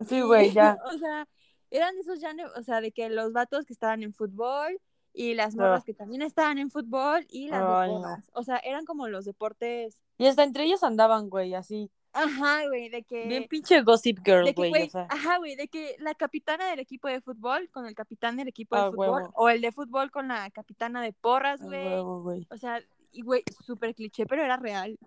Sí, 0.08 0.22
güey, 0.22 0.52
ya. 0.52 0.78
o 0.86 0.98
sea, 0.98 1.28
eran 1.72 1.98
esos 1.98 2.20
ya, 2.20 2.36
o 2.56 2.64
sea, 2.64 2.82
de 2.82 2.92
que 2.92 3.10
los 3.10 3.34
vatos 3.34 3.66
que 3.66 3.74
estaban 3.74 4.04
en 4.04 4.14
fútbol 4.14 4.80
y 5.14 5.34
las 5.34 5.56
morras 5.56 5.82
Ah. 5.82 5.86
que 5.86 5.94
también 5.94 6.22
estaban 6.22 6.58
en 6.60 6.70
fútbol 6.70 7.26
y 7.30 7.48
las 7.50 7.64
Ay, 7.66 7.90
de 7.90 8.00
no. 8.00 8.18
O 8.34 8.44
sea, 8.44 8.58
eran 8.58 8.86
como 8.86 9.08
los 9.08 9.26
deportes. 9.26 10.00
Y 10.18 10.28
hasta 10.28 10.44
entre 10.44 10.64
ellos 10.66 10.84
andaban, 10.84 11.30
güey, 11.30 11.54
así. 11.56 11.90
Ajá, 12.14 12.66
güey, 12.68 12.90
de 12.90 13.04
que. 13.04 13.28
Bien 13.28 13.48
pinche 13.48 13.82
gossip 13.82 14.20
girl, 14.26 14.52
güey. 14.54 14.72
O 14.88 14.90
sea, 14.90 15.08
ajá, 15.10 15.38
güey, 15.38 15.56
de 15.56 15.68
que 15.68 15.96
la 16.00 16.16
capitana 16.16 16.68
del 16.70 16.80
equipo 16.80 17.08
de 17.08 17.22
fútbol 17.22 17.70
con 17.70 17.86
el 17.86 17.94
capitán 17.96 18.38
del 18.38 18.48
equipo 18.48 18.76
de 18.76 18.82
Ah, 18.82 18.90
fútbol, 18.90 19.10
huevo. 19.10 19.32
o 19.36 19.50
el 19.50 19.62
de 19.62 19.72
fútbol 19.72 20.10
con 20.10 20.28
la 20.30 20.50
capitana 20.52 21.02
de 21.04 21.14
porras, 21.14 21.62
a 21.62 21.66
güey. 21.66 21.86
huevo, 21.88 22.22
güey. 22.24 22.48
O 22.50 22.58
sea, 22.58 22.82
y 23.12 23.22
güey, 23.22 23.44
súper 23.66 23.94
cliché, 23.94 24.26
pero 24.26 24.44
era 24.44 24.58
real. 24.58 24.98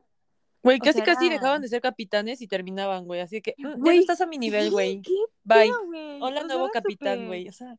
Güey, 0.62 0.78
casi 0.78 0.98
sea, 0.98 1.04
casi 1.04 1.28
dejaban 1.28 1.62
de 1.62 1.68
ser 1.68 1.80
capitanes 1.80 2.40
y 2.42 2.46
terminaban, 2.46 3.06
güey. 3.06 3.20
Así 3.20 3.40
que, 3.40 3.54
"Mm, 3.58 3.62
ya 3.62 3.76
no 3.76 3.90
estás 3.92 4.20
a 4.20 4.26
mi 4.26 4.36
nivel, 4.38 4.70
güey. 4.70 5.00
¿Qué 5.02 5.14
Bye. 5.44 5.68
pedo, 5.68 5.84
güey? 5.86 6.18
Hola, 6.22 6.42
O 6.42 6.46
nuevo 6.46 6.68
capitán, 6.70 7.26
güey. 7.26 7.48
O 7.48 7.52
sea, 7.52 7.76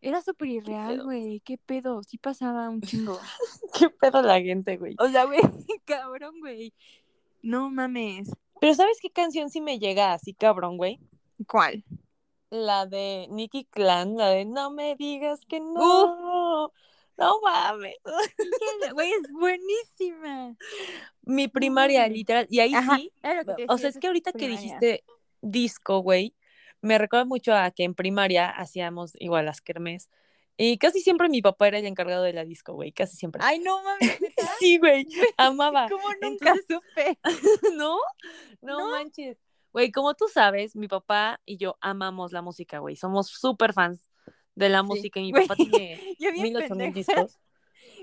Era 0.00 0.22
súper 0.22 0.48
irreal, 0.48 1.02
güey. 1.02 1.40
¿Qué 1.40 1.58
pedo? 1.58 2.02
Sí 2.04 2.18
pasaba 2.18 2.68
un 2.68 2.80
chingo. 2.80 3.18
qué 3.78 3.90
pedo 3.90 4.22
la 4.22 4.40
gente, 4.40 4.76
güey. 4.76 4.94
O 4.98 5.08
sea, 5.08 5.24
güey, 5.24 5.40
cabrón, 5.84 6.38
güey. 6.40 6.72
No 7.42 7.68
mames. 7.70 8.30
Pero 8.60 8.74
¿sabes 8.74 8.98
qué 9.00 9.10
canción 9.10 9.50
sí 9.50 9.60
me 9.60 9.78
llega 9.78 10.12
así, 10.12 10.34
cabrón, 10.34 10.76
güey? 10.76 11.00
¿Cuál? 11.48 11.84
La 12.50 12.86
de 12.86 13.26
Nicky 13.30 13.64
Clan, 13.64 14.16
la 14.16 14.28
de 14.30 14.44
No 14.44 14.70
me 14.70 14.96
digas 14.96 15.40
que 15.48 15.60
no. 15.60 16.72
No 17.18 17.40
mames. 17.42 17.96
Güey, 18.92 19.12
es 19.12 19.32
buenísima. 19.32 20.56
Mi 21.22 21.48
primaria, 21.48 22.06
literal. 22.08 22.46
Y 22.48 22.60
ahí 22.60 22.72
Ajá, 22.72 22.96
sí. 22.96 23.12
O 23.68 23.76
sea, 23.76 23.90
es 23.90 23.98
que 23.98 24.06
ahorita 24.06 24.32
que 24.32 24.48
dijiste 24.48 25.04
disco, 25.40 25.98
güey, 25.98 26.34
me 26.80 26.96
recuerda 26.96 27.24
mucho 27.24 27.54
a 27.54 27.70
que 27.72 27.84
en 27.84 27.94
primaria 27.94 28.48
hacíamos 28.48 29.12
igual 29.18 29.46
las 29.46 29.60
kermés. 29.60 30.08
Y 30.60 30.76
casi 30.78 31.00
siempre 31.00 31.28
mi 31.28 31.40
papá 31.40 31.68
era 31.68 31.78
el 31.78 31.86
encargado 31.86 32.24
de 32.24 32.32
la 32.32 32.44
disco, 32.44 32.72
güey, 32.74 32.90
casi 32.90 33.16
siempre. 33.16 33.40
Ay, 33.44 33.60
no 33.60 33.82
mames. 33.82 34.18
Sí, 34.58 34.78
güey, 34.78 35.06
amaba. 35.36 35.88
¿Cómo 35.88 36.08
nunca 36.20 36.50
Entonces, 36.50 36.66
supe? 36.94 37.18
¿No? 37.76 37.98
No, 38.60 38.78
¿No? 38.78 38.90
manches. 38.90 39.38
Güey, 39.72 39.92
como 39.92 40.14
tú 40.14 40.26
sabes, 40.28 40.74
mi 40.74 40.88
papá 40.88 41.40
y 41.44 41.58
yo 41.58 41.76
amamos 41.80 42.32
la 42.32 42.42
música, 42.42 42.78
güey. 42.78 42.96
Somos 42.96 43.28
súper 43.28 43.72
fans 43.72 44.08
de 44.58 44.68
la 44.68 44.82
Sí. 44.82 44.88
música 44.88 45.20
y 45.20 45.24
mi 45.24 45.32
papá 45.32 45.56
tiene 45.56 46.00
Yo 46.18 46.32
bien 46.32 46.42
mil 46.44 46.56
ocho 46.56 46.74
mil 46.74 46.92
pendeja. 46.92 46.94
discos. 46.94 47.38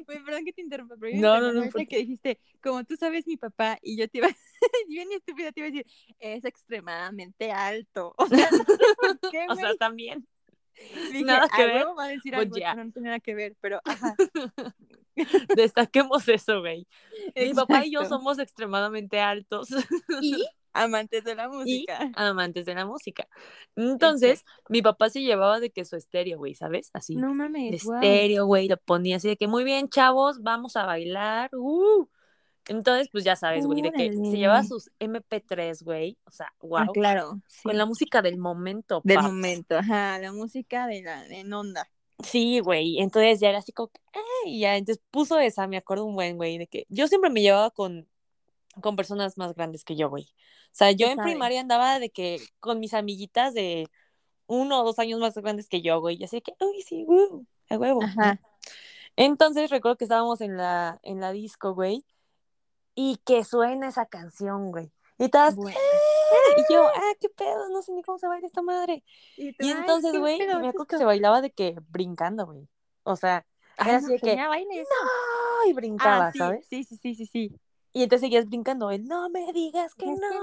Güey, 0.07 0.23
perdón 0.23 0.45
que 0.45 0.53
te 0.53 0.61
interrumpa, 0.61 0.95
pero 0.99 1.11
yo 1.11 1.17
No, 1.21 1.39
no, 1.41 1.51
no, 1.51 1.59
ahorita 1.59 1.71
¿por 1.71 1.87
que 1.87 1.97
dijiste, 1.97 2.39
como 2.61 2.83
tú 2.85 2.95
sabes, 2.95 3.27
mi 3.27 3.37
papá, 3.37 3.77
y 3.81 3.97
yo 3.97 4.07
te 4.09 4.19
iba, 4.19 4.27
bien 4.87 5.11
estúpida, 5.11 5.51
te 5.51 5.59
iba 5.61 5.67
a 5.67 5.71
decir, 5.71 5.85
es 6.19 6.45
extremadamente 6.45 7.51
alto. 7.51 8.13
O 8.17 8.27
sea, 8.27 8.51
no 8.51 8.63
sé 8.65 8.83
por 8.95 9.19
qué, 9.31 9.45
O 9.49 9.55
sea, 9.55 9.75
también. 9.75 10.27
Dije, 11.11 11.23
nada 11.23 11.47
que 11.55 11.61
"A 11.61 11.65
ver, 11.67 11.75
huevo 11.77 11.95
va 11.95 12.05
a 12.05 12.07
decir 12.09 12.33
but 12.33 12.41
algo 12.43 12.55
yeah. 12.55 12.75
que 12.75 12.83
no 12.83 12.91
tiene 12.91 13.07
nada 13.09 13.19
que 13.19 13.35
ver, 13.35 13.55
pero 13.61 13.81
ajá. 13.85 14.15
Destaquemos 15.55 16.27
eso, 16.27 16.59
güey. 16.59 16.87
Mi 17.35 17.53
papá 17.53 17.85
y 17.85 17.91
yo 17.91 18.05
somos 18.05 18.37
extremadamente 18.39 19.19
altos 19.19 19.69
y 20.21 20.45
amantes 20.73 21.23
de 21.23 21.35
la 21.35 21.45
y 21.45 21.47
música. 21.49 22.11
amantes 22.15 22.65
de 22.65 22.75
la 22.75 22.85
música. 22.85 23.27
Entonces, 23.77 24.43
mi 24.67 24.81
papá 24.81 25.09
se 25.09 25.21
llevaba 25.21 25.61
de 25.61 25.69
que 25.69 25.85
su 25.85 25.95
estéreo, 25.95 26.37
güey, 26.37 26.53
¿sabes? 26.53 26.89
Así. 26.93 27.15
No 27.15 27.33
mames, 27.33 27.85
estéreo, 27.85 28.45
güey, 28.45 28.67
lo 28.67 28.75
ponía 28.77 29.15
así 29.17 29.29
de 29.29 29.37
que 29.37 29.47
muy 29.47 29.63
bien, 29.63 29.87
chavos, 29.87 30.41
vamos 30.43 30.75
a 30.75 30.85
bailar. 30.85 31.49
Uh. 31.53 32.07
Entonces, 32.67 33.09
pues 33.11 33.23
ya 33.23 33.35
sabes, 33.35 33.65
güey, 33.65 33.81
de 33.81 33.91
que 33.91 34.11
se 34.11 34.37
llevaba 34.37 34.63
sus 34.63 34.89
MP3, 34.99 35.83
güey. 35.83 36.17
O 36.25 36.31
sea, 36.31 36.51
wow. 36.61 36.77
Ah, 36.79 36.87
claro. 36.93 37.39
sí. 37.47 37.61
Con 37.63 37.77
la 37.77 37.85
música 37.85 38.21
del 38.21 38.37
momento, 38.37 39.01
Del 39.03 39.17
paps. 39.17 39.27
momento, 39.27 39.77
ajá, 39.77 40.17
la 40.19 40.31
música 40.31 40.87
de 40.87 41.03
la 41.03 41.25
en 41.27 41.53
onda. 41.53 41.87
Sí, 42.23 42.59
güey. 42.59 42.99
Entonces 42.99 43.39
ya 43.39 43.49
era 43.49 43.59
así 43.59 43.71
como, 43.71 43.91
"Ay", 44.13 44.55
y 44.55 44.59
ya, 44.61 44.77
entonces 44.77 45.03
puso 45.11 45.37
esa, 45.37 45.67
me 45.67 45.77
acuerdo 45.77 46.05
un 46.05 46.15
buen, 46.15 46.37
güey, 46.37 46.57
de 46.57 46.65
que 46.67 46.85
yo 46.89 47.07
siempre 47.07 47.29
me 47.29 47.41
llevaba 47.41 47.69
con, 47.71 48.07
con 48.81 48.95
personas 48.95 49.37
más 49.37 49.53
grandes 49.53 49.83
que 49.83 49.95
yo, 49.95 50.09
güey. 50.09 50.23
O 50.23 50.77
sea, 50.77 50.91
yo 50.91 51.07
en 51.07 51.17
primaria 51.19 51.61
andaba 51.61 51.99
de 51.99 52.09
que 52.09 52.39
con 52.59 52.79
mis 52.79 52.93
amiguitas 52.93 53.53
de 53.53 53.87
uno 54.47 54.81
o 54.81 54.85
dos 54.85 54.99
años 54.99 55.19
más 55.19 55.35
grandes 55.35 55.69
que 55.69 55.81
yo, 55.81 55.99
güey. 55.99 56.17
Y 56.19 56.23
así 56.23 56.37
de 56.37 56.41
que, 56.41 56.53
uy, 56.59 56.81
sí, 56.81 57.05
uh, 57.07 57.45
a 57.69 57.77
huevo. 57.77 58.01
Ajá. 58.03 58.39
Entonces 59.15 59.69
recuerdo 59.69 59.97
que 59.97 60.05
estábamos 60.05 60.41
en 60.41 60.57
la, 60.57 60.99
en 61.03 61.21
la 61.21 61.31
disco, 61.31 61.73
güey, 61.73 62.03
y 62.95 63.17
que 63.25 63.43
suena 63.43 63.89
esa 63.89 64.05
canción, 64.05 64.71
güey. 64.71 64.91
Y 65.17 65.29
Bueno. 65.29 65.77
"Ah", 65.77 66.53
y 66.57 66.73
yo, 66.73 66.81
ah, 66.95 67.13
qué 67.21 67.29
pedo, 67.29 67.69
no 67.69 67.81
sé 67.81 67.91
ni 67.93 68.01
cómo 68.01 68.17
se 68.17 68.27
baila 68.27 68.47
esta 68.47 68.61
madre. 68.61 69.03
Y, 69.37 69.53
tú, 69.53 69.63
Y 69.65 69.67
"Ay, 69.69 69.79
entonces, 69.79 70.17
güey, 70.17 70.39
me 70.39 70.45
acuerdo 70.53 70.71
que 70.71 70.83
esto". 70.83 70.97
se 70.97 71.05
bailaba 71.05 71.41
de 71.41 71.51
que 71.51 71.75
brincando, 71.89 72.45
güey. 72.45 72.67
O 73.03 73.15
sea, 73.15 73.45
Ay, 73.77 73.87
era 73.87 73.97
no, 73.99 74.05
así 74.05 74.13
de 74.13 74.19
que. 74.19 74.35
¡no! 74.35 75.69
Y 75.69 75.73
brincaba, 75.73 76.27
Ah, 76.27 76.31
sí, 76.31 76.39
¿sabes? 76.39 76.67
sí, 76.67 76.83
sí, 76.83 76.97
sí, 76.97 77.15
sí, 77.15 77.25
sí. 77.25 77.59
Y 77.93 78.03
entonces 78.03 78.21
seguías 78.25 78.45
brincando, 78.45 78.91
el 78.91 79.05
no 79.05 79.29
me 79.29 79.51
digas 79.53 79.93
que 79.95 80.05
Es 80.05 80.19
que 80.19 80.35
no. 80.35 80.39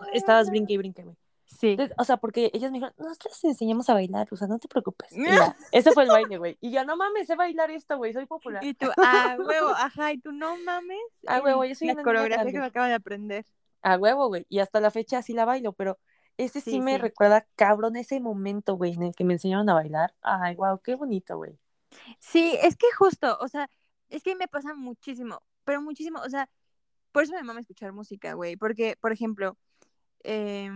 no. 0.00 0.06
Estabas 0.12 0.48
brinque 0.50 0.74
y 0.74 0.76
brinque, 0.78 1.02
güey. 1.02 1.16
Sí. 1.58 1.76
O 1.98 2.04
sea, 2.04 2.16
porque 2.16 2.50
ellos 2.52 2.70
me 2.70 2.78
dijeron, 2.78 2.94
nosotros 2.98 3.40
te 3.40 3.48
enseñamos 3.48 3.88
a 3.88 3.94
bailar, 3.94 4.26
o 4.30 4.36
sea, 4.36 4.48
no 4.48 4.58
te 4.58 4.68
preocupes. 4.68 5.10
Ya, 5.12 5.56
ese 5.72 5.92
fue 5.92 6.04
el 6.04 6.08
baile, 6.08 6.38
güey. 6.38 6.58
Y 6.60 6.70
yo, 6.72 6.84
no 6.84 6.96
mames, 6.96 7.26
sé 7.26 7.36
bailar 7.36 7.70
esto, 7.70 7.96
güey, 7.96 8.12
soy 8.12 8.26
popular. 8.26 8.64
Y 8.64 8.74
tú, 8.74 8.88
ah, 8.98 9.36
huevo, 9.38 9.68
ajá, 9.76 10.12
y 10.12 10.18
tú 10.18 10.32
no 10.32 10.56
mames. 10.58 10.98
Ah, 11.26 11.40
huevo, 11.42 11.64
yo 11.64 11.74
soy 11.74 11.88
La 11.88 11.94
una 11.94 12.02
coreografía 12.02 12.52
que 12.52 12.58
me 12.58 12.66
acabo 12.66 12.86
de 12.86 12.94
aprender. 12.94 13.44
A 13.82 13.96
huevo, 13.96 14.28
güey. 14.28 14.46
Y 14.48 14.60
hasta 14.60 14.80
la 14.80 14.90
fecha 14.90 15.22
sí 15.22 15.32
la 15.32 15.44
bailo, 15.44 15.72
pero 15.72 15.98
ese 16.36 16.60
sí, 16.60 16.72
Sí, 16.72 16.80
me 16.80 16.92
sí. 16.92 16.98
recuerda 16.98 17.46
cabrón 17.54 17.96
ese 17.96 18.20
momento, 18.20 18.74
güey, 18.74 18.92
en 18.94 19.04
el 19.04 19.14
que 19.14 19.24
me 19.24 19.34
enseñaron 19.34 19.68
a 19.68 19.74
bailar. 19.74 20.14
Ay, 20.22 20.56
wow, 20.56 20.80
qué 20.80 20.94
bonito, 20.94 21.36
güey. 21.36 21.58
Sí, 22.18 22.58
es 22.62 22.76
que 22.76 22.86
justo, 22.96 23.38
o 23.40 23.48
sea, 23.48 23.70
es 24.08 24.22
que 24.22 24.34
me 24.34 24.48
pasa 24.48 24.74
muchísimo, 24.74 25.42
pero 25.64 25.80
muchísimo, 25.80 26.20
o 26.20 26.28
sea, 26.28 26.48
por 27.12 27.22
eso 27.22 27.32
me 27.34 27.42
mama 27.44 27.60
escuchar 27.60 27.92
música, 27.92 28.34
güey, 28.34 28.56
porque, 28.56 28.96
por 29.00 29.12
ejemplo, 29.12 29.56
eh, 30.24 30.70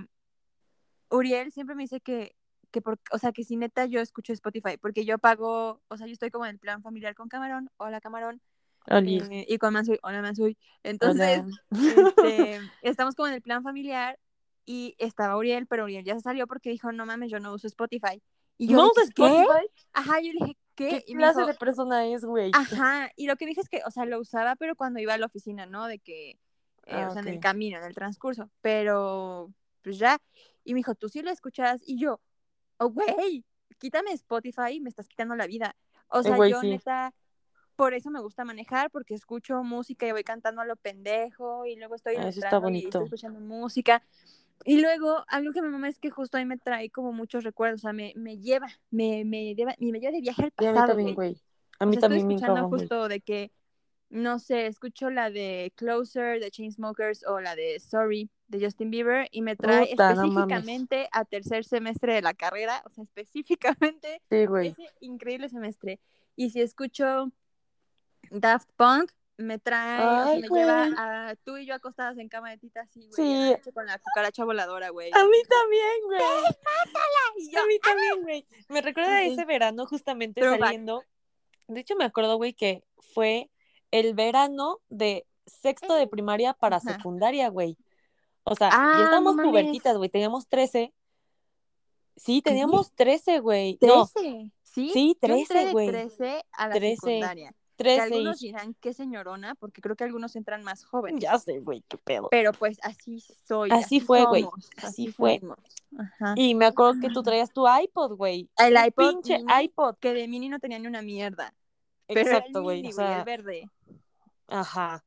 Uriel 1.10 1.52
siempre 1.52 1.74
me 1.74 1.84
dice 1.84 2.00
que, 2.00 2.34
que 2.70 2.80
por, 2.82 2.98
o 3.12 3.18
sea, 3.18 3.32
que 3.32 3.44
si 3.44 3.56
neta 3.56 3.86
yo 3.86 4.00
escucho 4.00 4.32
Spotify, 4.32 4.76
porque 4.80 5.04
yo 5.04 5.18
pago, 5.18 5.80
o 5.88 5.96
sea, 5.96 6.06
yo 6.06 6.12
estoy 6.12 6.30
como 6.30 6.46
en 6.46 6.52
el 6.52 6.58
plan 6.58 6.82
familiar 6.82 7.14
con 7.14 7.28
Camarón, 7.28 7.70
hola 7.76 8.00
Camarón, 8.00 8.40
eh, 8.90 9.44
y 9.48 9.58
con 9.58 9.72
Mansui, 9.72 9.98
hola 10.02 10.22
Mansui, 10.22 10.56
entonces, 10.82 11.42
hola. 11.42 11.60
este, 12.16 12.60
estamos 12.82 13.14
como 13.14 13.28
en 13.28 13.34
el 13.34 13.42
plan 13.42 13.62
familiar 13.62 14.18
y 14.64 14.94
estaba 14.98 15.36
Uriel, 15.36 15.66
pero 15.66 15.84
Uriel 15.84 16.04
ya 16.04 16.14
se 16.14 16.20
salió 16.20 16.46
porque 16.46 16.70
dijo, 16.70 16.92
no 16.92 17.06
mames, 17.06 17.30
yo 17.30 17.40
no 17.40 17.52
uso 17.52 17.66
Spotify. 17.66 18.22
Y 18.58 18.68
yo, 18.68 18.76
¿No 18.76 18.90
usas 18.90 19.10
¿qué? 19.14 19.24
Spotify? 19.24 19.70
Ajá, 19.92 20.20
yo 20.20 20.32
le 20.32 20.40
dije, 20.40 20.56
¿qué? 20.74 20.88
¿Qué 20.88 21.04
Y 21.06 21.14
me 21.14 21.20
clase 21.20 21.40
dijo, 21.40 21.52
de 21.52 21.58
persona 21.58 22.06
es, 22.06 22.24
güey? 22.24 22.50
Ajá, 22.54 23.10
y 23.16 23.26
lo 23.26 23.36
que 23.36 23.46
dije 23.46 23.60
es 23.60 23.68
que, 23.68 23.82
o 23.86 23.90
sea, 23.90 24.04
lo 24.04 24.20
usaba, 24.20 24.56
pero 24.56 24.74
cuando 24.74 25.00
iba 25.00 25.14
a 25.14 25.18
la 25.18 25.26
oficina, 25.26 25.66
¿no? 25.66 25.86
De 25.86 25.98
que, 25.98 26.30
eh, 26.30 26.36
Ah, 26.86 27.08
o 27.08 27.12
sea, 27.12 27.22
en 27.22 27.28
el 27.28 27.40
camino, 27.40 27.78
en 27.78 27.84
el 27.84 27.94
transcurso, 27.94 28.50
pero, 28.60 29.52
pues 29.82 29.98
ya, 29.98 30.18
y 30.68 30.74
me 30.74 30.78
dijo, 30.80 30.94
¿tú 30.94 31.08
sí 31.08 31.22
lo 31.22 31.30
escuchas? 31.30 31.82
Y 31.86 31.98
yo, 31.98 32.20
oh, 32.78 32.90
güey, 32.90 33.44
quítame 33.78 34.12
Spotify, 34.12 34.80
me 34.80 34.88
estás 34.90 35.08
quitando 35.08 35.34
la 35.36 35.46
vida. 35.46 35.76
O 36.08 36.22
sea, 36.22 36.34
Eh, 36.34 36.36
güey, 36.36 36.50
yo 36.50 36.60
sí. 36.60 36.68
neta, 36.70 37.14
por 37.76 37.94
eso 37.94 38.10
me 38.10 38.20
gusta 38.20 38.44
manejar, 38.44 38.90
porque 38.90 39.14
escucho 39.14 39.62
música 39.62 40.06
y 40.06 40.12
voy 40.12 40.24
cantando 40.24 40.60
a 40.62 40.66
lo 40.66 40.76
pendejo, 40.76 41.64
y 41.66 41.76
luego 41.76 41.94
estoy 41.94 42.16
Ah, 42.16 42.28
eso 42.28 42.40
está 42.40 42.60
y 42.70 42.84
estoy 42.84 43.04
escuchando 43.04 43.40
música, 43.40 44.02
Y 44.64 44.80
luego, 44.80 45.24
algo 45.28 45.52
que 45.52 45.62
me 45.62 45.68
mama 45.68 45.88
es 45.88 45.98
que 45.98 46.10
justo 46.10 46.36
ahí 46.36 46.44
me 46.44 46.58
trae 46.58 46.90
como 46.90 47.12
muchos 47.12 47.44
recuerdos, 47.44 47.80
o 47.80 47.82
sea, 47.82 47.92
me, 47.92 48.12
me 48.16 48.38
lleva, 48.38 48.68
me, 48.90 49.24
me, 49.24 49.54
lleva, 49.54 49.74
me 49.78 50.00
lleva 50.00 50.12
de 50.12 50.20
viaje 50.20 50.42
al 50.44 50.52
Y 50.58 50.66
a 50.66 50.72
mí 50.72 50.74
pasado, 50.74 50.88
también, 50.88 51.14
güey. 51.14 51.40
A 51.78 51.86
O 51.86 51.86
mí 51.86 51.92
sea, 51.94 52.00
también 52.02 52.22
estoy 52.22 52.28
me 52.28 52.34
escuchando 52.34 52.68
güey. 52.68 52.80
justo 52.80 53.08
de 53.08 53.20
que, 53.20 53.52
no 54.10 54.38
sé, 54.38 54.66
escucho 54.66 55.10
la 55.10 55.30
de 55.30 55.72
Closer 55.76 56.40
de 56.40 56.50
Chainsmokers 56.50 57.24
o 57.26 57.40
la 57.40 57.54
de 57.56 57.78
Sorry 57.80 58.30
de 58.48 58.64
Justin 58.64 58.90
Bieber 58.90 59.28
y 59.30 59.42
me 59.42 59.54
trae 59.56 59.88
Puta, 59.90 60.14
no 60.14 60.26
mames. 60.26 60.30
específicamente 60.32 61.08
a 61.12 61.24
tercer 61.26 61.64
semestre 61.64 62.14
de 62.14 62.22
la 62.22 62.32
carrera, 62.34 62.82
o 62.86 62.90
sea, 62.90 63.04
específicamente 63.04 64.22
Sí, 64.30 64.46
güey. 64.46 64.68
ese 64.68 64.90
increíble 65.00 65.48
semestre. 65.50 66.00
Y 66.36 66.50
si 66.50 66.60
escucho 66.62 67.30
Daft 68.30 68.70
Punk, 68.76 69.12
me 69.36 69.58
trae, 69.58 69.98
o 69.98 70.02
sea, 70.02 70.24
Ay, 70.26 70.40
me 70.40 70.48
güey. 70.48 70.62
lleva 70.62 71.28
a 71.30 71.36
tú 71.36 71.58
y 71.58 71.66
yo 71.66 71.74
acostadas 71.74 72.18
en 72.18 72.28
cama 72.28 72.50
de 72.50 72.58
tita 72.58 72.80
así, 72.80 73.08
güey, 73.14 73.54
Sí. 73.62 73.70
con 73.72 73.86
la 73.86 73.98
cucaracha 73.98 74.44
voladora, 74.44 74.88
güey. 74.90 75.10
A 75.12 75.24
mí 75.24 75.36
también, 75.48 75.92
güey. 76.06 76.20
Y 77.36 77.50
yo, 77.52 77.60
A 77.62 77.66
mí 77.66 77.78
también, 77.78 78.22
güey. 78.22 78.46
Me 78.68 78.80
recuerda 78.80 79.16
a 79.16 79.22
ese 79.24 79.44
verano 79.44 79.86
justamente 79.86 80.40
saliendo. 80.40 81.04
De 81.68 81.80
hecho, 81.80 81.94
me 81.96 82.04
acuerdo, 82.04 82.36
güey, 82.36 82.52
que 82.54 82.82
fue 82.98 83.48
el 83.90 84.14
verano 84.14 84.80
de 84.88 85.26
sexto 85.46 85.94
de 85.94 86.06
primaria 86.06 86.52
para 86.54 86.80
secundaria, 86.80 87.48
güey. 87.48 87.76
O 88.44 88.54
sea, 88.54 88.70
Ah, 88.72 88.94
ya 88.98 89.04
estábamos 89.04 89.36
no 89.36 89.42
pubertitas, 89.44 89.96
güey. 89.96 90.08
Teníamos 90.08 90.46
13. 90.48 90.92
Sí, 92.16 92.42
teníamos 92.42 92.92
13, 92.92 93.40
güey. 93.40 93.78
No, 93.80 94.06
13, 94.06 94.50
¿sí? 94.62 94.90
Sí, 94.92 95.16
Yo 95.22 95.28
entré 95.28 95.44
13, 95.46 95.66
de 95.66 95.72
güey. 95.72 95.88
13 95.88 96.44
a 96.52 96.68
la 96.68 96.74
13. 96.74 96.96
secundaria. 96.96 97.50
Que 97.50 97.84
13. 97.84 98.00
algunos 98.02 98.40
dirán 98.40 98.74
que 98.80 98.92
señorona, 98.92 99.54
porque 99.54 99.80
creo 99.80 99.94
que 99.94 100.02
algunos 100.02 100.34
entran 100.34 100.64
más 100.64 100.84
jóvenes. 100.84 101.22
Ya 101.22 101.38
sé, 101.38 101.60
güey, 101.60 101.84
qué 101.86 101.96
pedo. 101.96 102.26
Pero 102.28 102.52
pues 102.52 102.78
así 102.82 103.20
soy. 103.46 103.70
Así 103.70 104.00
fue, 104.00 104.24
güey, 104.24 104.44
así 104.82 105.06
fue. 105.12 105.40
Ajá. 105.96 106.34
Y 106.36 106.56
me 106.56 106.66
acuerdo 106.66 107.00
que 107.00 107.08
tú 107.10 107.22
traías 107.22 107.52
tu 107.52 107.66
iPod, 107.68 108.16
güey. 108.16 108.50
El 108.58 108.74
iPod 108.84 109.12
Pinche 109.12 109.38
mini. 109.38 109.64
iPod. 109.64 109.94
Que 110.00 110.12
de 110.12 110.26
mini 110.26 110.48
no 110.48 110.58
tenía 110.58 110.80
ni 110.80 110.88
una 110.88 111.02
mierda. 111.02 111.54
Exacto, 112.08 112.62
güey. 112.62 112.86
O 112.86 112.92
sea, 112.92 113.24
verde. 113.24 113.68
ajá. 114.46 115.04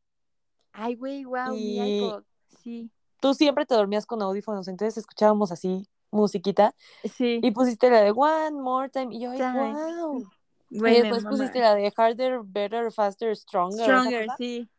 Ay, 0.74 0.96
güey, 0.96 1.26
wow, 1.26 1.52
mi 1.52 1.78
Y- 1.78 1.98
iPod. 1.98 2.24
Sí. 2.64 2.92
Tú 3.20 3.34
siempre 3.34 3.66
te 3.66 3.76
dormías 3.76 4.06
con 4.06 4.22
audífonos, 4.22 4.68
entonces 4.68 4.98
escuchábamos 4.98 5.52
así 5.52 5.88
musiquita. 6.12 6.76
Sí. 7.04 7.40
Y 7.42 7.52
pusiste 7.52 7.90
la 7.90 8.02
de 8.02 8.12
One 8.12 8.60
More 8.62 8.90
Time. 8.90 9.14
Y 9.16 9.22
yo, 9.22 9.32
ay, 9.32 9.40
wow. 9.42 10.30
Y 10.70 10.80
después 10.80 11.26
pusiste 11.26 11.60
la 11.60 11.76
de 11.76 11.92
Harder, 11.96 12.42
Better, 12.44 12.92
Faster, 12.92 13.36
Stronger. 13.36 13.84
Stronger, 13.84 14.28
sí. 14.38 14.70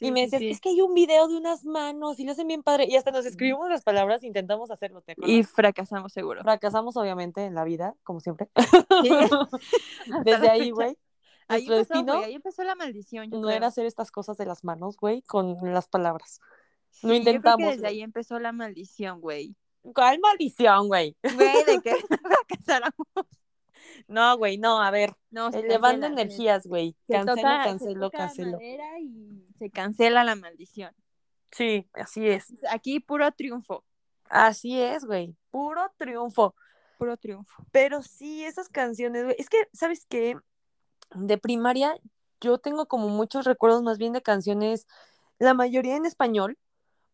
y 0.00 0.12
me 0.12 0.22
decías, 0.22 0.40
sí. 0.40 0.50
es 0.50 0.60
que 0.60 0.68
hay 0.70 0.80
un 0.80 0.94
video 0.94 1.26
de 1.26 1.36
unas 1.36 1.64
manos 1.64 2.20
y 2.20 2.24
lo 2.24 2.32
hacen 2.32 2.46
bien 2.46 2.62
padre. 2.62 2.86
Y 2.88 2.96
hasta 2.96 3.10
nos 3.10 3.24
escribimos 3.26 3.68
las 3.68 3.82
palabras 3.82 4.22
e 4.22 4.26
intentamos 4.26 4.70
hacerlo, 4.70 5.00
¿te 5.00 5.12
acuerdas? 5.12 5.34
Y 5.34 5.42
fracasamos 5.44 6.12
seguro. 6.12 6.42
Fracasamos, 6.42 6.96
obviamente, 6.96 7.44
en 7.44 7.54
la 7.54 7.64
vida, 7.64 7.94
como 8.04 8.20
siempre. 8.20 8.48
Sí. 9.02 9.10
Desde 10.24 10.50
ahí, 10.50 10.70
güey. 10.70 10.96
Ahí 11.48 11.66
Nuestro 11.66 11.76
empezó, 11.76 11.94
destino 11.94 12.24
ahí 12.24 12.34
empezó 12.34 12.62
la 12.64 12.74
maldición. 12.74 13.30
yo 13.30 13.38
no 13.38 13.46
creo. 13.46 13.56
era 13.56 13.66
hacer 13.68 13.86
estas 13.86 14.10
cosas 14.10 14.36
de 14.36 14.44
las 14.46 14.64
manos, 14.64 14.96
güey, 14.96 15.22
con 15.22 15.56
las 15.72 15.88
palabras. 15.88 16.40
Sí, 16.90 17.06
Lo 17.06 17.14
yo 17.14 17.20
creo 17.20 17.24
que 17.24 17.30
intentamos, 17.30 17.66
desde 17.70 17.80
güey. 17.80 17.92
ahí 17.94 18.00
empezó 18.02 18.38
la 18.38 18.52
maldición, 18.52 19.20
güey. 19.20 19.56
¿Cuál 19.94 20.18
maldición, 20.20 20.88
güey? 20.88 21.16
Güey, 21.22 21.64
de 21.64 21.80
que 21.80 21.94
fracasáramos. 22.22 23.06
No, 24.06 24.36
güey, 24.36 24.58
no, 24.58 24.80
a 24.82 24.90
ver. 24.90 25.14
No, 25.30 25.50
se 25.50 25.60
Elevando 25.60 26.06
cancela, 26.06 26.16
se- 26.16 26.22
energías, 26.22 26.66
güey. 26.66 26.96
se 27.06 27.12
Cancelo, 27.14 27.36
toca- 27.36 27.62
se 27.64 27.68
cancelo, 27.70 28.00
toca 28.00 28.18
cancelo. 28.18 28.58
y 28.60 29.46
se 29.58 29.70
cancela 29.70 30.24
la 30.24 30.34
maldición. 30.34 30.94
Sí, 31.50 31.88
así 31.94 32.28
es. 32.28 32.46
Aquí 32.70 33.00
puro 33.00 33.30
triunfo, 33.32 33.84
Así 34.30 34.78
es, 34.78 35.04
güey. 35.06 35.34
Puro 35.50 35.90
triunfo. 35.96 36.54
puro 36.98 37.16
triunfo. 37.16 37.62
Pero 37.72 38.02
sí, 38.02 38.44
esas 38.44 38.68
canciones, 38.68 39.24
güey. 39.24 39.36
Es 39.38 39.48
que, 39.48 39.56
¿sabes 39.72 40.04
qué? 40.08 40.36
De 41.14 41.38
primaria, 41.38 41.94
yo 42.40 42.58
tengo 42.58 42.86
como 42.86 43.08
muchos 43.08 43.44
recuerdos 43.44 43.82
más 43.82 43.98
bien 43.98 44.12
de 44.12 44.22
canciones, 44.22 44.86
la 45.38 45.54
mayoría 45.54 45.96
en 45.96 46.06
español. 46.06 46.58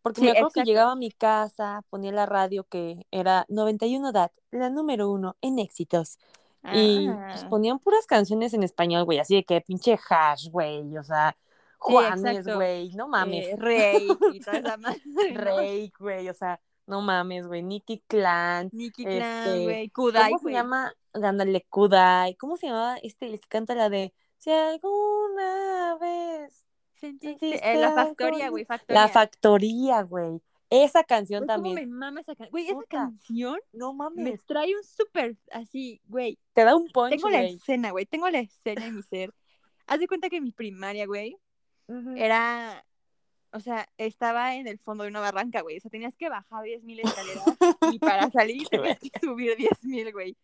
Porque 0.03 0.21
Sí, 0.21 0.27
me 0.27 0.33
acuerdo 0.33 0.51
que 0.51 0.65
llegaba 0.65 0.93
a 0.93 0.97
mi 0.97 1.11
casa, 1.11 1.83
ponía 1.89 2.13
la 2.13 2.27
radio 2.27 2.65
que 2.65 3.07
era 3.11 3.47
91 3.49 4.13
DAT, 4.13 4.33
la 4.51 4.69
número 4.69 5.11
uno 5.11 5.37
en 5.41 5.59
éxitos. 5.59 6.19
Y 6.75 7.09
pues 7.31 7.45
Ah. 7.45 7.49
ponían 7.49 7.79
puras 7.79 8.07
canciones 8.07 8.53
en 8.53 8.63
español, 8.63 9.05
güey, 9.05 9.19
así 9.19 9.35
de 9.35 9.45
que 9.45 9.61
pinche 9.63 9.99
hash, 10.09 10.49
güey, 10.51 10.97
o 10.99 11.03
sea, 11.03 11.37
Sí, 11.87 11.93
Juanes, 11.93 12.47
güey, 12.47 12.95
no 12.95 13.09
mames. 13.09 13.47
Eh, 13.47 13.57
Rey 13.57 14.09
y 14.33 14.41
toda 14.41 14.59
esa 14.59 14.77
madre. 14.79 15.03
Rey, 15.35 15.93
güey, 15.99 16.29
o 16.31 16.35
sea, 16.35 16.59
no 16.87 17.01
mames, 17.01 17.47
güey, 17.47 17.63
Nicky 17.63 18.03
Clan, 18.07 18.69
Nicky 18.73 19.03
Este, 19.03 19.17
Clan, 19.19 19.63
güey, 19.65 19.89
Kudai, 19.91 20.33
¿cómo 20.33 20.43
se 20.49 20.53
llama? 20.53 20.93
Ándale, 21.13 21.67
Kudai, 21.71 22.35
¿cómo 22.37 22.57
se 22.57 22.67
llamaba 22.67 22.97
este, 22.99 23.27
el 23.27 23.41
que 23.41 23.49
canta 23.49 23.75
la 23.75 23.89
de 23.89 24.13
Si 24.39 24.51
alguna 24.51 25.97
vez 26.01 26.65
Sentiste- 27.01 27.61
eh, 27.63 27.77
la 27.77 27.93
factoría, 27.93 28.49
güey. 28.51 28.67
La 28.89 29.09
factoría, 29.09 30.03
güey, 30.03 30.41
esa 30.71 31.05
canción 31.05 31.45
Güey, 31.45 31.57
cómo 31.57 31.69
también, 31.69 31.89
me 31.91 31.97
mama 31.97 32.21
esa 32.21 32.35
canción. 32.35 32.51
Güey, 32.51 32.65
esa 32.67 32.75
Puta. 32.75 32.87
canción 32.89 33.59
no 33.73 33.93
me 33.93 33.99
mames, 34.05 34.45
trae 34.45 34.75
un 34.75 34.83
súper 34.83 35.37
así, 35.53 36.01
güey. 36.07 36.39
te 36.53 36.65
da 36.65 36.75
un 36.77 36.89
punch, 36.89 37.11
Tengo 37.11 37.29
la 37.31 37.43
escena, 37.45 37.91
güey. 37.91 38.07
Tengo 38.07 38.29
la 38.31 38.41
escena 38.41 38.87
en 38.87 38.97
mi 38.97 39.03
ser. 39.03 39.33
Haz 39.87 40.01
de 40.01 40.09
cuenta 40.09 40.29
que 40.31 40.41
mi 40.41 40.51
primaria, 40.53 41.07
güey, 41.07 41.37
era. 42.17 42.85
O 43.55 43.61
sea, 43.61 43.89
estaba 43.99 44.57
en 44.57 44.67
el 44.67 44.81
fondo 44.81 45.05
de 45.05 45.11
una 45.11 45.21
barranca, 45.21 45.63
güey. 45.63 45.79
O 45.79 45.81
sea, 45.81 45.91
tenías 45.91 46.17
que 46.17 46.29
bajar 46.29 46.65
10.000 46.65 47.05
escaleras 47.05 47.45
y 47.93 47.99
para 48.01 48.29
salir 48.31 48.67
tenías 48.69 48.99
que 48.99 49.11
subir 49.21 49.57
10.000, 49.57 50.13
güey. 50.13 50.37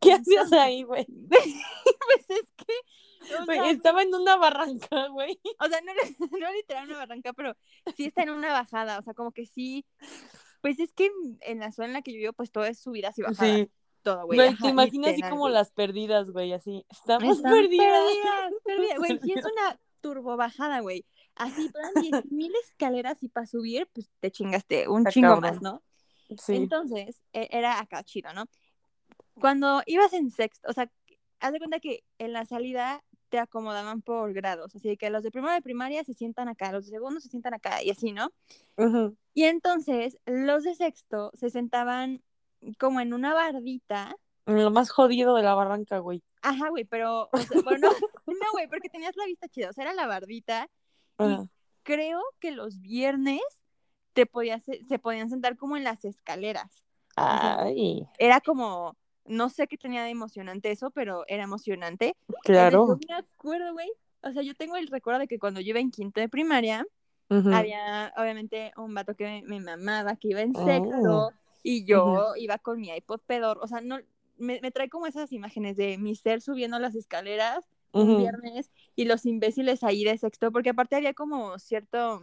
¿Qué 0.00 0.14
hacías 0.14 0.52
ahí, 0.52 0.82
güey? 0.82 1.06
pues 1.28 2.30
es 2.30 2.52
que. 2.56 2.74
O 3.48 3.52
estaba 3.64 4.02
en 4.02 4.14
una 4.14 4.36
barranca, 4.36 5.08
güey. 5.08 5.38
o 5.60 5.68
sea, 5.68 5.80
no, 5.82 5.92
no 6.40 6.52
literal 6.52 6.88
una 6.88 6.98
barranca, 6.98 7.32
pero 7.34 7.54
sí 7.96 8.06
está 8.06 8.22
en 8.24 8.30
una 8.30 8.52
bajada. 8.52 8.98
O 8.98 9.02
sea, 9.02 9.14
como 9.14 9.30
que 9.30 9.46
sí. 9.46 9.86
Pues 10.60 10.80
es 10.80 10.92
que 10.92 11.10
en 11.42 11.60
la 11.60 11.70
zona 11.70 11.88
en 11.88 11.94
la 11.94 12.02
que 12.02 12.12
yo 12.12 12.18
vivo, 12.18 12.32
pues 12.32 12.50
todo 12.50 12.64
es 12.64 12.80
subidas 12.80 13.16
y 13.18 13.22
bajadas. 13.22 13.56
Sí, 13.56 13.70
Todo, 14.02 14.26
güey. 14.26 14.56
te 14.56 14.68
imaginas 14.68 15.12
así 15.12 15.22
como 15.22 15.48
las 15.48 15.70
perdidas, 15.70 16.30
güey, 16.30 16.52
así. 16.52 16.84
Estamos 16.90 17.40
perdidas. 17.40 17.70
perdidas, 17.70 18.54
perdidas. 18.64 18.98
Güey, 18.98 19.18
sí 19.20 19.32
es 19.36 19.44
una 19.44 19.78
turbo 20.00 20.36
bajada, 20.36 20.80
güey. 20.80 21.06
Así, 21.40 21.70
plan 21.70 21.92
10.000 21.94 22.52
escaleras 22.64 23.22
y 23.22 23.28
para 23.28 23.46
subir, 23.46 23.88
pues 23.94 24.10
te 24.20 24.30
chingaste 24.30 24.88
un 24.88 25.06
chingo 25.06 25.40
más, 25.40 25.62
¿no? 25.62 25.82
Sí. 26.38 26.54
Entonces, 26.54 27.22
e- 27.32 27.48
era 27.50 27.80
acá 27.80 28.04
chido, 28.04 28.32
¿no? 28.34 28.44
Cuando 29.34 29.82
ibas 29.86 30.12
en 30.12 30.30
sexto, 30.30 30.68
o 30.68 30.72
sea, 30.74 30.90
haz 31.40 31.52
de 31.52 31.58
cuenta 31.58 31.80
que 31.80 32.04
en 32.18 32.34
la 32.34 32.44
salida 32.44 33.02
te 33.30 33.38
acomodaban 33.38 34.02
por 34.02 34.32
grados, 34.34 34.74
así 34.74 34.96
que 34.96 35.08
los 35.08 35.22
de 35.22 35.30
primero 35.30 35.54
de 35.54 35.62
primaria 35.62 36.04
se 36.04 36.12
sientan 36.12 36.48
acá, 36.48 36.72
los 36.72 36.84
de 36.84 36.90
segundo 36.90 37.20
se 37.20 37.28
sientan 37.28 37.54
acá 37.54 37.82
y 37.82 37.90
así, 37.90 38.12
¿no? 38.12 38.30
Ujú. 38.76 39.16
Y 39.32 39.44
entonces 39.44 40.18
los 40.26 40.64
de 40.64 40.74
sexto 40.74 41.30
se 41.34 41.48
sentaban 41.48 42.22
como 42.78 43.00
en 43.00 43.14
una 43.14 43.32
bardita. 43.32 44.14
Lo 44.44 44.70
más 44.70 44.90
jodido 44.90 45.34
de 45.36 45.42
la 45.42 45.54
barranca, 45.54 45.98
güey. 45.98 46.22
Ajá, 46.42 46.68
güey, 46.68 46.84
pero, 46.84 47.30
o 47.32 47.38
sea, 47.38 47.62
bueno, 47.62 47.88
no, 48.26 48.34
no, 48.34 48.52
güey, 48.52 48.68
porque 48.68 48.90
tenías 48.90 49.16
la 49.16 49.24
vista 49.24 49.48
chida, 49.48 49.70
o 49.70 49.72
sea, 49.72 49.84
era 49.84 49.94
la 49.94 50.06
bardita. 50.06 50.68
Y 51.18 51.24
Ajá. 51.24 51.46
creo 51.82 52.20
que 52.40 52.50
los 52.52 52.80
viernes 52.80 53.40
te 54.12 54.26
podías, 54.26 54.64
se 54.64 54.98
podían 54.98 55.30
sentar 55.30 55.56
como 55.56 55.76
en 55.76 55.84
las 55.84 56.04
escaleras. 56.04 56.84
sea, 57.14 57.62
Ay, 57.62 58.06
Era 58.18 58.40
como, 58.40 58.96
no 59.24 59.48
sé 59.48 59.66
qué 59.66 59.76
tenía 59.76 60.02
de 60.04 60.10
emocionante 60.10 60.70
eso, 60.70 60.90
pero 60.90 61.24
era 61.28 61.44
emocionante. 61.44 62.16
claro. 62.44 62.80
Entonces, 62.82 63.06
yo 63.08 63.14
me 63.14 63.20
acuerdo, 63.20 63.72
güey. 63.72 63.90
O 64.22 64.32
sea, 64.32 64.42
yo 64.42 64.54
tengo 64.54 64.76
el 64.76 64.88
recuerdo 64.88 65.20
de 65.20 65.28
que 65.28 65.38
cuando 65.38 65.60
yo 65.60 65.70
iba 65.70 65.80
en 65.80 65.90
quinto 65.90 66.20
de 66.20 66.28
primaria, 66.28 66.86
había 67.28 68.12
obviamente 68.16 68.72
un 68.76 68.94
vato 68.94 69.14
que 69.14 69.24
me, 69.24 69.42
me 69.42 69.60
mamaba, 69.60 70.16
que 70.16 70.28
iba 70.28 70.40
en 70.40 70.54
Oh. 70.54 70.64
sexto, 70.64 71.32
y 71.62 71.84
yo 71.84 72.34
iba 72.36 72.58
con 72.58 72.80
mi 72.80 72.88
iPod 72.90 73.20
pedor. 73.20 73.58
O 73.62 73.66
sea, 73.66 73.80
no, 73.80 73.98
me, 74.36 74.60
me 74.60 74.70
trae 74.70 74.88
como 74.88 75.06
esas 75.06 75.32
imágenes 75.32 75.76
de 75.76 75.96
mi 75.98 76.14
ser 76.16 76.40
subiendo 76.40 76.78
las 76.78 76.94
escaleras 76.94 77.64
un 77.92 78.18
viernes 78.18 78.70
y 78.96 79.04
los 79.04 79.26
imbéciles 79.26 79.82
ahí 79.82 80.04
de 80.04 80.16
sexto, 80.18 80.52
porque 80.52 80.70
aparte 80.70 80.96
había 80.96 81.14
como 81.14 81.58
cierto, 81.58 82.22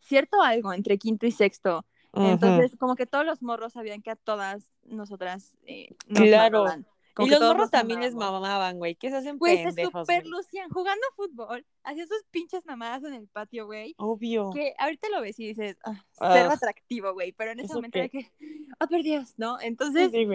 cierto 0.00 0.40
algo 0.42 0.72
entre 0.72 0.98
quinto 0.98 1.26
y 1.26 1.30
sexto. 1.30 1.84
Entonces, 2.12 2.76
como 2.78 2.96
que 2.96 3.06
todos 3.06 3.24
los 3.24 3.40
morros 3.40 3.74
sabían 3.74 4.02
que 4.02 4.10
a 4.10 4.16
todas 4.16 4.68
nosotras 4.84 5.56
eh, 5.66 5.94
nos 6.08 6.22
Claro. 6.24 6.58
mamaban. 6.64 6.86
Como 7.14 7.26
Y 7.26 7.30
los 7.30 7.40
morros 7.40 7.70
también 7.70 8.00
les 8.00 8.14
mamaban, 8.14 8.78
güey. 8.78 8.94
Que 8.94 9.10
se 9.10 9.16
hacen 9.16 9.36
Güey, 9.38 9.62
se 9.72 9.84
super 9.84 10.26
lucían 10.26 10.70
jugando 10.70 11.02
fútbol, 11.16 11.66
hacían 11.82 12.08
sus 12.08 12.22
pinches 12.30 12.64
mamadas 12.66 13.04
en 13.04 13.14
el 13.14 13.28
patio, 13.28 13.66
güey. 13.66 13.94
Obvio. 13.98 14.50
Que 14.52 14.74
ahorita 14.78 15.08
lo 15.10 15.20
ves 15.20 15.38
y 15.38 15.48
dices, 15.48 15.76
ah, 15.84 16.04
Ah. 16.18 16.30
cero 16.34 16.50
atractivo, 16.52 17.12
güey. 17.12 17.32
Pero 17.32 17.50
en 17.52 17.58
ese 17.60 17.66
¿Eso 17.66 17.74
momento 17.74 17.94
qué? 17.94 17.98
era 18.00 18.08
que, 18.08 18.32
oh, 18.80 18.86
por 18.86 19.02
Dios, 19.02 19.34
¿no? 19.36 19.60
Entonces, 19.60 20.10
Sí, 20.12 20.26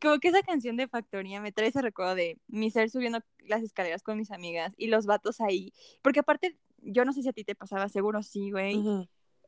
como 0.00 0.18
que 0.18 0.28
esa 0.28 0.42
canción 0.42 0.76
de 0.76 0.88
Factoría 0.88 1.40
me 1.40 1.52
trae 1.52 1.68
ese 1.68 1.80
recuerdo 1.82 2.14
de 2.14 2.38
mi 2.48 2.70
ser 2.70 2.90
subiendo 2.90 3.20
las 3.46 3.62
escaleras 3.62 4.02
con 4.02 4.16
mis 4.18 4.30
amigas 4.30 4.74
y 4.76 4.86
los 4.88 5.06
vatos 5.06 5.40
ahí. 5.40 5.72
Porque 6.02 6.20
aparte, 6.20 6.56
yo 6.78 7.04
no 7.04 7.12
sé 7.12 7.22
si 7.22 7.28
a 7.28 7.32
ti 7.32 7.44
te 7.44 7.54
pasaba, 7.54 7.88
seguro 7.88 8.22
sí, 8.22 8.50
güey. 8.50 8.82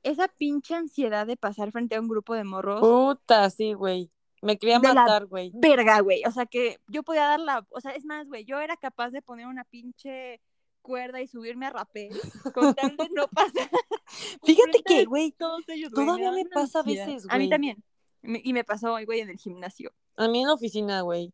Esa 0.02 0.28
pinche 0.28 0.74
ansiedad 0.74 1.26
de 1.26 1.36
pasar 1.36 1.72
frente 1.72 1.96
a 1.96 2.00
un 2.00 2.08
grupo 2.08 2.34
de 2.34 2.44
morros. 2.44 2.80
Puta, 2.80 3.50
sí, 3.50 3.72
güey. 3.72 4.10
Me 4.42 4.58
quería 4.58 4.78
matar, 4.78 5.26
güey. 5.26 5.50
Verga, 5.54 6.00
güey. 6.00 6.22
O 6.26 6.30
sea, 6.30 6.46
que 6.46 6.78
yo 6.88 7.02
podía 7.02 7.22
dar 7.22 7.40
la. 7.40 7.66
O 7.70 7.80
sea, 7.80 7.92
es 7.92 8.04
más, 8.04 8.26
güey, 8.28 8.44
yo 8.44 8.60
era 8.60 8.76
capaz 8.76 9.10
de 9.10 9.22
poner 9.22 9.46
una 9.46 9.64
pinche 9.64 10.40
cuerda 10.82 11.20
y 11.20 11.26
subirme 11.26 11.66
a 11.66 11.70
rapel 11.70 12.10
con 12.54 12.72
tal 12.74 12.96
de 12.96 13.08
no 13.10 13.26
pasar. 13.32 13.68
Fíjate 14.44 14.82
que, 14.84 15.04
güey, 15.06 15.34
güey, 15.38 15.90
todavía 15.92 16.30
me 16.30 16.42
una 16.42 16.50
pasa 16.50 16.80
a 16.80 16.82
veces, 16.82 17.24
A 17.28 17.38
mí 17.38 17.44
güey. 17.44 17.48
también. 17.50 17.82
Me- 18.22 18.40
y 18.44 18.52
me 18.52 18.62
pasó, 18.62 18.96
güey, 19.04 19.20
en 19.20 19.30
el 19.30 19.38
gimnasio. 19.38 19.92
a 20.16 20.28
mí 20.28 20.40
en 20.42 20.46
la 20.48 20.54
oficina, 20.54 21.00
güey. 21.00 21.32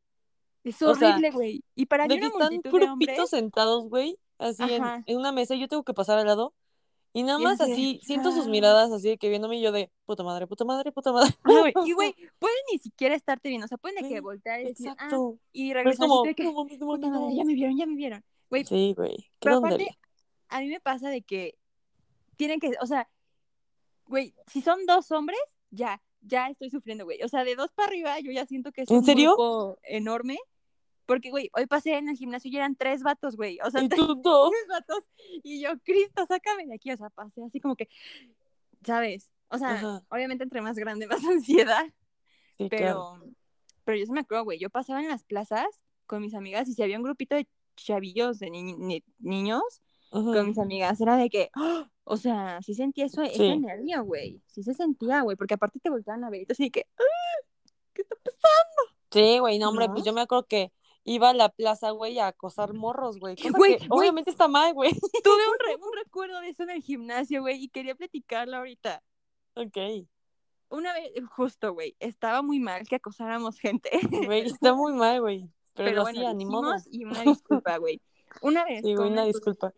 Es 0.64 0.80
O 0.82 0.94
sea, 0.94 1.10
horrible, 1.10 1.30
güey. 1.30 1.64
Y 1.74 1.86
para 1.86 2.06
mí 2.06 2.18
que 2.18 2.26
una 2.26 2.28
están 2.28 2.50
de 2.50 2.56
hombres. 2.56 2.72
grupitos 2.72 3.30
sentados, 3.30 3.88
güey, 3.88 4.18
así 4.38 4.62
en, 4.62 5.16
una 5.16 5.32
mesa 5.32 5.54
y 5.54 5.60
yo 5.60 5.68
tengo 5.68 5.82
que 5.82 5.94
pasar 5.94 6.18
al 6.18 6.26
lado. 6.26 6.54
Y 7.14 7.24
nada 7.24 7.38
Y 7.38 7.42
más 7.42 7.60
así 7.60 8.00
siento 8.02 8.32
sus 8.32 8.48
miradas 8.48 8.90
así 8.90 9.10
de 9.10 9.18
que 9.18 9.28
viéndome 9.28 9.58
y 9.58 9.60
yo 9.62 9.70
de 9.70 9.90
puta 10.06 10.22
madre, 10.22 10.46
puta 10.46 10.64
madre, 10.64 10.92
puta 10.92 11.12
madre. 11.12 11.34
Y, 11.84 11.92
güey, 11.92 12.14
pueden 12.38 12.56
ni 12.72 12.78
siquiera 12.78 13.14
estarte 13.14 13.48
viendo. 13.50 13.66
O 13.66 13.68
sea, 13.68 13.76
pueden 13.76 14.02
de 14.02 14.08
que 14.08 14.20
voltear 14.20 14.60
y 14.60 14.64
decir, 14.64 14.94
ah, 14.96 15.10
y 15.52 15.74
regresar 15.74 16.08
como, 16.08 16.22
que, 16.22 16.34
no 16.42 16.52
no 16.52 16.96
no 16.96 17.20
madre, 17.20 17.36
ya 17.36 17.44
me 17.44 17.54
vieron, 17.54 17.76
ya 17.76 17.86
me 17.86 17.96
vieron. 17.96 18.24
Güey, 18.48 18.64
Sí, 18.64 18.94
güey. 18.96 19.30
Pero 19.40 19.58
aparte, 19.58 19.98
a 20.48 20.60
mí 20.60 20.68
me 20.68 20.80
pasa 20.80 21.10
de 21.10 21.22
que 21.22 21.58
tienen 22.36 22.60
que, 22.60 22.72
o 22.80 22.86
sea, 22.86 23.08
güey, 24.06 24.34
si 24.46 24.62
son 24.62 24.86
dos 24.86 25.10
hombres, 25.10 25.40
ya, 25.70 26.02
ya 26.22 26.48
estoy 26.48 26.70
sufriendo, 26.70 27.04
güey. 27.04 27.22
O 27.22 27.28
sea, 27.28 27.44
de 27.44 27.56
dos 27.56 27.72
para 27.72 27.88
arriba 27.88 28.20
yo 28.20 28.30
ya 28.32 28.46
siento 28.46 28.72
que 28.72 28.82
es 28.82 28.90
¿En 28.90 28.98
un 28.98 29.04
serio? 29.04 29.30
grupo 29.30 29.78
enorme. 29.82 30.38
Porque, 31.12 31.30
güey, 31.30 31.50
hoy 31.54 31.66
pasé 31.66 31.96
en 31.98 32.08
el 32.08 32.16
gimnasio 32.16 32.50
y 32.50 32.56
eran 32.56 32.74
tres 32.74 33.02
vatos, 33.02 33.36
güey. 33.36 33.58
O 33.64 33.70
sea, 33.70 33.82
Y 33.82 33.88
tres 33.90 34.00
tú 34.00 34.22
vatos. 34.68 35.04
Y 35.42 35.60
yo, 35.62 35.70
Cristo, 35.84 36.24
sácame 36.26 36.66
de 36.66 36.74
aquí. 36.74 36.90
O 36.90 36.96
sea, 36.96 37.10
pasé 37.10 37.44
así 37.44 37.60
como 37.60 37.76
que, 37.76 37.88
¿sabes? 38.84 39.30
O 39.48 39.58
sea, 39.58 39.72
Ajá. 39.74 40.02
obviamente 40.10 40.44
entre 40.44 40.60
más 40.62 40.76
grande, 40.76 41.06
más 41.08 41.24
ansiedad. 41.24 41.84
Sí, 42.58 42.68
Pero, 42.70 42.78
claro. 43.18 43.24
pero 43.84 43.98
yo 43.98 44.06
sí 44.06 44.12
me 44.12 44.20
acuerdo, 44.20 44.44
güey. 44.44 44.58
Yo 44.58 44.70
pasaba 44.70 45.00
en 45.02 45.08
las 45.08 45.24
plazas 45.24 45.66
con 46.06 46.22
mis 46.22 46.34
amigas 46.34 46.68
y 46.68 46.74
si 46.74 46.82
había 46.82 46.96
un 46.96 47.02
grupito 47.02 47.34
de 47.34 47.46
chavillos, 47.76 48.38
de 48.38 48.50
ni- 48.50 48.74
ni- 48.74 49.04
niños, 49.18 49.62
con 50.10 50.46
mis 50.46 50.58
amigas 50.58 51.00
era 51.00 51.16
de 51.16 51.30
que, 51.30 51.50
o 52.04 52.16
sea, 52.16 52.60
sí 52.62 52.74
sentía 52.74 53.06
eso, 53.06 53.22
Sí. 53.24 53.30
ese 53.32 53.56
nervio, 53.58 54.04
güey. 54.04 54.42
Sí 54.46 54.62
se 54.62 54.74
sentía, 54.74 55.22
güey, 55.22 55.36
porque 55.36 55.54
aparte 55.54 55.78
te 55.80 55.88
volteaban 55.90 56.24
a 56.24 56.30
ver 56.30 56.42
y 56.42 56.46
así 56.52 56.64
de 56.64 56.70
que, 56.70 56.86
¡ah! 56.98 57.46
¿qué 57.94 58.02
está 58.02 58.14
pasando? 58.16 58.96
Sí, 59.10 59.38
güey, 59.38 59.58
no, 59.58 59.68
hombre, 59.70 59.88
¿No? 59.88 59.94
pues 59.94 60.04
yo 60.04 60.12
me 60.12 60.20
acuerdo 60.22 60.46
que 60.46 60.72
iba 61.04 61.30
a 61.30 61.34
la 61.34 61.48
plaza, 61.48 61.90
güey, 61.90 62.18
a 62.18 62.28
acosar 62.28 62.74
morros, 62.74 63.18
güey. 63.18 63.36
Obviamente 63.90 64.30
está 64.30 64.48
mal, 64.48 64.72
güey. 64.74 64.92
Tuve 64.92 65.48
un, 65.48 65.58
re- 65.66 65.76
un 65.82 65.92
recuerdo 65.96 66.40
de 66.40 66.48
eso 66.50 66.62
en 66.62 66.70
el 66.70 66.82
gimnasio, 66.82 67.40
güey, 67.42 67.64
y 67.64 67.68
quería 67.68 67.94
platicarlo 67.94 68.56
ahorita. 68.56 69.02
Ok. 69.56 69.76
Una 70.70 70.94
vez, 70.94 71.12
justo, 71.36 71.74
güey, 71.74 71.96
estaba 72.00 72.40
muy 72.42 72.58
mal 72.58 72.86
que 72.88 72.96
acosáramos 72.96 73.58
gente. 73.58 73.90
Güey, 74.24 74.42
está 74.46 74.74
muy 74.74 74.92
mal, 74.94 75.20
güey. 75.20 75.48
Pero, 75.74 75.88
Pero 75.90 76.02
bueno, 76.02 76.20
lo 76.22 76.36
hicimos 76.36 76.86
y 76.90 77.04
una 77.04 77.22
disculpa, 77.22 77.76
güey. 77.78 78.00
Una 78.40 78.64
vez 78.64 78.80
Sí, 78.82 78.94
con, 78.94 79.06
una 79.06 79.12
una 79.12 79.24
de 79.24 79.32
tus, 79.32 79.40
disculpa. 79.40 79.72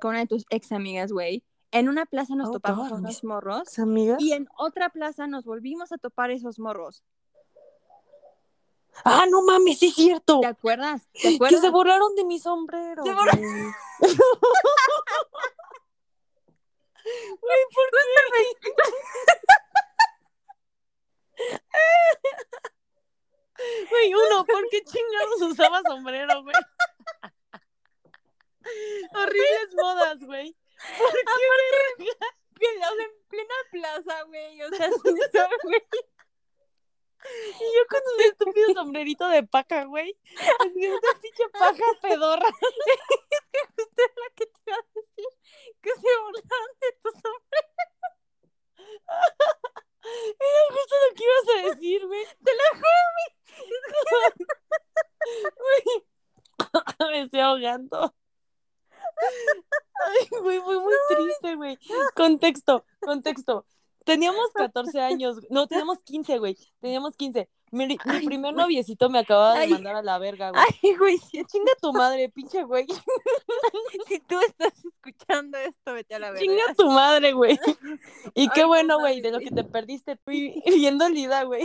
con 0.00 0.10
una 0.10 0.18
de 0.20 0.26
tus 0.26 0.44
ex 0.50 0.72
amigas, 0.72 1.12
güey, 1.12 1.42
en 1.70 1.88
una 1.88 2.04
plaza 2.04 2.34
nos 2.34 2.48
Oh, 2.50 2.52
topamos 2.52 2.90
God, 2.90 2.98
unos 2.98 3.08
mis- 3.10 3.24
morros 3.24 3.78
amigas? 3.78 4.18
y 4.20 4.32
en 4.32 4.46
otra 4.58 4.90
plaza 4.90 5.26
nos 5.26 5.44
volvimos 5.44 5.92
a 5.92 5.98
topar 5.98 6.30
esos 6.30 6.58
morros. 6.58 7.02
Ah, 9.04 9.24
no 9.28 9.42
mames, 9.42 9.78
sí 9.78 9.88
es 9.88 9.94
cierto. 9.94 10.40
¿Te 10.40 10.46
acuerdas? 10.48 11.02
¿Te 11.12 11.38
Que 11.38 11.58
se 11.58 11.70
burlaron 11.70 12.14
de 12.14 12.24
mi 12.24 12.38
sombrero. 12.38 13.02
Se 13.04 13.12
güey. 13.12 13.24
¿por 17.74 17.90
qué? 18.60 18.72
Güey, 23.90 24.14
uno, 24.14 24.44
¿por 24.44 24.68
qué 24.70 24.82
chingados 24.82 25.40
usaba 25.42 25.82
sombrero, 25.82 26.42
güey? 26.42 26.54
Horribles 29.14 29.74
modas, 29.74 30.18
güey. 30.20 30.56
¿Por 30.98 31.10
qué, 32.58 32.66
la- 32.78 32.88
en 33.04 33.10
plena 33.28 33.54
plaza, 33.70 34.22
güey. 34.24 34.62
O 34.62 34.68
sea, 34.70 34.90
sin 34.90 35.16
saber, 35.32 35.58
güey. 35.64 35.82
Y 37.24 37.64
yo 37.76 37.86
con 37.88 38.00
un 38.14 38.20
estúpido 38.22 38.74
sombrerito 38.74 39.28
de 39.28 39.42
paja, 39.44 39.84
güey. 39.84 40.16
Así, 40.60 40.88
Una 40.88 41.20
pinche 41.20 41.48
paja 41.50 41.84
pedorra. 42.00 42.46
Justo 43.76 44.02
era 44.02 44.14
la 44.16 44.34
que 44.34 44.46
te 44.46 44.60
iba 44.66 44.76
a 44.76 44.84
decir. 44.94 45.28
Que 45.80 45.90
se 45.90 46.18
burlaron 46.20 46.76
de 46.80 46.92
tu 47.02 47.10
sombrero. 47.10 47.68
Era 50.04 50.62
justo 50.72 50.94
lo 51.08 51.14
que 51.14 51.24
ibas 51.24 51.48
a 51.48 51.68
decir, 51.68 52.06
güey. 52.06 52.24
Te 52.44 52.52
lo 52.52 52.64
juro, 52.74 53.02
Güey. 55.56 55.84
Me 57.12 57.22
estoy 57.22 57.40
ahogando. 57.40 58.14
Ay, 60.06 60.28
güey, 60.40 60.60
fue 60.60 60.80
muy 60.80 60.94
triste, 61.08 61.54
güey. 61.54 61.78
Contexto, 62.14 62.84
contexto. 63.00 63.66
Teníamos 64.04 64.50
14 64.54 65.00
años. 65.00 65.38
No, 65.50 65.66
teníamos 65.66 66.02
15, 66.02 66.38
güey. 66.38 66.56
Teníamos 66.80 67.16
15. 67.16 67.48
Mi, 67.70 67.86
mi 67.86 67.96
Ay, 68.04 68.26
primer 68.26 68.52
güey. 68.52 68.64
noviecito 68.64 69.08
me 69.08 69.18
acababa 69.20 69.54
de 69.54 69.60
Ay. 69.60 69.70
mandar 69.70 69.96
a 69.96 70.02
la 70.02 70.18
verga, 70.18 70.50
güey. 70.50 70.62
Ay, 70.82 70.94
güey, 70.96 71.18
si, 71.18 71.42
Chinga 71.46 71.72
tu 71.80 71.92
madre, 71.94 72.28
pinche 72.28 72.62
güey. 72.64 72.86
si 74.08 74.20
tú 74.20 74.38
estás 74.40 74.72
escuchando 74.84 75.56
esto, 75.58 75.94
vete 75.94 76.14
a 76.14 76.18
la 76.18 76.30
verga. 76.32 76.40
Chinga 76.40 76.74
tu 76.76 76.90
madre, 76.90 77.32
güey. 77.32 77.58
Y 78.34 78.48
qué 78.50 78.62
Ay, 78.62 78.66
bueno, 78.66 78.98
güey, 78.98 79.20
de 79.22 79.30
lo 79.32 79.38
que 79.38 79.50
te 79.50 79.64
perdiste 79.64 80.16
pi- 80.16 80.62
viendo 80.66 81.08
Lida, 81.08 81.44
güey. 81.44 81.64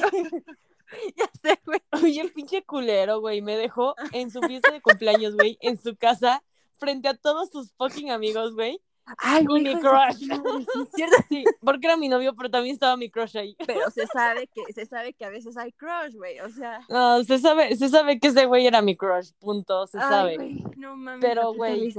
Ya 1.18 1.30
sé, 1.42 1.60
güey. 1.66 1.82
Oye, 2.02 2.22
el 2.22 2.32
pinche 2.32 2.64
culero, 2.64 3.20
güey, 3.20 3.42
me 3.42 3.58
dejó 3.58 3.94
en 4.14 4.32
su 4.32 4.40
fiesta 4.42 4.72
de 4.72 4.80
cumpleaños, 4.82 5.36
güey, 5.36 5.58
en 5.60 5.78
su 5.82 5.98
casa, 5.98 6.42
frente 6.80 7.10
a 7.10 7.18
todos 7.18 7.50
sus 7.50 7.74
fucking 7.74 8.12
amigos, 8.12 8.54
güey. 8.54 8.80
Ay, 9.20 9.46
Y 9.50 9.62
mi 9.62 9.76
crush. 9.80 10.28
madre, 10.28 10.66
sí, 10.74 10.80
cierto. 10.96 11.16
Sí, 11.30 11.44
porque 11.62 11.88
era 11.88 11.96
mi 11.98 12.10
novio, 12.10 12.36
pero 12.36 12.50
también 12.50 12.74
estaba 12.74 12.98
mi 12.98 13.10
crush 13.10 13.38
ahí. 13.38 13.56
Pero 13.66 13.90
se 13.90 14.06
sabe 14.08 14.48
que, 14.48 14.74
se 14.74 14.86
sabe 14.86 15.14
que 15.14 15.26
a 15.26 15.30
veces 15.30 15.56
hay 15.58 15.72
crush, 15.72 16.14
güey. 16.16 16.40
O 16.42 16.50
sea. 16.50 16.80
No, 16.90 17.24
se 17.24 17.40
sabe, 17.40 17.76
se 17.76 17.90
sabe 17.90 18.20
que 18.20 18.28
ese 18.28 18.46
güey 18.46 18.68
era 18.68 18.82
mi 18.82 18.96
crush, 18.98 19.32
punto, 19.40 19.88
se 19.88 19.98
ay, 19.98 20.04
sabe. 20.10 20.38
no 20.76 20.96
mames. 20.98 21.22
Pero, 21.26 21.54
güey. 21.54 21.94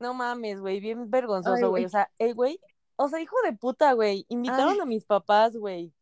No 0.00 0.14
mames, 0.14 0.60
güey, 0.60 0.80
bien 0.80 1.10
vergonzoso, 1.10 1.70
güey. 1.70 1.84
O 1.84 1.88
sea, 1.88 2.10
el 2.18 2.34
güey, 2.34 2.58
o 2.96 3.08
sea, 3.08 3.20
hijo 3.20 3.36
de 3.44 3.52
puta, 3.52 3.92
güey, 3.92 4.26
invitaron 4.28 4.74
Ay. 4.74 4.80
a 4.80 4.84
mis 4.86 5.04
papás, 5.04 5.56
güey. 5.56 5.92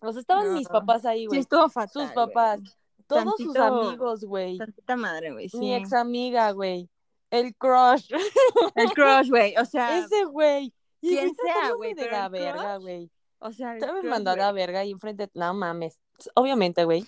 O 0.00 0.10
sea, 0.12 0.20
estaban 0.20 0.48
No. 0.48 0.54
mis 0.54 0.68
papás 0.68 1.04
ahí, 1.04 1.20
Sí, 1.22 1.26
güey. 1.26 1.40
estuvo 1.40 1.68
fatal. 1.68 1.90
sus 2.06 2.12
papás, 2.12 2.60
todos 3.06 3.34
sus 3.36 3.56
amigos, 3.56 4.24
güey. 4.24 4.56
Tantita 4.58 4.96
madre, 4.96 5.32
güey. 5.32 5.48
Sí. 5.48 5.58
Mi 5.58 5.74
ex 5.74 5.92
amiga, 5.92 6.50
güey. 6.52 6.88
El 7.30 7.54
crush. 7.56 8.10
El 8.74 8.92
crush, 8.92 9.28
güey. 9.28 9.54
O 9.56 9.64
sea. 9.64 9.98
Ese 9.98 10.24
güey. 10.24 10.74
Y 11.00 11.16
quien 11.16 11.34
sea, 11.34 11.72
güey, 11.72 11.94
De 11.94 12.10
la 12.10 12.28
verga, 12.28 12.76
güey. 12.76 13.10
O 13.38 13.52
sea. 13.52 13.78
Te 13.78 13.92
me 13.92 14.02
mandó 14.02 14.30
a 14.30 14.36
la 14.36 14.52
verga 14.52 14.80
ahí 14.80 14.90
enfrente. 14.90 15.30
No 15.34 15.54
mames. 15.54 15.98
Obviamente, 16.34 16.84
güey. 16.84 17.06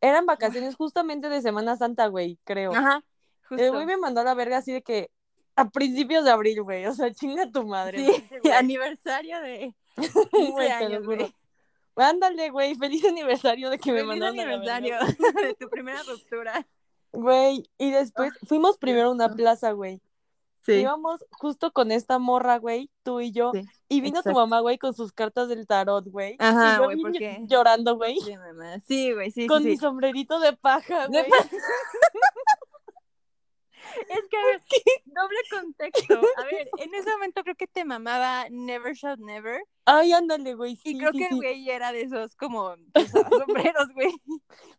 Eran 0.00 0.26
vacaciones 0.26 0.74
justamente 0.74 1.28
de 1.28 1.40
Semana 1.40 1.76
Santa, 1.76 2.08
güey, 2.08 2.38
creo. 2.44 2.74
Ajá. 2.74 3.04
Justo. 3.48 3.62
El 3.62 3.70
güey 3.70 3.86
me 3.86 3.96
mandó 3.96 4.20
a 4.20 4.24
la 4.24 4.34
verga 4.34 4.58
así 4.58 4.72
de 4.72 4.82
que 4.82 5.10
a 5.56 5.68
principios 5.70 6.24
de 6.24 6.30
abril, 6.30 6.62
güey. 6.62 6.86
O 6.86 6.94
sea, 6.94 7.12
chinga 7.12 7.50
tu 7.50 7.64
madre. 7.64 8.04
Sí, 8.04 8.24
güey. 8.42 8.52
aniversario 8.56 9.40
de 9.40 9.74
15 9.96 10.50
Güey, 10.50 10.68
años, 10.68 11.04
güey. 11.04 11.34
Ándale, 11.96 12.50
güey. 12.50 12.74
Feliz 12.74 13.04
aniversario 13.04 13.70
de 13.70 13.78
que 13.78 13.92
me 13.92 13.98
Feliz 13.98 14.08
mandaron 14.08 14.40
a 14.40 14.44
la 14.44 14.56
verga, 14.58 14.76
aniversario 14.76 15.46
de 15.48 15.54
tu 15.54 15.68
primera 15.68 16.02
ruptura. 16.02 16.66
Güey, 17.12 17.64
y 17.78 17.90
después 17.90 18.32
fuimos 18.46 18.78
primero 18.78 19.08
a 19.08 19.12
una 19.12 19.28
plaza, 19.34 19.72
güey. 19.72 20.00
Sí. 20.64 20.74
Íbamos 20.74 21.24
justo 21.32 21.72
con 21.72 21.90
esta 21.90 22.20
morra, 22.20 22.58
güey, 22.58 22.88
tú 23.02 23.20
y 23.20 23.32
yo. 23.32 23.50
Sí, 23.52 23.64
y 23.88 24.00
vino 24.00 24.22
tu 24.22 24.28
exacto. 24.30 24.38
mamá, 24.38 24.60
güey, 24.60 24.78
con 24.78 24.94
sus 24.94 25.12
cartas 25.12 25.48
del 25.48 25.66
tarot, 25.66 26.06
güey. 26.06 26.36
Ajá, 26.38 26.74
y 26.74 26.76
yo 26.78 26.84
güey, 26.84 27.00
porque- 27.02 27.38
ll- 27.40 27.48
llorando, 27.48 27.96
güey. 27.96 28.16
Sí, 28.20 28.36
mamá. 28.36 28.78
Sí, 28.86 29.12
güey, 29.12 29.30
sí, 29.32 29.48
con 29.48 29.62
sí, 29.64 29.70
mi 29.70 29.76
sombrerito 29.76 30.38
de 30.38 30.52
paja, 30.52 31.08
De 31.08 31.24
güey. 31.24 31.40
Es 34.08 34.28
que, 34.28 34.36
a 34.36 34.44
ver, 34.46 34.62
doble 35.04 35.36
contexto. 35.50 36.20
A 36.36 36.44
ver, 36.44 36.68
en 36.78 36.94
ese 36.94 37.10
momento 37.10 37.42
creo 37.42 37.56
que 37.56 37.66
te 37.66 37.84
mamaba 37.84 38.46
Never 38.50 38.94
Shall 38.94 39.18
Never. 39.18 39.62
Ay, 39.84 40.12
ándale, 40.12 40.54
güey. 40.54 40.76
Sí, 40.76 40.90
Y 40.90 40.98
creo 40.98 41.10
sí, 41.12 41.18
que 41.18 41.24
el 41.24 41.30
sí. 41.30 41.36
güey 41.36 41.68
era 41.70 41.92
de 41.92 42.02
esos 42.02 42.36
como 42.36 42.76
usaba 42.94 43.28
sombreros, 43.46 43.88
güey. 43.94 44.12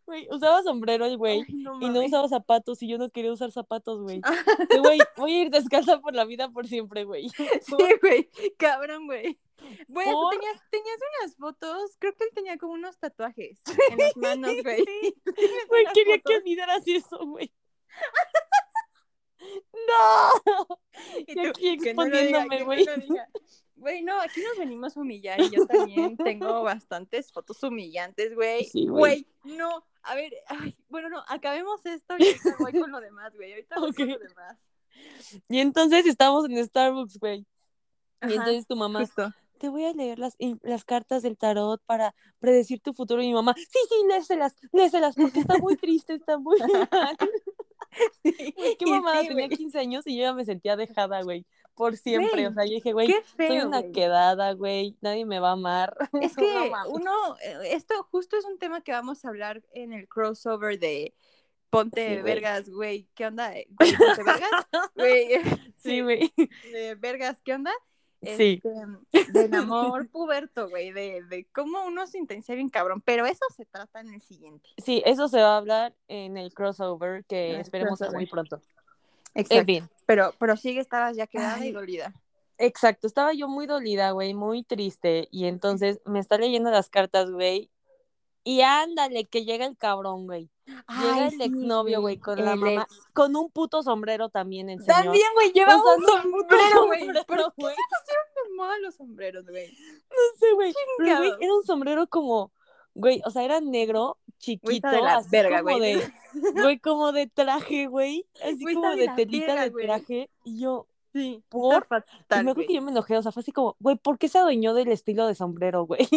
Güey, 0.06 0.28
usaba 0.30 0.62
sombrero 0.62 1.04
el 1.04 1.18
güey. 1.18 1.44
No 1.48 1.78
Y 1.80 1.90
no 1.90 2.04
usaba 2.04 2.28
zapatos 2.28 2.82
y 2.82 2.88
yo 2.88 2.96
no 2.96 3.10
quería 3.10 3.32
usar 3.32 3.52
zapatos, 3.52 4.00
güey. 4.02 4.20
Ah. 4.24 4.34
Que, 4.68 4.78
Güey, 4.78 4.98
voy 5.16 5.32
a 5.34 5.42
ir 5.42 5.50
descalza 5.50 6.00
por 6.00 6.14
la 6.14 6.24
vida 6.24 6.48
por 6.50 6.66
siempre, 6.66 7.04
güey. 7.04 7.28
Sí, 7.62 7.76
güey, 8.00 8.30
cabrón, 8.56 9.06
güey. 9.06 9.38
Güey, 9.88 10.06
tú 10.06 10.12
¿Por? 10.12 10.30
tenías, 10.34 10.60
tenías 10.70 10.98
unas 11.20 11.36
fotos, 11.36 11.96
creo 11.98 12.14
que 12.14 12.24
él 12.24 12.30
tenía 12.34 12.58
como 12.58 12.72
unos 12.74 12.98
tatuajes 12.98 13.60
en 13.90 13.98
las 13.98 14.16
manos, 14.16 14.52
güey. 14.62 14.84
Güey, 15.68 15.86
quería 15.94 16.18
que 16.18 16.36
olvidaras 16.36 16.82
eso, 16.86 17.18
güey. 17.26 17.52
¡No! 19.88 20.78
y 21.26 21.34
tú, 21.34 21.48
aquí 21.48 21.68
exponiéndome, 21.68 22.64
güey. 22.64 22.86
no, 24.02 24.20
aquí 24.20 24.40
nos 24.42 24.58
venimos 24.58 24.96
a 24.96 25.00
humillar 25.00 25.40
y 25.40 25.50
yo 25.50 25.66
también 25.66 26.16
tengo 26.16 26.62
bastantes 26.62 27.32
fotos 27.32 27.62
humillantes, 27.62 28.34
güey. 28.34 28.68
Güey. 28.72 29.26
no, 29.44 29.84
a 30.02 30.14
ver, 30.14 30.32
ay, 30.48 30.76
bueno, 30.88 31.08
no, 31.08 31.24
acabemos 31.28 31.84
esto 31.86 32.14
y 32.18 32.26
ahorita 32.26 32.56
voy 32.58 32.72
con 32.72 32.90
lo 32.90 33.00
demás, 33.00 33.34
güey. 33.34 33.52
Ahorita 33.52 33.80
voy 33.80 33.92
con 33.92 34.08
lo 34.08 34.18
demás. 34.18 34.58
Y 35.48 35.58
entonces 35.58 36.06
estamos 36.06 36.48
en 36.48 36.64
Starbucks, 36.64 37.18
güey. 37.18 37.46
Y 38.22 38.32
entonces 38.32 38.66
tu 38.66 38.76
mamá, 38.76 39.00
justo. 39.00 39.32
te 39.58 39.68
voy 39.68 39.84
a 39.84 39.92
leer 39.92 40.18
las, 40.18 40.36
las 40.62 40.84
cartas 40.84 41.22
del 41.22 41.36
tarot 41.36 41.82
para 41.84 42.14
predecir 42.38 42.80
tu 42.80 42.94
futuro. 42.94 43.22
Y 43.22 43.26
mi 43.26 43.34
mamá, 43.34 43.54
sí, 43.56 43.78
sí, 43.88 43.94
léselas, 44.08 44.56
léselas, 44.72 45.14
porque 45.14 45.40
está 45.40 45.58
muy 45.58 45.76
triste, 45.76 46.14
está 46.14 46.38
muy 46.38 46.58
mal. 46.90 47.16
Güey, 48.56 48.76
qué 48.78 48.86
mamada, 48.86 49.20
sí, 49.22 49.28
tenía 49.28 49.46
güey. 49.46 49.56
15 49.58 49.78
años 49.78 50.06
y 50.06 50.16
yo 50.16 50.22
ya 50.22 50.32
me 50.32 50.44
sentía 50.44 50.76
dejada, 50.76 51.22
güey, 51.22 51.44
por 51.74 51.96
siempre. 51.96 52.30
Güey, 52.32 52.46
o 52.46 52.52
sea, 52.52 52.64
yo 52.64 52.72
dije, 52.72 52.92
güey, 52.92 53.14
soy 53.36 53.58
una 53.60 53.82
quedada, 53.90 54.52
güey, 54.52 54.96
nadie 55.00 55.24
me 55.26 55.40
va 55.40 55.50
a 55.50 55.52
amar. 55.52 55.96
Es 56.22 56.36
que 56.36 56.70
uno, 56.88 57.36
eh, 57.42 57.58
esto 57.72 57.94
justo 58.10 58.36
es 58.36 58.44
un 58.44 58.58
tema 58.58 58.82
que 58.82 58.92
vamos 58.92 59.24
a 59.24 59.28
hablar 59.28 59.62
en 59.72 59.92
el 59.92 60.08
crossover 60.08 60.78
de 60.78 61.14
Ponte 61.70 62.16
Sí. 62.16 62.22
Vergas, 62.22 62.68
güey, 62.70 63.08
¿qué 63.14 63.26
onda? 63.26 63.56
eh? 63.56 63.66
Ponte 63.76 64.22
Vergas, 64.22 64.50
güey, 64.94 65.28
Sí, 65.76 66.00
güey. 66.02 66.32
de 66.72 66.94
Vergas, 66.94 67.40
¿qué 67.44 67.54
onda? 67.54 67.72
Sí. 68.36 68.62
Este, 69.12 69.32
del 69.32 69.54
amor 69.54 70.08
puberto, 70.12 70.68
güey, 70.68 70.92
de, 70.92 71.22
de 71.24 71.46
cómo 71.52 71.84
uno 71.84 72.06
se 72.06 72.18
intensiva 72.18 72.56
bien 72.56 72.68
cabrón, 72.68 73.00
pero 73.00 73.26
eso 73.26 73.44
se 73.56 73.64
trata 73.64 74.00
en 74.00 74.14
el 74.14 74.20
siguiente. 74.22 74.68
Sí, 74.78 75.02
eso 75.06 75.28
se 75.28 75.40
va 75.40 75.54
a 75.54 75.56
hablar 75.58 75.94
en 76.08 76.36
el 76.36 76.52
crossover 76.54 77.24
que 77.24 77.50
En 77.50 77.54
el 77.56 77.60
esperemos 77.60 77.98
crossover. 77.98 78.18
muy 78.18 78.26
pronto. 78.26 78.60
En 79.34 79.42
Exacto. 79.42 79.64
fin. 79.66 79.88
Pero, 80.06 80.32
pero 80.38 80.56
sigue, 80.56 80.80
estabas 80.80 81.16
ya 81.16 81.26
quedada 81.26 81.64
y 81.64 81.72
dolida. 81.72 82.12
Exacto, 82.58 83.06
estaba 83.06 83.32
yo 83.32 83.48
muy 83.48 83.66
dolida, 83.66 84.12
güey, 84.12 84.32
muy 84.32 84.62
triste. 84.62 85.28
Y 85.32 85.46
entonces 85.46 86.00
me 86.04 86.20
está 86.20 86.38
leyendo 86.38 86.70
las 86.70 86.88
cartas, 86.88 87.30
güey. 87.30 87.70
Y 88.44 88.60
ándale, 88.60 89.24
que 89.24 89.44
llega 89.44 89.64
el 89.66 89.76
cabrón, 89.76 90.26
güey. 90.26 90.50
Llega 90.66 91.26
el 91.26 91.30
sí, 91.32 91.42
exnovio, 91.42 92.00
güey, 92.02 92.18
con 92.18 92.42
la 92.44 92.56
mamá. 92.56 92.82
ex. 92.82 93.00
Con 93.12 93.36
un 93.36 93.50
puto 93.50 93.82
sombrero 93.82 94.28
también, 94.28 94.68
el 94.68 94.80
señor. 94.80 95.02
También, 95.02 95.26
güey, 95.34 95.52
lleva 95.52 95.76
un 95.76 96.04
sombrero, 96.06 96.86
güey. 96.86 97.06
¿Por 97.06 97.26
qué 97.26 97.52
güey. 97.56 97.74
se 97.74 97.82
pusieron 97.90 98.26
de 98.34 98.54
moda 98.56 98.78
los 98.80 98.94
sombreros, 98.94 99.46
güey? 99.46 99.68
No 99.72 100.38
sé, 100.38 100.52
güey. 100.54 100.74
Pero, 100.98 101.16
güey, 101.16 101.30
Chingado. 101.30 101.38
era 101.40 101.54
un 101.54 101.64
sombrero 101.64 102.06
como, 102.06 102.52
güey, 102.94 103.22
o 103.24 103.30
sea, 103.30 103.44
era 103.44 103.60
negro, 103.60 104.18
chiquito, 104.38 104.88
de 104.88 105.00
la 105.00 105.16
así 105.16 105.28
verga, 105.30 105.62
como 105.62 105.78
güey. 105.78 105.94
de, 105.96 106.12
güey, 106.62 106.78
como 106.78 107.12
de 107.12 107.26
traje, 107.28 107.86
güey. 107.86 108.26
Así 108.42 108.62
Güey, 108.62 108.74
como 108.74 108.90
de 108.90 108.96
de 108.96 109.06
la 109.06 109.14
telita 109.16 109.54
de 109.62 109.70
traje. 109.70 110.30
Y 110.44 110.60
yo, 110.60 110.86
Sí, 111.14 111.44
¿Por? 111.48 111.84
está 111.84 112.06
y 112.32 112.42
fatal, 112.42 112.44
me 112.44 112.50
acuerdo 112.50 112.66
que 112.66 112.74
yo 112.74 112.82
me 112.82 112.90
enojé, 112.90 113.16
o 113.16 113.22
sea, 113.22 113.32
fue 113.32 113.42
así 113.42 113.52
como, 113.52 113.76
güey, 113.78 113.96
¿por 113.96 114.18
qué 114.18 114.28
se 114.28 114.38
adueñó 114.38 114.74
del 114.74 114.88
estilo 114.90 115.26
de 115.28 115.36
sombrero, 115.36 115.86
güey? 115.86 116.08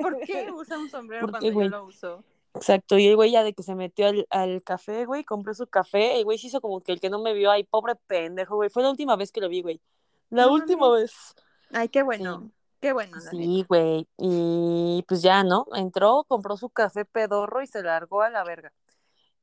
¿Por 0.00 0.22
qué 0.22 0.50
usa 0.52 0.78
un 0.78 0.88
sombrero 0.88 1.28
¿Por 1.28 1.30
cuando 1.30 1.52
qué, 1.52 1.52
yo 1.52 1.68
lo 1.68 1.84
uso? 1.86 2.24
Exacto, 2.54 2.96
y 2.98 3.06
el 3.08 3.16
güey 3.16 3.32
ya 3.32 3.44
de 3.44 3.54
que 3.54 3.62
se 3.64 3.74
metió 3.74 4.06
al, 4.06 4.26
al 4.30 4.62
café, 4.62 5.04
güey, 5.04 5.24
compró 5.24 5.52
su 5.54 5.66
café, 5.66 6.18
el 6.18 6.24
güey 6.24 6.38
se 6.38 6.46
hizo 6.48 6.60
como 6.60 6.80
que 6.82 6.92
el 6.92 7.00
que 7.00 7.10
no 7.10 7.20
me 7.20 7.34
vio, 7.34 7.50
ay, 7.50 7.64
pobre 7.64 7.96
pendejo, 7.96 8.56
güey, 8.56 8.70
fue 8.70 8.82
la 8.84 8.90
última 8.90 9.16
vez 9.16 9.32
que 9.32 9.40
lo 9.40 9.48
vi, 9.48 9.62
güey. 9.62 9.80
La 10.30 10.46
No 10.46 10.52
última 10.54 10.90
vez. 10.90 11.34
Ay, 11.72 11.88
qué 11.88 12.02
bueno. 12.02 12.42
Sí. 12.44 12.52
Qué 12.80 12.92
bueno, 12.92 13.20
la 13.20 13.34
neta. 13.34 13.54
Sí, 13.54 13.64
güey, 13.68 14.08
y 14.18 15.04
pues 15.08 15.22
ya, 15.22 15.42
¿no? 15.44 15.66
Entró, 15.74 16.24
compró 16.28 16.56
su 16.56 16.70
café 16.70 17.04
pedorro 17.04 17.62
y 17.62 17.66
se 17.66 17.82
largó 17.82 18.22
a 18.22 18.30
la 18.30 18.44
verga. 18.44 18.72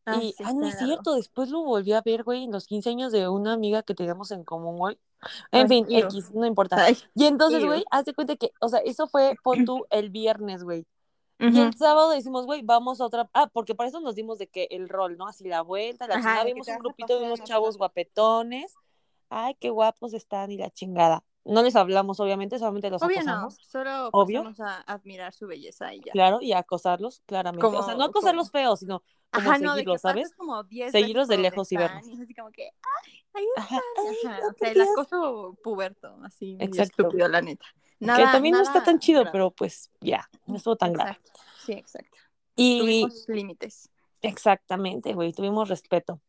Ay, 0.06 0.30
y, 0.30 0.32
sí, 0.34 0.44
ah, 0.46 0.54
no 0.54 0.68
es 0.68 0.78
cierto, 0.78 1.16
después 1.16 1.50
lo 1.50 1.64
volví 1.64 1.94
a 1.94 2.02
ver, 2.02 2.24
güey, 2.24 2.44
en 2.44 2.52
los 2.52 2.68
15 2.68 2.90
años 2.90 3.12
de 3.12 3.28
una 3.30 3.54
amiga 3.54 3.84
que 3.84 3.96
teníamos 3.96 4.32
en 4.32 4.44
común, 4.44 4.78
güey. 4.78 4.98
En 5.52 5.62
Ay, 5.62 5.68
fin. 5.68 5.86
X, 5.90 6.32
no 6.34 6.46
importa. 6.46 6.84
Ay, 6.84 6.98
Y 7.16 7.26
entonces, 7.26 7.64
güey, 7.64 7.86
haz 7.92 8.06
de 8.06 8.14
cuenta 8.14 8.36
que, 8.36 8.52
o 8.60 8.68
sea, 8.68 8.80
eso 8.80 9.08
fue, 9.08 9.36
pon 9.44 9.64
tú, 9.66 9.86
el 9.90 10.10
viernes, 10.10 10.64
güey. 10.64 10.86
Y 11.40 11.60
el 11.60 11.76
sábado 11.76 12.12
decimos, 12.12 12.46
güey, 12.46 12.62
vamos 12.62 13.02
a 13.02 13.06
otra. 13.06 13.30
Ah, 13.34 13.50
porque 13.52 13.76
para 13.76 13.90
eso 13.90 14.00
nos 14.00 14.16
dimos 14.16 14.38
de 14.38 14.48
que 14.48 14.68
el 14.72 14.88
rol, 14.88 15.18
¿no? 15.18 15.28
Así 15.28 15.44
la 15.44 15.62
vuelta, 15.62 16.08
la 16.08 16.16
Ajá, 16.16 16.22
chingada. 16.22 16.44
Vimos 16.46 16.68
un 16.70 16.78
grupito 16.78 17.20
de 17.20 17.26
unos 17.26 17.44
chavos 17.44 17.78
guapetones. 17.78 18.74
Ay, 19.30 19.56
qué 19.60 19.70
guapos 19.70 20.14
están 20.14 20.52
y 20.52 20.58
la 20.58 20.70
chingada. 20.70 21.24
No 21.46 21.62
les 21.62 21.76
hablamos, 21.76 22.20
obviamente, 22.22 22.58
solamente 22.58 22.90
los 22.90 23.02
Obvio 23.02 23.18
no, 23.18 23.32
acosamos. 23.32 23.58
solo 23.68 24.10
Obvio. 24.14 24.44
pasamos 24.44 24.60
a 24.62 24.82
admirar 24.82 25.34
su 25.34 25.46
belleza 25.48 25.94
y 25.94 26.00
ya. 26.00 26.12
Claro, 26.14 26.40
y 26.42 26.54
acosarlos, 26.54 27.22
claramente. 27.26 27.66
o 27.66 27.72
sea, 27.84 27.94
no 27.96 27.98
Como- 27.98 28.04
acosarlos 28.06 28.50
feos, 28.52 28.80
sino 28.80 29.04
como 29.32 29.50
Ajá, 29.50 29.58
no, 29.60 29.72
de 29.72 29.80
seguirlos, 29.82 30.02
¿sabes? 30.02 30.34
como 30.38 30.64
10 30.64 30.92
Seguirlos 30.92 31.28
de 31.28 31.38
lejos 31.40 31.70
y 31.72 31.78
verlos. 31.78 32.08
Y 32.08 32.14
es 32.14 32.20
así 32.22 32.34
como 32.34 32.50
que, 32.52 32.70
ay, 33.04 33.14
ahí 33.34 33.46
Ajá. 33.58 33.76
Ajá, 34.26 34.40
no 34.42 34.48
o 34.50 34.54
sea, 34.54 34.70
el 34.72 34.82
acoso 34.82 35.58
puberto, 35.64 36.16
así, 36.24 36.56
Exacto. 36.60 37.04
estúpido, 37.04 37.28
la 37.28 37.42
neta. 37.42 37.66
que 38.00 38.06
Nada- 38.06 38.32
también 38.34 38.54
no 38.56 38.62
está 38.62 38.84
tan 38.84 39.00
chido, 39.00 39.22
grave. 39.22 39.32
pero 39.32 39.52
pues 39.52 39.90
ya, 40.02 40.30
no 40.46 40.58
estuvo 40.58 40.76
tan 40.76 40.92
grave. 40.94 41.12
Exacto, 41.12 41.40
sí, 41.66 41.72
exacto. 41.74 42.18
Y 42.56 42.80
Tuvimos 42.80 43.26
límites. 43.30 43.90
exactamente, 44.22 45.14
güey, 45.14 45.32
tuvimos 45.34 45.70
respeto. 45.70 46.20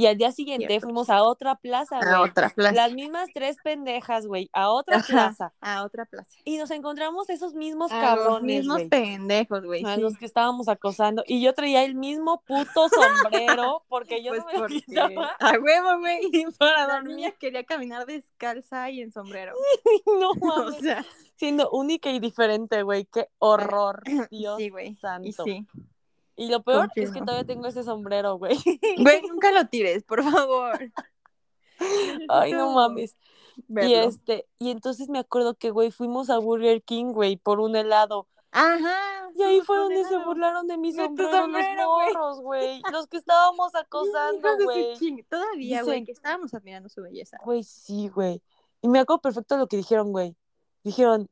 Y 0.00 0.06
al 0.06 0.16
día 0.16 0.32
siguiente 0.32 0.66
Cierto. 0.68 0.86
fuimos 0.86 1.10
a 1.10 1.22
otra 1.22 1.56
plaza, 1.56 1.98
A 1.98 2.18
güey. 2.18 2.30
otra 2.30 2.48
plaza. 2.48 2.72
Las 2.74 2.92
mismas 2.94 3.28
tres 3.34 3.56
pendejas, 3.62 4.26
güey, 4.26 4.48
a 4.54 4.70
otra 4.70 4.96
Ajá, 4.96 5.06
plaza. 5.06 5.52
A 5.60 5.84
otra 5.84 6.06
plaza. 6.06 6.30
Y 6.44 6.56
nos 6.56 6.70
encontramos 6.70 7.28
esos 7.28 7.54
mismos 7.54 7.92
A 7.92 7.96
los 7.96 8.24
cabrones, 8.24 8.58
mismos 8.60 8.82
pendejos, 8.84 9.62
güey. 9.64 9.84
A 9.84 9.96
sí. 9.96 10.00
los 10.00 10.16
que 10.16 10.24
estábamos 10.24 10.68
acosando. 10.68 11.22
Y 11.26 11.42
yo 11.42 11.52
traía 11.52 11.84
el 11.84 11.94
mismo 11.94 12.42
puto 12.46 12.88
sombrero 12.88 13.82
porque 13.88 14.22
yo 14.22 14.30
Pues 14.30 14.40
no 14.40 14.46
me 14.46 14.52
lo 14.54 14.58
porque- 14.60 14.80
quitaba 14.82 15.26
A 15.38 15.52
huevo, 15.58 15.98
güey. 15.98 16.20
para 16.58 16.86
La 16.86 16.94
dormir. 16.94 17.16
niña 17.16 17.30
quería 17.32 17.64
caminar 17.64 18.06
descalza 18.06 18.88
y 18.90 19.02
en 19.02 19.12
sombrero. 19.12 19.52
No 20.06 20.30
O 20.30 20.72
sea, 20.72 21.04
Siendo 21.36 21.70
única 21.70 22.10
y 22.10 22.20
diferente, 22.20 22.82
güey. 22.82 23.04
Qué 23.06 23.28
horror. 23.38 24.02
Dios 24.30 24.56
sí, 24.58 24.68
güey. 24.70 24.88
Y 24.88 24.94
santo. 24.94 25.44
sí. 25.44 25.66
Y 26.40 26.48
lo 26.48 26.62
peor 26.62 26.88
es 26.94 27.12
que 27.12 27.20
todavía 27.20 27.44
tengo 27.44 27.66
ese 27.66 27.84
sombrero, 27.84 28.38
güey. 28.38 28.56
Güey, 28.98 29.22
nunca 29.28 29.52
lo 29.52 29.66
tires, 29.68 30.04
por 30.04 30.22
favor. 30.22 30.90
Ay, 32.30 32.52
no 32.52 32.72
mames. 32.72 33.14
Y 33.68 33.92
este, 33.92 34.46
y 34.58 34.70
entonces 34.70 35.10
me 35.10 35.18
acuerdo 35.18 35.54
que, 35.54 35.68
güey, 35.68 35.90
fuimos 35.90 36.30
a 36.30 36.38
Burger 36.38 36.82
King, 36.82 37.12
güey, 37.12 37.36
por 37.36 37.60
un 37.60 37.76
helado. 37.76 38.26
Ajá. 38.52 39.28
Y 39.34 39.42
ahí 39.42 39.60
fue 39.60 39.76
donde 39.76 40.02
se 40.04 40.16
burlaron 40.16 40.66
de 40.66 40.78
mi 40.78 40.92
De 40.92 41.08
tu 41.10 41.22
sombrero, 41.30 41.46
los 41.46 41.92
güey. 41.92 42.12
morros, 42.14 42.40
güey. 42.40 42.82
Los 42.92 43.06
que 43.06 43.18
estábamos 43.18 43.74
acosando, 43.74 44.48
güey. 44.64 45.22
Todavía, 45.28 45.82
güey, 45.82 46.04
que 46.04 46.12
estábamos 46.12 46.54
admirando 46.54 46.88
su 46.88 47.02
belleza. 47.02 47.36
Güey, 47.44 47.64
sí, 47.64 48.08
güey. 48.08 48.42
Y 48.80 48.88
me 48.88 48.98
acuerdo 48.98 49.20
perfecto 49.20 49.58
lo 49.58 49.66
que 49.66 49.76
dijeron, 49.76 50.10
güey. 50.10 50.34
Dijeron, 50.84 51.28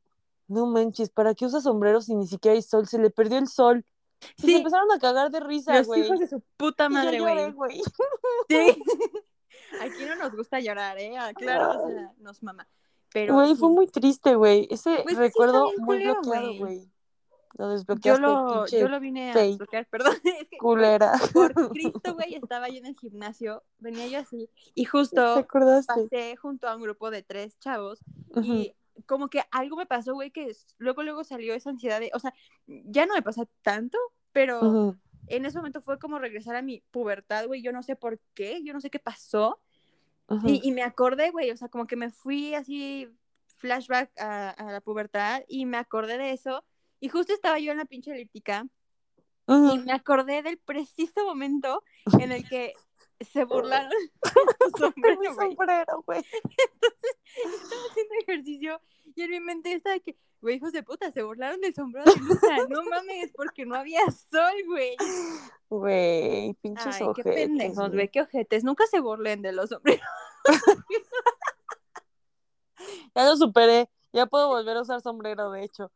no 0.47 0.67
manches, 0.67 1.09
¿para 1.09 1.33
qué 1.33 1.47
usa 1.47 1.61
sombrero 1.61 1.99
si 1.99 2.13
ni 2.13 2.27
siquiera 2.27 2.53
hay 2.53 2.61
sol? 2.61 2.87
Se 2.87 2.99
le 2.99 3.09
perdió 3.09 3.39
el 3.39 3.47
sol. 3.47 3.83
Y 4.37 4.41
se 4.41 4.47
Sí, 4.47 4.55
empezaron 4.57 4.91
a 4.91 4.99
cagar 4.99 5.31
de 5.31 5.39
risa, 5.39 5.77
los 5.77 5.87
güey. 5.87 6.01
hijos 6.05 6.19
de 6.19 6.27
su 6.27 6.41
puta 6.57 6.85
yo 6.85 6.89
madre, 6.89 7.19
güey. 7.51 7.81
Sí. 8.49 8.83
Aquí 9.81 10.05
no 10.07 10.15
nos 10.15 10.35
gusta 10.35 10.59
llorar, 10.59 10.97
¿eh? 10.99 11.13
Claro, 11.35 11.83
o 11.83 11.89
sea, 11.89 12.13
nos 12.19 12.41
mama. 12.43 12.67
Pero 13.13 13.33
Güey, 13.35 13.49
sí, 13.49 13.55
fue 13.55 13.69
muy 13.69 13.87
triste, 13.87 14.35
güey. 14.35 14.67
Ese 14.69 14.99
Pues 15.03 15.15
sí 15.15 15.21
recuerdo 15.21 15.65
bien 15.69 15.75
muy 15.79 15.97
culero, 15.97 16.21
bloqueado, 16.21 16.53
güey. 16.57 16.91
Lo 17.57 17.65
yo 17.65 17.71
desbloqueaste, 17.71 18.21
lo, 18.21 18.47
pinche 18.65 18.79
yo 18.79 18.87
lo 18.87 18.99
vine 18.99 19.31
a 19.31 19.33
fake. 19.33 19.47
desbloquear, 19.49 19.85
perdón. 19.87 20.13
Es 20.41 20.49
que, 20.49 20.57
culera. 20.57 21.13
por 21.33 21.53
Cristo, 21.71 22.13
güey, 22.13 22.35
estaba 22.35 22.69
yo 22.69 22.77
en 22.77 22.85
el 22.85 22.95
gimnasio, 22.95 23.63
venía 23.79 24.07
yo 24.07 24.19
así, 24.19 24.49
y 24.75 24.83
¿Te 24.83 24.89
justo 24.89 25.47
pasé 25.87 26.35
junto 26.37 26.67
a 26.67 26.75
un 26.75 26.83
grupo 26.83 27.09
de 27.09 27.23
tres 27.23 27.57
chavos, 27.59 27.99
Ujú. 28.29 28.43
y 28.43 28.75
como 29.05 29.29
que 29.29 29.43
algo 29.51 29.75
me 29.75 29.85
pasó, 29.85 30.13
güey, 30.13 30.31
que 30.31 30.55
luego, 30.77 31.03
luego 31.03 31.23
salió 31.23 31.53
esa 31.53 31.69
ansiedad 31.69 31.99
de, 31.99 32.11
o 32.13 32.19
sea, 32.19 32.33
ya 32.67 33.05
no 33.05 33.13
me 33.13 33.21
pasa 33.21 33.45
tanto, 33.61 33.97
pero 34.31 34.97
en 35.27 35.45
ese 35.45 35.57
momento 35.57 35.81
fue 35.81 35.99
como 35.99 36.19
regresar 36.19 36.55
a 36.55 36.61
mi 36.61 36.81
pubertad, 36.91 37.47
güey, 37.47 37.61
yo 37.61 37.71
no 37.71 37.83
sé 37.83 37.95
por 37.95 38.19
qué, 38.33 38.63
yo 38.63 38.73
no 38.73 38.81
sé 38.81 38.89
qué 38.89 38.99
pasó, 38.99 39.59
y, 40.45 40.67
y 40.67 40.71
me 40.71 40.83
acordé, 40.83 41.31
güey, 41.31 41.51
o 41.51 41.57
sea, 41.57 41.69
como 41.69 41.87
que 41.87 41.95
me 41.95 42.11
fui 42.11 42.53
así, 42.53 43.09
flashback 43.57 44.11
a, 44.19 44.49
a 44.51 44.71
la 44.71 44.81
pubertad, 44.81 45.43
y 45.47 45.65
me 45.65 45.77
acordé 45.77 46.17
de 46.17 46.31
eso, 46.31 46.63
y 46.99 47.09
justo 47.09 47.33
estaba 47.33 47.59
yo 47.59 47.71
en 47.71 47.77
la 47.77 47.85
pinche 47.85 48.11
elíptica, 48.11 48.67
y 49.47 49.79
me 49.79 49.93
acordé 49.93 50.43
del 50.43 50.59
preciso 50.59 51.25
momento 51.25 51.83
en 52.19 52.31
el 52.31 52.47
que 52.47 52.73
se 53.21 53.43
burlaron 53.45 53.91
de 54.59 54.71
tu 54.75 54.93
De 55.01 55.17
mi 55.17 55.27
sombrero, 55.27 55.33
güey. 55.33 55.47
sombrero, 55.55 56.03
güey. 56.05 56.19
Estaba 56.19 57.81
haciendo 57.89 58.13
ejercicio 58.21 58.81
y 59.15 59.21
en 59.23 59.31
mi 59.31 59.39
mente 59.39 59.73
estaba 59.73 59.93
de 59.95 60.01
que, 60.01 60.17
güey, 60.41 60.55
hijos 60.57 60.71
de 60.71 60.83
puta, 60.83 61.11
se 61.11 61.23
burlaron 61.23 61.59
del 61.61 61.73
sombrero 61.75 62.11
de 62.11 62.19
Lusa. 62.21 62.65
No 62.69 62.83
mames, 62.83 63.31
porque 63.35 63.65
no 63.65 63.75
había 63.75 64.01
sol, 64.31 64.53
güey. 64.67 64.95
Güey, 65.69 66.53
pinches 66.61 66.99
Ay, 67.01 67.07
qué 67.15 67.23
pendejos, 67.23 67.77
güey. 67.77 67.91
güey, 67.91 68.07
qué 68.09 68.21
ojetes. 68.21 68.63
Nunca 68.63 68.85
se 68.87 68.99
burlen 68.99 69.41
de 69.41 69.51
los 69.51 69.69
sombreros. 69.69 70.05
Ya 73.15 73.25
lo 73.25 73.35
superé. 73.35 73.89
Ya 74.13 74.25
puedo 74.25 74.47
volver 74.47 74.77
a 74.77 74.81
usar 74.81 75.01
sombrero, 75.01 75.51
de 75.51 75.63
hecho. 75.63 75.91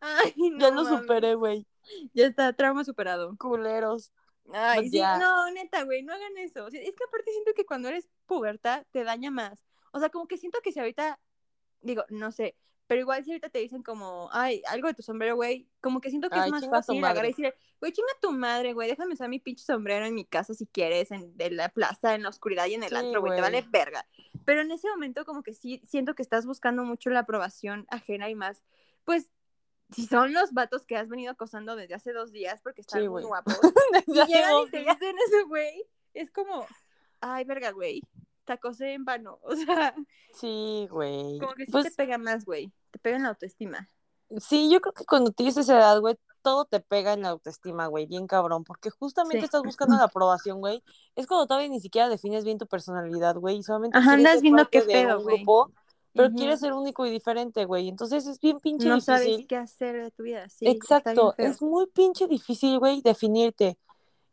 Ay, 0.00 0.34
no. 0.36 0.58
Ya 0.58 0.70
lo 0.70 0.84
mames. 0.84 1.00
superé, 1.00 1.34
güey. 1.34 1.66
Ya 2.14 2.26
está, 2.26 2.52
trauma 2.52 2.84
superado. 2.84 3.36
Culeros. 3.38 4.12
Ay, 4.52 4.88
sí, 4.88 5.08
no, 5.12 5.50
neta, 5.50 5.84
güey, 5.84 6.02
no 6.02 6.12
hagan 6.12 6.36
eso. 6.38 6.64
O 6.64 6.70
sea, 6.70 6.80
es 6.80 6.96
que 6.96 7.04
aparte 7.04 7.30
siento 7.32 7.52
que 7.54 7.64
cuando 7.66 7.88
eres 7.88 8.08
puberta 8.26 8.84
te 8.90 9.04
daña 9.04 9.30
más. 9.30 9.64
O 9.92 10.00
sea, 10.00 10.10
como 10.10 10.26
que 10.26 10.38
siento 10.38 10.58
que 10.62 10.72
si 10.72 10.80
ahorita, 10.80 11.20
digo, 11.80 12.04
no 12.10 12.32
sé, 12.32 12.56
pero 12.86 13.00
igual 13.00 13.24
si 13.24 13.30
ahorita 13.32 13.50
te 13.50 13.60
dicen 13.60 13.82
como, 13.82 14.28
ay, 14.32 14.62
algo 14.68 14.88
de 14.88 14.94
tu 14.94 15.02
sombrero, 15.02 15.36
güey, 15.36 15.68
como 15.80 16.00
que 16.00 16.10
siento 16.10 16.30
que 16.30 16.38
Ay, 16.38 16.40
es 16.40 16.48
más 16.48 16.68
fácil 16.68 17.04
agarrar 17.04 17.26
y 17.26 17.28
decir, 17.30 17.54
güey, 17.80 17.92
chinga 17.92 18.12
tu 18.20 18.32
madre, 18.32 18.72
güey, 18.74 18.88
déjame 18.88 19.14
usar 19.14 19.28
mi 19.28 19.38
pinche 19.40 19.64
sombrero 19.64 20.06
en 20.06 20.14
mi 20.14 20.24
casa 20.26 20.54
si 20.54 20.66
quieres, 20.66 21.10
en 21.10 21.36
de 21.36 21.50
la 21.50 21.68
plaza, 21.70 22.14
en 22.14 22.22
la 22.24 22.28
oscuridad 22.30 22.66
y 22.66 22.74
en 22.74 22.82
el 22.84 22.90
Sí, 22.90 22.96
antro, 22.96 23.20
güey, 23.20 23.32
te 23.34 23.40
vale 23.42 23.62
verga. 23.70 24.06
Pero 24.44 24.60
en 24.62 24.72
ese 24.72 24.88
momento 24.90 25.24
como 25.24 25.42
que 25.42 25.54
sí 25.54 25.80
siento 25.84 26.14
que 26.14 26.22
estás 26.22 26.46
buscando 26.46 26.84
mucho 26.84 27.10
la 27.10 27.20
aprobación 27.20 27.86
ajena 27.90 28.28
y 28.28 28.34
más, 28.34 28.62
pues, 29.04 29.30
si 29.92 30.06
son 30.06 30.32
los 30.32 30.52
vatos 30.52 30.86
que 30.86 30.96
has 30.96 31.08
venido 31.08 31.32
acosando 31.32 31.76
desde 31.76 31.94
hace 31.94 32.12
dos 32.12 32.32
días 32.32 32.60
porque 32.62 32.80
están 32.80 33.02
Sí, 33.02 33.08
muy 33.08 33.22
guapos, 33.22 33.54
y 34.06 34.12
llegan 34.26 34.52
y 34.66 34.70
te 34.70 34.78
dicen 34.80 35.16
eso, 35.28 35.48
güey, 35.48 35.84
es 36.14 36.30
como, 36.30 36.66
ay, 37.20 37.44
verga, 37.44 37.70
güey, 37.72 38.02
te 38.44 38.52
acosé 38.54 38.94
en 38.94 39.04
vano, 39.04 39.38
o 39.42 39.54
sea, 39.56 39.94
Sí, 40.34 40.88
güey. 40.90 41.38
como 41.38 41.54
que 41.54 41.66
sí 41.66 41.72
Pues 41.72 41.84
te 41.84 41.90
pega 41.92 42.18
más, 42.18 42.44
güey, 42.44 42.72
te 42.90 42.98
pega 42.98 43.16
en 43.16 43.22
la 43.24 43.28
autoestima. 43.30 43.88
sí, 44.38 44.70
yo 44.70 44.80
creo 44.80 44.92
que 44.94 45.04
cuando 45.04 45.30
tienes 45.30 45.56
esa 45.56 45.78
edad, 45.78 46.00
güey, 46.00 46.16
todo 46.42 46.64
te 46.64 46.80
pega 46.80 47.12
en 47.12 47.22
la 47.22 47.28
autoestima, 47.28 47.86
güey, 47.86 48.06
bien 48.06 48.26
cabrón, 48.26 48.64
porque 48.64 48.90
justamente 48.90 49.40
Sí. 49.42 49.44
estás 49.46 49.62
buscando 49.62 49.96
la 49.96 50.04
aprobación, 50.04 50.58
güey. 50.58 50.82
Es 51.14 51.26
cuando 51.28 51.46
todavía 51.46 51.68
ni 51.68 51.80
siquiera 51.80 52.08
defines 52.08 52.44
bien 52.44 52.58
tu 52.58 52.66
personalidad, 52.66 53.36
güey, 53.36 53.58
y 53.58 53.62
solamente 53.62 53.96
Ajá, 53.98 54.14
andas 54.14 54.40
viendo 54.42 54.68
qué 54.68 54.82
pedo, 54.82 55.20
güey. 55.20 55.36
grupo, 55.36 55.70
pero 56.14 56.28
Ujú. 56.28 56.36
quieres 56.38 56.60
ser 56.60 56.72
único 56.72 57.06
y 57.06 57.10
diferente, 57.10 57.64
güey. 57.64 57.88
Entonces 57.88 58.26
es 58.26 58.38
bien 58.40 58.60
pinche 58.60 58.88
No 58.88 58.94
difícil. 58.96 59.14
sabes 59.14 59.46
qué 59.48 59.56
hacer 59.56 60.02
de 60.02 60.10
tu 60.10 60.22
vida, 60.24 60.48
sí. 60.48 60.66
Exacto, 60.66 61.34
es 61.38 61.62
muy 61.62 61.86
pinche 61.86 62.26
difícil, 62.26 62.78
güey, 62.78 63.00
definirte. 63.02 63.78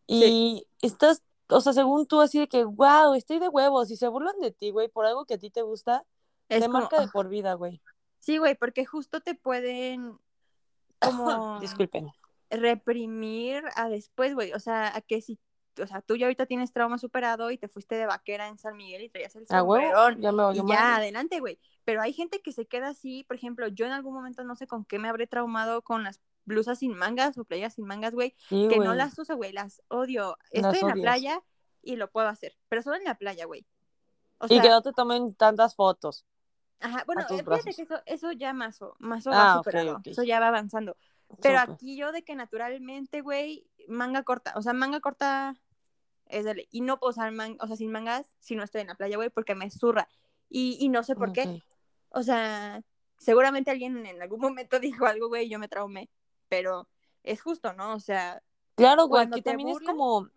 Y 0.08 0.66
estás, 0.82 1.22
o 1.50 1.62
sea, 1.62 1.74
según 1.74 2.08
tú, 2.08 2.20
así 2.22 2.40
de 2.40 2.48
que, 2.48 2.64
wow, 2.64 3.14
estoy 3.14 3.40
de 3.40 3.48
huevos, 3.48 3.92
y 3.92 3.96
se 3.96 4.08
burlan 4.08 4.40
de 4.40 4.52
ti, 4.52 4.72
güey, 4.72 4.88
por 4.88 5.06
algo 5.06 5.26
que 5.26 5.36
a 5.36 5.38
ti 5.38 5.50
te 5.50 5.62
gusta, 5.62 6.04
Es 6.50 6.62
te 6.62 6.68
como, 6.68 6.80
marca 6.80 7.00
de 7.02 7.08
por 7.08 7.30
vida, 7.30 7.54
güey. 7.54 7.82
Sí, 8.20 8.38
güey, 8.38 8.56
porque 8.56 8.86
justo 8.86 9.22
te 9.22 9.36
pueden 9.36 10.18
como 11.00 11.60
Disculpen. 11.60 12.10
reprimir 12.50 13.64
a 13.76 13.90
después, 13.90 14.34
güey. 14.34 14.54
O 14.54 14.60
sea, 14.60 14.96
a 14.96 15.02
que 15.02 15.22
si, 15.22 15.40
o 15.82 15.88
sea, 15.88 16.02
tú 16.02 16.16
ya 16.16 16.26
ahorita 16.28 16.46
tienes 16.46 16.72
trauma 16.74 16.98
superado 16.98 17.52
y 17.52 17.58
te 17.58 17.68
fuiste 17.68 17.96
de 17.96 18.06
vaquera 18.06 18.48
en 18.48 18.58
San 18.58 18.76
Miguel 18.78 19.04
y 19.04 19.10
traías 19.10 19.36
el 19.36 19.46
A 19.50 19.64
huevo, 19.64 19.96
sombrerón. 19.98 20.22
ya 20.22 20.32
me 20.32 20.44
Y 20.48 20.58
ya, 20.58 20.64
madre. 20.64 20.96
adelante, 20.96 21.40
güey. 21.40 21.60
Pero 21.86 22.02
hay 22.02 22.14
gente 22.14 22.42
que 22.42 22.52
se 22.52 22.66
queda 22.68 22.90
así, 22.90 23.24
por 23.26 23.36
ejemplo, 23.38 23.68
yo 23.68 23.86
en 23.86 23.92
algún 23.92 24.14
momento 24.14 24.44
no 24.44 24.56
sé 24.56 24.68
con 24.68 24.86
qué 24.86 25.00
me 25.00 25.08
habré 25.10 25.28
traumado 25.28 25.82
con 25.84 26.04
las 26.04 26.22
blusas 26.46 26.80
sin 26.80 26.94
mangas 26.96 27.38
o 27.38 27.46
playas 27.46 27.76
sin 27.76 27.86
mangas, 27.86 28.14
güey, 28.14 28.36
Sí, 28.50 28.68
que 28.70 28.78
no 28.80 28.94
las 28.96 29.18
uso, 29.20 29.36
güey, 29.38 29.52
las 29.54 29.82
odio. 29.88 30.38
Estoy 30.52 30.62
Las 30.62 30.82
en 30.82 30.88
la 30.88 30.94
playa 30.96 31.44
y 31.82 31.96
lo 31.96 32.10
puedo 32.12 32.28
hacer, 32.28 32.58
pero 32.68 32.82
solo 32.82 32.98
en 32.98 33.04
la 33.04 33.16
playa, 33.16 33.46
güey. 33.46 33.66
O 34.40 34.46
y 34.46 34.50
sea, 34.50 34.62
que 34.62 34.70
no 34.70 34.82
te 34.82 34.94
tomen 34.94 35.36
tantas 35.36 35.76
fotos. 35.76 36.26
Ajá, 36.80 37.04
bueno, 37.06 37.26
fíjate 37.28 37.74
que 37.76 37.82
eso, 37.84 38.02
eso 38.06 38.32
ya 38.32 38.54
más 38.54 38.82
o, 38.82 38.96
más 39.00 39.28
o 39.28 39.32
Ah, 39.32 39.34
va 39.34 39.54
superado, 39.58 40.02
eso 40.06 40.24
ya 40.24 40.40
va 40.40 40.48
avanzando. 40.48 40.96
Pero 41.42 41.60
Súper. 41.60 41.74
aquí 41.76 41.98
yo 41.98 42.12
de 42.12 42.24
que 42.24 42.36
naturalmente, 42.36 43.22
güey, 43.22 43.69
manga 43.88 44.24
corta, 44.24 44.54
o 44.56 44.62
sea, 44.62 44.74
manga 44.74 45.00
corta 45.00 45.56
es 46.26 46.46
de. 46.46 46.68
Y 46.72 46.82
no 46.82 47.00
puedo 47.00 47.12
usar 47.12 47.32
man- 47.32 47.58
o 47.60 47.68
sea, 47.68 47.76
sin 47.76 47.92
mangas 47.92 48.36
si 48.40 48.56
no 48.56 48.64
estoy 48.64 48.82
en 48.82 48.88
la 48.88 48.96
playa, 48.96 49.16
güey, 49.18 49.30
porque 49.30 49.56
me 49.56 49.70
zurra. 49.72 50.08
Y, 50.50 50.78
y 50.80 50.90
no 50.90 51.04
sé 51.04 51.16
por 51.16 51.32
qué. 51.34 51.62
O 52.10 52.24
sea, 52.24 52.82
seguramente 53.18 53.72
alguien 53.72 54.06
en 54.06 54.22
algún 54.22 54.40
momento 54.40 54.80
dijo 54.80 55.06
algo, 55.06 55.28
güey, 55.28 55.46
y 55.46 55.50
yo 55.50 55.60
me 55.60 55.68
traumé. 55.68 56.10
Pero 56.50 56.88
es 57.24 57.42
justo, 57.42 57.74
¿no? 57.74 57.94
O 57.94 58.00
sea, 58.00 58.42
Claro, 58.76 59.08
güey, 59.08 59.24
Cuando 59.24 59.36
que 59.38 59.42
también 59.44 59.70
es 59.70 59.80
como, 59.82 60.30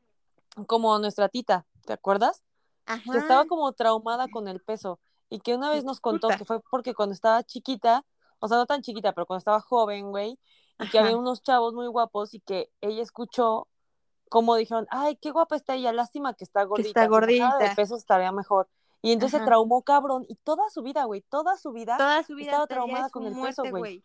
como 0.67 0.99
nuestra 0.99 1.29
tita, 1.29 1.65
¿te 1.87 1.93
acuerdas? 1.93 2.43
ajá. 2.87 3.13
Que 3.13 3.19
estaba 3.19 3.45
como 3.47 3.73
traumada 3.73 4.27
con 4.29 4.49
el 4.49 4.61
peso 4.61 4.99
y 5.31 5.39
que 5.39 5.55
una 5.55 5.71
vez 5.71 5.85
nos 5.85 6.01
contó 6.01 6.27
Puta. 6.27 6.39
que 6.39 6.45
fue 6.45 6.61
porque 6.69 6.93
cuando 6.95 7.15
estaba 7.15 7.43
chiquita, 7.45 8.05
o 8.41 8.49
sea, 8.49 8.57
no 8.57 8.67
tan 8.67 8.83
chiquita, 8.83 9.13
pero 9.13 9.25
cuando 9.27 9.39
estaba 9.39 9.61
joven, 9.61 10.11
güey, 10.11 10.39
y 10.79 10.89
que 10.89 10.99
Ajá. 10.99 11.07
había 11.09 11.17
unos 11.19 11.43
chavos 11.43 11.75
muy 11.75 11.87
guapos 11.87 12.35
y 12.35 12.41
que 12.41 12.71
ella 12.81 13.03
escuchó 13.03 13.69
como 14.33 14.57
dijeron, 14.57 14.87
ay, 14.91 15.17
qué 15.17 15.31
guapa 15.31 15.57
está 15.57 15.75
ella, 15.75 15.93
lástima 15.93 16.33
que 16.33 16.45
está 16.45 16.65
gordita, 16.65 16.89
está 16.89 17.05
si 17.05 17.09
bajara 17.11 17.27
de 17.37 17.39
gordita. 17.39 17.75
peso 17.77 17.97
estaría 17.97 18.33
mejor. 18.33 18.67
Y 19.03 19.13
entonces 19.13 19.35
Ajá. 19.35 19.45
se 19.45 19.47
traumó 19.47 19.83
cabrón 19.83 20.25
y 20.27 20.37
toda 20.37 20.71
su 20.71 20.83
vida, 20.83 21.05
güey, 21.05 21.21
toda 21.29 21.59
su 21.59 21.71
vida 21.73 21.99
Toda 21.99 22.23
su 22.23 22.35
vida 22.35 22.53
estaba 22.53 22.67
traumada 22.67 23.11
con 23.11 23.27
el 23.27 23.35
muerte, 23.35 23.61
peso, 23.63 23.71
güey. 23.77 24.03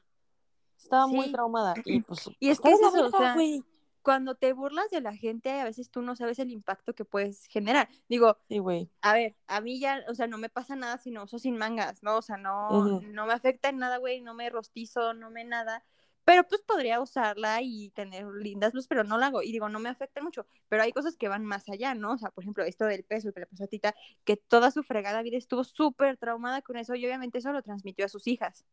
estaba 0.78 1.08
muy 1.08 1.32
traumada 1.32 1.76
y 1.86 2.02
pues 2.08 2.30
Y 2.42 2.50
es 2.50 2.60
que 2.60 2.68
de 2.70 2.76
es 2.76 2.82
la 2.82 2.88
eso, 2.90 2.98
o 3.00 3.04
verga, 3.04 3.18
sea, 3.20 3.34
güey. 3.36 3.64
cuando 4.02 4.36
te 4.36 4.52
burlas 4.52 4.90
de 4.90 5.00
la 5.00 5.16
gente, 5.16 5.62
a 5.62 5.64
veces 5.64 5.90
tú 5.92 6.02
no 6.02 6.18
sabes 6.18 6.40
el 6.40 6.52
impacto 6.52 6.94
que 6.94 7.06
puedes 7.06 7.46
generar. 7.46 7.88
Digo, 8.10 8.38
Sí, 8.50 8.60
a 9.02 9.14
ver, 9.14 9.38
a 9.48 9.62
mí 9.62 9.80
ya, 9.80 10.04
o 10.10 10.14
sea, 10.14 10.28
no 10.28 10.38
me 10.38 10.50
pasa 10.50 10.76
nada 10.76 10.98
si 10.98 11.10
no 11.10 11.24
uso 11.24 11.40
sin 11.40 11.56
mangas, 11.56 12.04
¿no? 12.04 12.18
O 12.18 12.22
sea, 12.22 12.36
no, 12.36 13.00
no 13.00 13.26
me 13.26 13.32
afecta 13.34 13.70
en 13.70 13.78
nada, 13.78 13.96
güey, 13.96 14.20
no 14.20 14.34
me 14.34 14.50
rostizo, 14.50 15.14
no 15.14 15.30
me 15.30 15.46
nada. 15.46 15.86
Pero 16.28 16.44
pues 16.44 16.62
podría 16.62 17.00
usarla 17.00 17.62
y 17.62 17.90
tener 17.92 18.26
lindas 18.26 18.74
luces, 18.74 18.90
pero 18.90 19.06
no 19.06 19.18
la 19.18 19.28
hago. 19.28 19.44
Y 19.44 19.54
digo, 19.54 19.70
no 19.70 19.80
me 19.80 19.88
afecta 19.88 20.22
mucho. 20.22 20.46
Pero 20.68 20.84
hay 20.84 20.92
cosas 20.92 21.16
que 21.16 21.30
van 21.30 21.46
más 21.46 21.70
allá, 21.70 21.96
¿no? 21.96 22.12
O 22.12 22.18
sea, 22.18 22.32
por 22.32 22.44
ejemplo, 22.44 22.66
esto 22.66 22.84
del 22.84 23.06
peso 23.06 23.32
que 23.32 23.40
le 23.40 23.46
pasó 23.46 23.64
a 23.64 23.68
Tita, 23.68 23.96
que 24.26 24.36
toda 24.36 24.70
su 24.72 24.84
fregada 24.84 25.22
vida 25.22 25.38
estuvo 25.38 25.64
súper 25.64 26.18
traumada 26.18 26.62
con 26.62 26.76
eso 26.76 26.96
y 26.96 27.06
obviamente 27.06 27.38
eso 27.38 27.54
lo 27.54 27.62
transmitió 27.62 28.04
a 28.04 28.10
sus 28.10 28.28
hijas. 28.28 28.66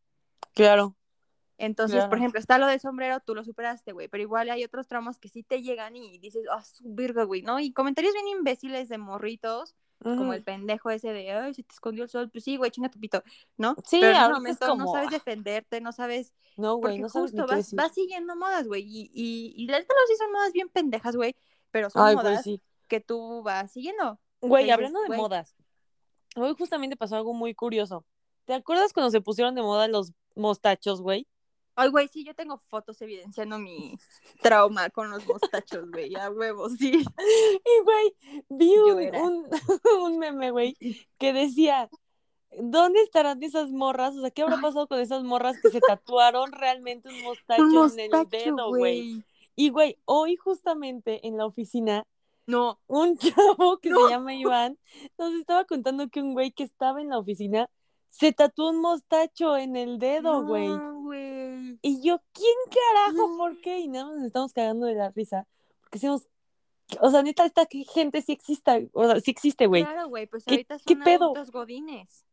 Claro. 0.53 0.97
Entonces, 1.57 2.03
por 2.07 2.17
ejemplo, 2.17 2.41
está 2.41 2.57
lo 2.57 2.67
del 2.67 2.81
sombrero, 2.81 3.21
tú 3.21 3.33
lo 3.33 3.45
superaste, 3.45 3.93
güey, 3.93 4.09
pero 4.09 4.21
igual 4.21 4.49
hay 4.49 4.65
otros 4.65 4.89
traumas 4.89 5.17
que 5.17 5.29
sí 5.29 5.41
te 5.41 5.61
llegan 5.61 5.95
y 5.95 6.19
dices, 6.19 6.43
ah, 6.51 6.61
su 6.61 6.83
virga, 6.93 7.23
güey, 7.23 7.41
¿no? 7.41 7.61
Y 7.61 7.71
comentarios 7.71 8.13
bien 8.15 8.27
imbéciles 8.27 8.89
de 8.89 8.97
morritos, 8.97 9.77
como 9.99 10.33
el 10.33 10.43
pendejo 10.43 10.89
ese 10.89 11.13
de, 11.13 11.31
ay, 11.31 11.53
se 11.53 11.63
te 11.63 11.73
escondió 11.73 12.03
el 12.03 12.09
sol, 12.09 12.29
pues 12.29 12.43
sí, 12.43 12.57
güey, 12.57 12.69
chinga 12.69 12.89
tu 12.89 12.99
pito, 12.99 13.23
¿no? 13.57 13.75
Sí, 13.85 13.99
pero 13.99 14.17
ahorita 14.17 14.49
es 14.49 14.59
como, 14.59 14.85
no 14.85 14.91
sabes 14.91 15.07
ah. 15.07 15.11
defenderte, 15.11 15.81
no 15.81 15.91
sabes, 15.91 16.33
No, 16.57 16.75
güey, 16.75 16.99
no 16.99 17.09
sabes 17.09 17.31
justo 17.31 17.47
vas, 17.47 17.93
siguiendo 17.93 18.35
modas, 18.35 18.67
güey, 18.67 18.83
y, 18.83 19.09
y, 19.13 19.53
y 19.55 19.67
la 19.67 19.79
neta 19.79 19.93
no 19.93 20.07
sí 20.07 20.15
son 20.17 20.31
modas 20.31 20.53
bien 20.53 20.69
pendejas, 20.69 21.15
güey, 21.15 21.35
pero 21.71 21.89
son 21.89 22.05
Ay, 22.05 22.13
güey, 22.13 22.25
modas 22.25 22.43
sí. 22.43 22.61
que 22.87 22.99
tú 22.99 23.41
vas 23.43 23.71
siguiendo. 23.71 24.19
Güey, 24.41 24.69
hablando 24.69 25.01
de 25.01 25.07
güey. 25.07 25.19
modas, 25.19 25.55
hoy 26.35 26.53
justamente 26.57 26.95
pasó 26.95 27.15
algo 27.15 27.33
muy 27.33 27.55
curioso. 27.55 28.05
¿Te 28.45 28.53
acuerdas 28.53 28.93
cuando 28.93 29.09
se 29.09 29.21
pusieron 29.21 29.55
de 29.55 29.63
moda 29.63 29.87
los 29.87 30.13
mostachos, 30.35 31.01
güey? 31.01 31.27
Ay, 31.75 31.89
güey, 31.89 32.07
sí, 32.07 32.23
yo 32.23 32.33
tengo 32.33 32.57
fotos 32.69 33.01
evidenciando 33.01 33.59
mi 33.59 33.97
trauma 34.41 34.89
con 34.89 35.09
los 35.09 35.25
mostachos, 35.27 35.89
güey, 35.91 36.15
a 36.15 36.29
huevos, 36.31 36.73
sí. 36.79 36.91
Y, 37.65 37.83
güey, 37.83 38.15
vi 38.49 38.77
un, 38.77 39.15
un, 39.15 39.49
un 40.03 40.17
meme, 40.19 40.51
güey, 40.51 40.75
que 41.17 41.33
decía, 41.33 41.89
¿dónde 42.57 43.01
estarán 43.01 43.43
esas 43.43 43.71
morras? 43.71 44.15
O 44.15 44.21
sea, 44.21 44.31
¿qué 44.31 44.41
habrá 44.43 44.61
pasado 44.61 44.87
con 44.87 44.99
esas 44.99 45.23
morras 45.23 45.59
que 45.61 45.69
se 45.69 45.81
tatuaron 45.81 46.51
realmente 46.51 47.09
un 47.09 47.21
mostacho, 47.23 47.63
Un 47.63 47.99
en 47.99 48.13
el 48.13 48.29
dedo, 48.29 48.69
güey? 48.69 49.13
güey. 49.13 49.23
Y, 49.57 49.69
güey, 49.69 49.97
hoy 50.05 50.35
justamente 50.37 51.27
en 51.27 51.37
la 51.37 51.45
oficina, 51.45 52.05
No, 52.47 52.79
un 52.87 53.17
chavo 53.57 53.79
que 53.79 53.89
No. 53.89 54.03
se 54.05 54.09
llama 54.11 54.33
Iván 54.35 54.77
nos 55.17 55.33
estaba 55.33 55.65
contando 55.65 56.07
que 56.09 56.21
un 56.21 56.33
güey 56.33 56.51
que 56.51 56.63
estaba 56.63 57.01
en 57.01 57.09
la 57.09 57.17
oficina 57.19 57.69
se 58.09 58.31
tatuó 58.31 58.69
un 58.69 58.79
mostacho 58.81 59.57
en 59.57 59.75
el 59.75 59.99
dedo, 59.99 60.43
güey. 60.45 60.69
no, 60.69 61.01
güey. 61.01 61.44
Y 61.81 62.01
yo, 62.01 62.21
¿quién 62.33 62.55
carajo? 62.69 63.37
¿Por 63.37 63.61
qué? 63.61 63.79
Y 63.79 63.87
nada 63.87 64.05
más 64.05 64.15
nos 64.17 64.25
estamos 64.27 64.53
cagando 64.53 64.85
de 64.87 64.95
la 64.95 65.09
risa. 65.11 65.47
Porque 65.81 65.97
decimos, 65.97 66.27
o 66.99 67.09
sea, 67.11 67.23
neta, 67.23 67.45
esta 67.45 67.67
gente 67.93 68.21
sí 68.21 68.31
existe, 68.31 68.89
o 68.93 69.05
sea, 69.05 69.19
sí 69.19 69.31
existe, 69.31 69.67
güey. 69.67 69.83
Claro, 69.83 70.07
güey, 70.07 70.27
pues 70.27 70.43
¿Qué- 70.45 70.53
ahorita 70.55 70.79
son 70.79 71.01
adultos 71.01 71.51
godines. 71.51 72.25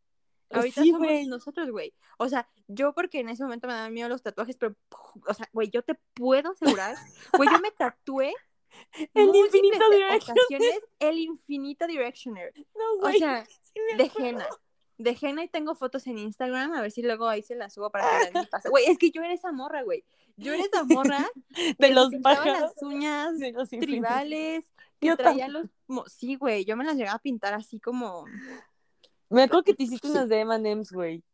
Ahorita 0.51 0.83
Sí, 0.83 0.91
somos 0.91 1.09
nosotros, 1.29 1.71
güey. 1.71 1.95
O 2.19 2.29
sea, 2.29 2.47
yo 2.69 2.93
porque 2.93 3.21
en 3.21 3.31
ese 3.31 3.43
momento 3.43 3.67
me 3.67 3.73
daban 3.73 3.95
miedo 3.95 4.11
los 4.11 4.23
tatuajes, 4.23 4.57
pero, 4.59 4.77
o 5.27 5.33
sea, 5.33 5.49
güey, 5.53 5.71
yo 5.71 5.83
te 5.83 5.95
puedo 6.13 6.51
asegurar, 6.51 6.95
güey, 7.37 7.49
yo 7.51 7.59
me 7.61 7.71
tatué 7.79 8.35
El 9.15 9.35
infinito 9.35 9.89
de 9.89 9.97
direction. 9.97 10.37
ocasiones 10.39 10.81
el 10.99 11.19
infinito 11.19 11.87
directioner. 11.87 12.53
No, 12.75 12.85
O 12.97 13.01
güey. 13.01 13.19
sea, 13.19 13.47
sí 13.47 13.81
de 13.97 14.05
acuerdo. 14.05 14.45
De 14.99 15.17
henna 15.21 15.43
y 15.43 15.49
tengo 15.49 15.75
fotos 15.75 16.07
en 16.07 16.19
Instagram, 16.19 16.73
a 16.73 16.83
ver 16.83 16.91
si 16.91 17.03
luego 17.03 17.29
ahí 17.29 17.43
se 17.43 17.55
las 17.55 17.73
subo 17.75 17.91
para 17.91 18.05
que 18.09 18.17
vean 18.31 18.45
mi 18.45 18.47
pasa. 18.47 18.69
Güey, 18.69 18.87
es 18.87 18.99
que 18.99 19.11
yo 19.11 19.23
era 19.23 19.33
esa 19.33 19.53
morra, 19.53 19.83
güey. 19.83 20.05
Yo 20.37 20.53
era 20.53 20.65
esa 20.65 20.85
morra 20.85 21.27
De 21.79 21.91
los 21.91 22.11
pájaros. 22.23 22.61
las 22.61 22.83
uñas 22.83 23.39
De 23.39 23.53
los 23.53 23.69
tribales, 23.69 24.71
que 25.01 25.09
Yo 25.09 25.17
traía 25.17 25.49
los... 25.49 25.69
Sí, 26.07 26.37
güey, 26.37 26.65
yo 26.65 26.77
me 26.77 26.85
las 26.85 26.97
llegaba 26.97 27.17
a 27.17 27.23
pintar 27.23 27.55
así 27.55 27.81
como... 27.81 28.25
Me 29.29 29.45
acuerdo 29.45 29.65
que 29.65 29.75
te 29.75 29.85
hiciste 29.85 30.09
unas 30.11 30.29
de 30.29 30.41
M&M's, 30.41 30.93
güey. 30.93 31.25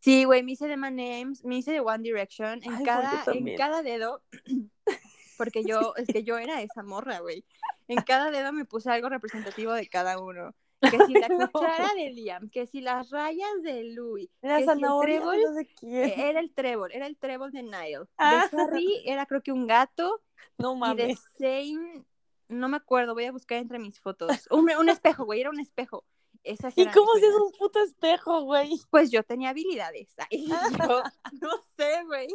Sí, 0.00 0.24
güey, 0.24 0.42
me 0.42 0.52
hice 0.52 0.66
de 0.66 0.76
Names, 0.76 1.44
me 1.44 1.58
hice 1.58 1.72
de 1.72 1.80
One 1.80 2.02
Direction 2.02 2.60
en 2.62 2.72
Ay, 2.72 2.84
cada, 2.84 3.22
en 3.26 3.56
cada 3.56 3.82
dedo, 3.82 4.22
porque 5.36 5.62
yo, 5.62 5.94
es 5.96 6.06
que 6.06 6.24
yo 6.24 6.38
era 6.38 6.62
esa 6.62 6.82
morra, 6.82 7.20
güey. 7.20 7.44
En 7.86 8.00
cada 8.02 8.30
dedo 8.30 8.50
me 8.52 8.64
puse 8.64 8.90
algo 8.90 9.10
representativo 9.10 9.72
de 9.74 9.88
cada 9.88 10.18
uno. 10.18 10.54
Que 10.80 11.06
si 11.06 11.12
la 11.14 11.28
No. 11.28 11.50
cuchara 11.50 11.94
de 11.94 12.10
Liam, 12.10 12.48
que 12.50 12.66
si 12.66 12.80
las 12.80 13.10
rayas 13.10 13.62
de 13.62 13.84
Louis, 13.84 14.30
La 14.40 14.58
que 14.58 14.64
si 14.64 14.70
el 14.70 14.78
trébol, 15.02 15.40
no 15.42 15.54
sé 15.54 15.66
quién. 15.78 15.94
eh, 16.08 16.14
era 16.30 16.40
el 16.40 16.52
trébol, 16.52 16.90
era 16.92 17.06
el 17.06 17.16
trébol 17.16 17.52
de 17.52 17.62
Nile. 17.62 18.06
Ah. 18.16 18.48
De 18.50 18.60
Harry 18.62 19.02
era 19.04 19.26
creo 19.26 19.42
que 19.42 19.52
un 19.52 19.66
gato 19.66 20.22
No 20.58 20.72
y 20.72 20.74
de 20.74 20.78
mames. 20.80 21.20
Zane, 21.38 22.04
no 22.48 22.68
me 22.68 22.76
acuerdo, 22.78 23.14
voy 23.14 23.24
a 23.26 23.32
buscar 23.32 23.58
entre 23.58 23.78
mis 23.78 24.00
fotos. 24.00 24.48
Un, 24.50 24.70
un 24.78 24.88
espejo, 24.88 25.24
güey, 25.24 25.40
era 25.40 25.50
un 25.50 25.60
espejo. 25.60 26.04
Esas 26.42 26.72
¿Y 26.76 26.86
cómo 26.86 27.12
si 27.16 27.26
es 27.26 27.34
un 27.34 27.52
puto 27.52 27.82
espejo, 27.82 28.40
güey? 28.42 28.70
Pues 28.90 29.10
yo 29.10 29.22
tenía 29.22 29.50
habilidades. 29.50 30.14
Ay, 30.30 30.46
yo 30.88 31.02
no 31.40 31.50
sé, 31.76 32.02
güey. 32.06 32.28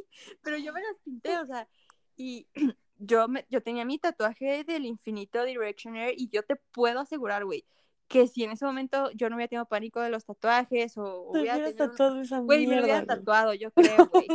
Pero 0.44 0.58
yo 0.58 0.72
me 0.74 0.82
las 0.82 0.96
pinté, 1.04 1.40
o 1.40 1.46
sea. 1.48 1.68
Y 2.16 2.48
yo, 3.00 3.28
me, 3.28 3.48
yo 3.50 3.64
tenía 3.64 3.84
mi 3.84 3.98
tatuaje 3.98 4.64
del 4.64 4.86
infinito 4.86 5.44
Directioner 5.44 6.14
y 6.16 6.30
yo 6.30 6.44
te 6.44 6.56
puedo 6.56 7.00
asegurar, 7.00 7.46
güey, 7.46 7.66
que 8.08 8.28
si 8.28 8.44
en 8.44 8.52
ese 8.52 8.66
momento 8.66 9.10
yo 9.12 9.30
no 9.30 9.36
hubiera 9.36 9.50
tenido 9.50 9.66
pánico 9.66 10.00
de 10.00 10.10
los 10.10 10.26
tatuajes 10.26 10.98
o 10.98 11.30
Te 11.34 11.40
hubiera 11.40 11.58
tenido... 11.58 11.90
tatuado 11.90 12.22
esa 12.22 12.40
Güey, 12.40 12.68
me 12.68 12.78
lo 12.78 12.84
hubiera 12.84 13.06
tatuado, 13.06 13.54
yo 13.54 13.72
creo, 13.76 14.08
güey. 14.08 14.28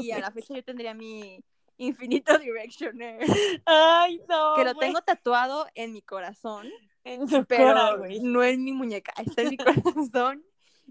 Y 0.00 0.12
a 0.12 0.18
la 0.18 0.30
fecha 0.30 0.54
yo 0.54 0.64
tendría 0.64 0.94
mi 0.94 1.42
infinito 1.76 2.38
Directioner. 2.38 3.20
Ay, 3.66 4.20
no, 4.28 4.54
Que 4.56 4.64
lo 4.64 4.74
tengo 4.74 5.00
tatuado 5.02 5.66
en 5.74 5.92
mi 5.92 6.02
corazón, 6.02 6.68
en 7.04 7.26
tu 7.26 7.44
pero 7.44 7.68
cora, 7.68 7.96
no 8.22 8.42
en 8.42 8.64
mi 8.64 8.72
muñeca, 8.72 9.12
está 9.20 9.42
en 9.42 9.50
mi 9.50 9.56
corazón. 9.56 10.44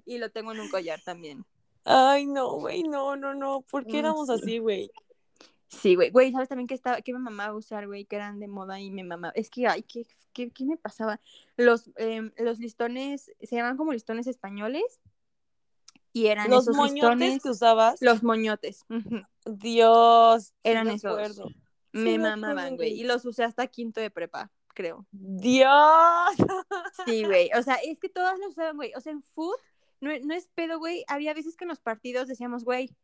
Y 0.06 0.20
lo 0.20 0.30
tengo 0.30 0.52
en 0.54 0.60
un 0.60 0.70
collar 0.70 1.02
también. 1.04 1.44
Ay, 1.84 2.26
no, 2.26 2.54
güey, 2.60 2.84
no, 2.84 3.16
no, 3.16 3.34
no. 3.34 3.62
¿Por 3.62 3.86
qué 3.86 4.00
éramos 4.00 4.28
sí. 4.28 4.34
así, 4.34 4.58
güey? 4.60 4.92
Sí, 5.70 5.95
güey. 5.95 6.11
Güey, 6.11 6.32
¿sabes 6.32 6.49
también 6.49 6.68
que 6.68 6.74
estaba, 6.74 7.01
que 7.01 7.13
me 7.13 7.20
mamaba 7.20 7.55
usar, 7.55 7.88
güey? 7.88 8.05
Que 8.05 8.15
eran 8.15 8.39
de 8.39 8.47
moda 8.47 8.80
y 8.80 8.89
me 8.89 9.03
mamaba. 9.03 9.34
Es 9.36 9.49
que, 9.49 9.68
ay, 9.68 9.84
¿qué, 9.84 10.05
qué, 10.34 10.49
qué 10.49 10.65
me 10.65 10.78
pasaba? 10.78 11.20
Los, 11.57 11.89
em, 11.97 12.32
los 12.38 12.59
listones, 12.59 13.32
se 13.41 13.55
llaman 13.55 13.78
como 13.78 13.91
listones 13.93 14.28
españoles. 14.28 14.99
Y 16.13 16.28
eran 16.28 16.49
Los 16.49 16.63
esos 16.63 16.76
moñotes 16.76 17.20
listones. 17.20 17.43
que 17.43 17.49
usabas. 17.49 18.01
Los 18.01 18.24
moñotes. 18.24 18.86
Dios. 19.45 20.45
sí 20.45 20.53
Eran 20.63 20.88
me 20.88 20.93
esos. 20.95 21.53
Me 21.91 22.18
mamaban, 22.18 22.76
güey. 22.76 22.93
Y 22.99 23.03
los 23.03 23.26
usé 23.26 23.43
hasta 23.43 23.68
quinto 23.68 23.99
de 23.99 24.09
prepa, 24.09 24.51
creo. 24.74 25.05
Dios. 25.11 26.36
Sí, 27.05 27.24
güey. 27.26 27.49
O 27.57 27.61
sea, 27.61 27.76
es 27.76 27.99
que 27.99 28.09
todas 28.09 28.39
los 28.39 28.49
usaban, 28.49 28.76
güey. 28.76 28.93
O 28.95 29.01
sea, 29.01 29.11
en 29.11 29.22
food, 29.22 29.55
no, 30.01 30.11
no 30.24 30.34
es 30.34 30.47
pedo, 30.47 30.80
güey. 30.80 31.03
Había 31.07 31.34
veces 31.34 31.55
que 31.55 31.65
en 31.65 31.70
los 31.70 31.80
partidos 31.82 32.28
decíamos, 32.28 32.63
güey. 32.63 32.95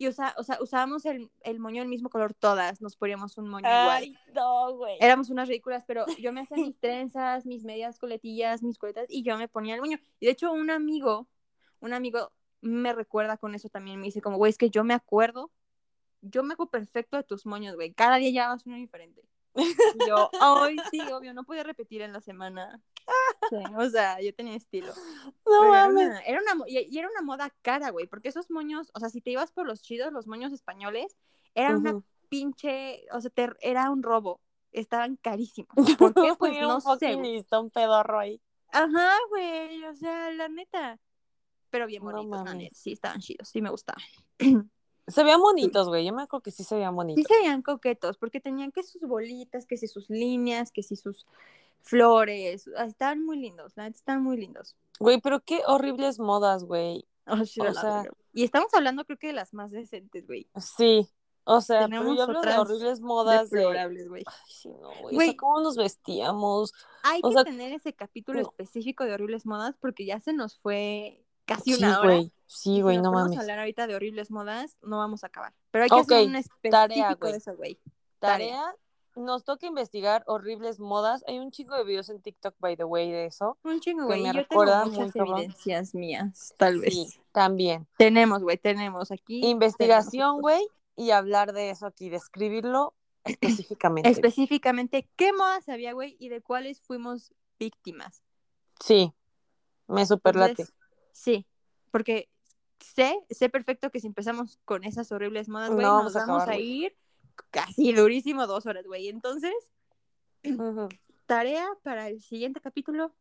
Y 0.00 0.08
usa, 0.08 0.34
o 0.38 0.42
sea, 0.42 0.56
usábamos 0.62 1.04
el, 1.04 1.30
el 1.42 1.58
moño 1.58 1.82
del 1.82 1.88
mismo 1.90 2.08
color 2.08 2.32
todas. 2.32 2.80
Nos 2.80 2.96
poníamos 2.96 3.36
un 3.36 3.50
moño 3.50 3.68
igual. 3.68 4.18
No, 4.32 4.74
güey. 4.74 4.96
Éramos 4.98 5.28
unas 5.28 5.46
ridículas, 5.46 5.84
pero 5.86 6.06
yo 6.18 6.32
me 6.32 6.40
hacía 6.40 6.56
mis 6.56 6.74
trenzas, 6.80 7.44
mis 7.44 7.64
medias 7.64 7.98
coletillas, 7.98 8.62
mis 8.62 8.78
coletas 8.78 9.04
y 9.10 9.22
yo 9.22 9.36
me 9.36 9.46
ponía 9.46 9.74
el 9.74 9.82
moño. 9.82 9.98
Y 10.18 10.24
de 10.24 10.32
hecho, 10.32 10.52
un 10.52 10.70
amigo, 10.70 11.28
un 11.80 11.92
amigo 11.92 12.32
me 12.62 12.94
recuerda 12.94 13.36
con 13.36 13.54
eso 13.54 13.68
también. 13.68 14.00
Me 14.00 14.06
dice, 14.06 14.22
como, 14.22 14.38
güey, 14.38 14.48
es 14.48 14.56
que 14.56 14.70
yo 14.70 14.84
me 14.84 14.94
acuerdo, 14.94 15.50
yo 16.22 16.42
me 16.44 16.54
acuerdo 16.54 16.70
perfecto 16.70 17.18
de 17.18 17.22
tus 17.22 17.44
moños, 17.44 17.74
güey. 17.74 17.92
Cada 17.92 18.16
día 18.16 18.30
llevabas 18.30 18.64
uno 18.64 18.76
diferente. 18.76 19.22
Y 19.54 20.08
yo, 20.08 20.30
ay, 20.40 20.78
sí, 20.90 21.02
obvio, 21.12 21.34
no 21.34 21.44
podía 21.44 21.62
repetir 21.62 22.00
en 22.00 22.14
la 22.14 22.22
semana. 22.22 22.80
Sí, 23.50 23.56
o 23.76 23.90
sea, 23.90 24.20
yo 24.20 24.34
tenía 24.34 24.54
estilo. 24.56 24.92
no 25.44 25.74
era, 25.74 25.88
mames. 25.88 26.06
una, 26.06 26.20
era 26.20 26.40
una 26.40 26.64
y, 26.68 26.96
era 26.98 27.08
una 27.10 27.22
moda 27.22 27.50
cara, 27.62 27.90
güey, 27.90 28.06
porque 28.06 28.28
esos 28.28 28.50
moños, 28.50 28.90
o 28.94 29.00
sea, 29.00 29.08
si 29.10 29.20
te 29.20 29.30
ibas 29.30 29.52
por 29.52 29.66
los 29.66 29.82
chidos, 29.82 30.12
los 30.12 30.26
moños 30.26 30.52
españoles, 30.52 31.16
era 31.54 31.76
una 31.76 32.00
pinche, 32.28 33.04
o 33.12 33.20
sea, 33.20 33.30
te- 33.30 33.56
era 33.60 33.90
un 33.90 34.02
robo. 34.02 34.40
Estaban 34.72 35.16
carísimos. 35.16 35.68
¿Por 35.98 36.14
qué? 36.14 36.32
Pues 36.38 36.52
Era 36.56 36.68
no 36.68 36.76
un 36.76 36.98
sé. 36.98 37.14
güey. 37.16 37.32
listón 37.34 37.70
pedorro 37.70 38.20
ahí. 38.20 38.40
Ajá, 38.72 39.16
güey, 39.30 39.84
o 39.84 39.94
sea, 39.96 40.30
la 40.30 40.48
neta. 40.48 41.00
Pero 41.70 41.86
bien 41.86 42.04
No 42.04 42.12
bonitos, 42.12 42.44
la 42.44 42.54
neta. 42.54 42.74
Sí, 42.76 42.92
estaban 42.92 43.20
chidos, 43.20 43.48
sí 43.48 43.60
me 43.60 43.70
gustaban. 43.70 44.02
Se 45.08 45.24
veían 45.24 45.40
bonitos, 45.40 45.88
güey. 45.88 46.06
Yo 46.06 46.12
me 46.12 46.22
acuerdo 46.22 46.42
que 46.44 46.50
sí 46.52 46.62
se 46.62 46.76
veían 46.76 46.92
Sí 46.92 46.96
bonitos. 46.96 47.24
se 47.26 47.36
veían 47.38 47.62
coquetos, 47.62 48.16
porque 48.16 48.40
tenían 48.40 48.70
que 48.70 48.84
sus 48.84 49.02
bolitas, 49.02 49.66
que 49.66 49.76
si 49.76 49.88
sus 49.88 50.08
líneas, 50.08 50.70
que 50.70 50.84
si 50.84 50.94
sus 50.94 51.26
flores. 51.82 52.66
Estaban 52.78 53.24
muy 53.24 53.38
lindos, 53.38 53.72
la 53.76 53.86
estaban 53.86 54.22
muy 54.22 54.36
lindos. 54.36 54.76
Güey, 54.98 55.20
pero 55.20 55.40
qué 55.40 55.62
horribles 55.66 56.18
modas, 56.18 56.64
güey. 56.64 57.06
Oh, 57.26 57.40
O 57.40 57.44
sea-. 57.46 58.04
Y 58.32 58.44
estamos 58.44 58.72
hablando, 58.74 59.04
creo 59.04 59.18
que 59.18 59.28
de 59.28 59.32
las 59.32 59.54
más 59.54 59.70
decentes, 59.70 60.26
güey. 60.26 60.48
Sí. 60.56 61.08
O 61.44 61.60
sea, 61.62 61.86
pero 61.86 62.00
Tenemos 62.00 62.16
yo 62.16 62.22
hablo 62.24 62.40
de 62.42 62.58
horribles 62.58 63.00
modas 63.00 63.50
de. 63.50 63.58
Deplorables, 63.60 64.08
güey. 64.08 64.22
Ay, 64.26 64.34
sí, 64.48 64.68
no, 64.68 64.88
güey. 65.00 65.04
O 65.04 65.10
Güey. 65.16 65.28
sea, 65.28 65.36
cómo 65.38 65.60
nos 65.60 65.76
vestíamos. 65.76 66.72
Hay 67.02 67.20
O 67.24 67.28
que 67.28 67.34
sea, 67.34 67.44
tener 67.44 67.72
ese 67.72 67.92
capítulo 67.94 68.40
no. 68.40 68.48
específico 68.48 69.04
de 69.04 69.14
horribles 69.14 69.46
modas 69.46 69.74
porque 69.80 70.04
ya 70.04 70.20
se 70.20 70.32
nos 70.32 70.58
fue 70.60 71.24
casi 71.46 71.72
Sí, 71.74 71.82
una 71.82 72.00
hora. 72.00 72.20
Sí, 72.46 72.82
güey, 72.82 72.98
no 72.98 73.10
mames. 73.10 73.36
a 73.38 73.40
hablar 73.40 73.58
ahorita 73.60 73.86
de 73.86 73.94
horribles 73.94 74.30
modas, 74.30 74.76
no 74.82 74.98
vamos 74.98 75.24
a 75.24 75.28
acabar. 75.28 75.54
Pero 75.70 75.84
hay 75.84 75.90
que 75.90 75.96
Ok, 75.96 76.12
hacer 76.12 76.28
un 76.28 76.36
específico 76.36 76.70
tarea, 76.70 77.16
de 77.20 77.30
eso, 77.36 77.56
güey. 77.56 77.80
Tarea. 78.18 78.76
Nos 79.16 79.44
toca 79.44 79.66
investigar 79.66 80.22
horribles 80.26 80.78
modas. 80.78 81.24
Hay 81.26 81.38
un 81.38 81.50
chico 81.50 81.76
de 81.76 81.84
videos 81.84 82.08
en 82.08 82.20
TikTok, 82.20 82.54
by 82.58 82.76
the 82.76 82.84
way, 82.84 83.10
de 83.10 83.26
eso. 83.26 83.58
Un 83.64 83.80
chingo, 83.80 84.06
güey. 84.06 84.24
yo 84.24 84.32
recuerda 84.32 84.84
tengo 84.84 84.96
muy 84.96 85.04
muchas 85.04 85.12
cabrón. 85.14 85.38
evidencias 85.38 85.94
mías, 85.94 86.54
tal 86.56 86.80
vez. 86.80 86.94
Sí, 86.94 87.20
también. 87.32 87.86
Tenemos, 87.98 88.42
güey, 88.42 88.56
tenemos 88.56 89.10
aquí. 89.10 89.44
Investigación, 89.46 90.40
güey, 90.40 90.62
y 90.96 91.10
hablar 91.10 91.52
de 91.52 91.70
eso 91.70 91.86
aquí, 91.86 92.08
describirlo 92.08 92.94
específicamente. 93.24 94.08
Específicamente, 94.08 95.08
¿qué 95.16 95.32
modas 95.32 95.68
había, 95.68 95.92
güey? 95.92 96.16
Y 96.18 96.28
de 96.28 96.40
cuáles 96.40 96.80
fuimos 96.80 97.32
víctimas. 97.58 98.22
Sí, 98.80 99.12
me 99.86 100.06
superlate. 100.06 100.62
Entonces, 100.62 100.74
Sí, 101.12 101.46
porque 101.90 102.30
sé, 102.78 103.18
sé 103.28 103.48
perfecto 103.48 103.90
que 103.90 104.00
si 104.00 104.06
empezamos 104.06 104.58
con 104.64 104.84
esas 104.84 105.10
horribles 105.12 105.48
modas, 105.48 105.70
No 105.70 105.74
güey, 105.74 105.86
vamos 105.86 106.14
nos 106.14 106.26
vamos 106.26 106.48
a 106.48 106.56
ir 106.56 106.96
casi 107.50 107.92
durísimo 107.92 108.46
dos 108.46 108.66
horas, 108.66 108.84
güey. 108.86 109.08
Entonces, 109.08 109.52
tarea 111.26 111.68
para 111.82 112.08
el 112.08 112.20
siguiente 112.20 112.60
capítulo 112.60 113.14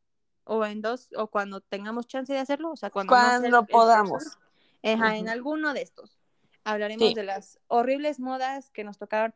o 0.43 0.65
en 0.65 0.81
dos, 0.81 1.09
o 1.15 1.27
cuando 1.27 1.61
tengamos 1.61 2.07
chance 2.07 2.33
de 2.33 2.39
hacerlo, 2.39 2.71
o 2.71 2.75
sea, 2.75 2.89
cuando, 2.89 3.11
Cuando 3.11 3.65
podamos. 3.65 4.23
próximo. 4.23 4.43
Ajá, 4.83 5.17
en 5.17 5.23
Ujú. 5.25 5.31
alguno 5.31 5.73
de 5.73 5.81
estos. 5.81 6.17
Hablaremos 6.63 7.09
Sí. 7.09 7.13
de 7.13 7.23
las 7.23 7.59
horribles 7.67 8.19
modas 8.19 8.69
que 8.71 8.83
nos 8.83 8.97
tocaron 8.97 9.35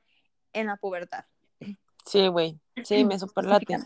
en 0.54 0.68
la 0.68 0.78
pubertad. 0.78 1.26
Sí, 2.06 2.28
güey. 2.28 2.60
Sí, 2.84 3.06
me 3.06 3.20
superlate. 3.20 3.78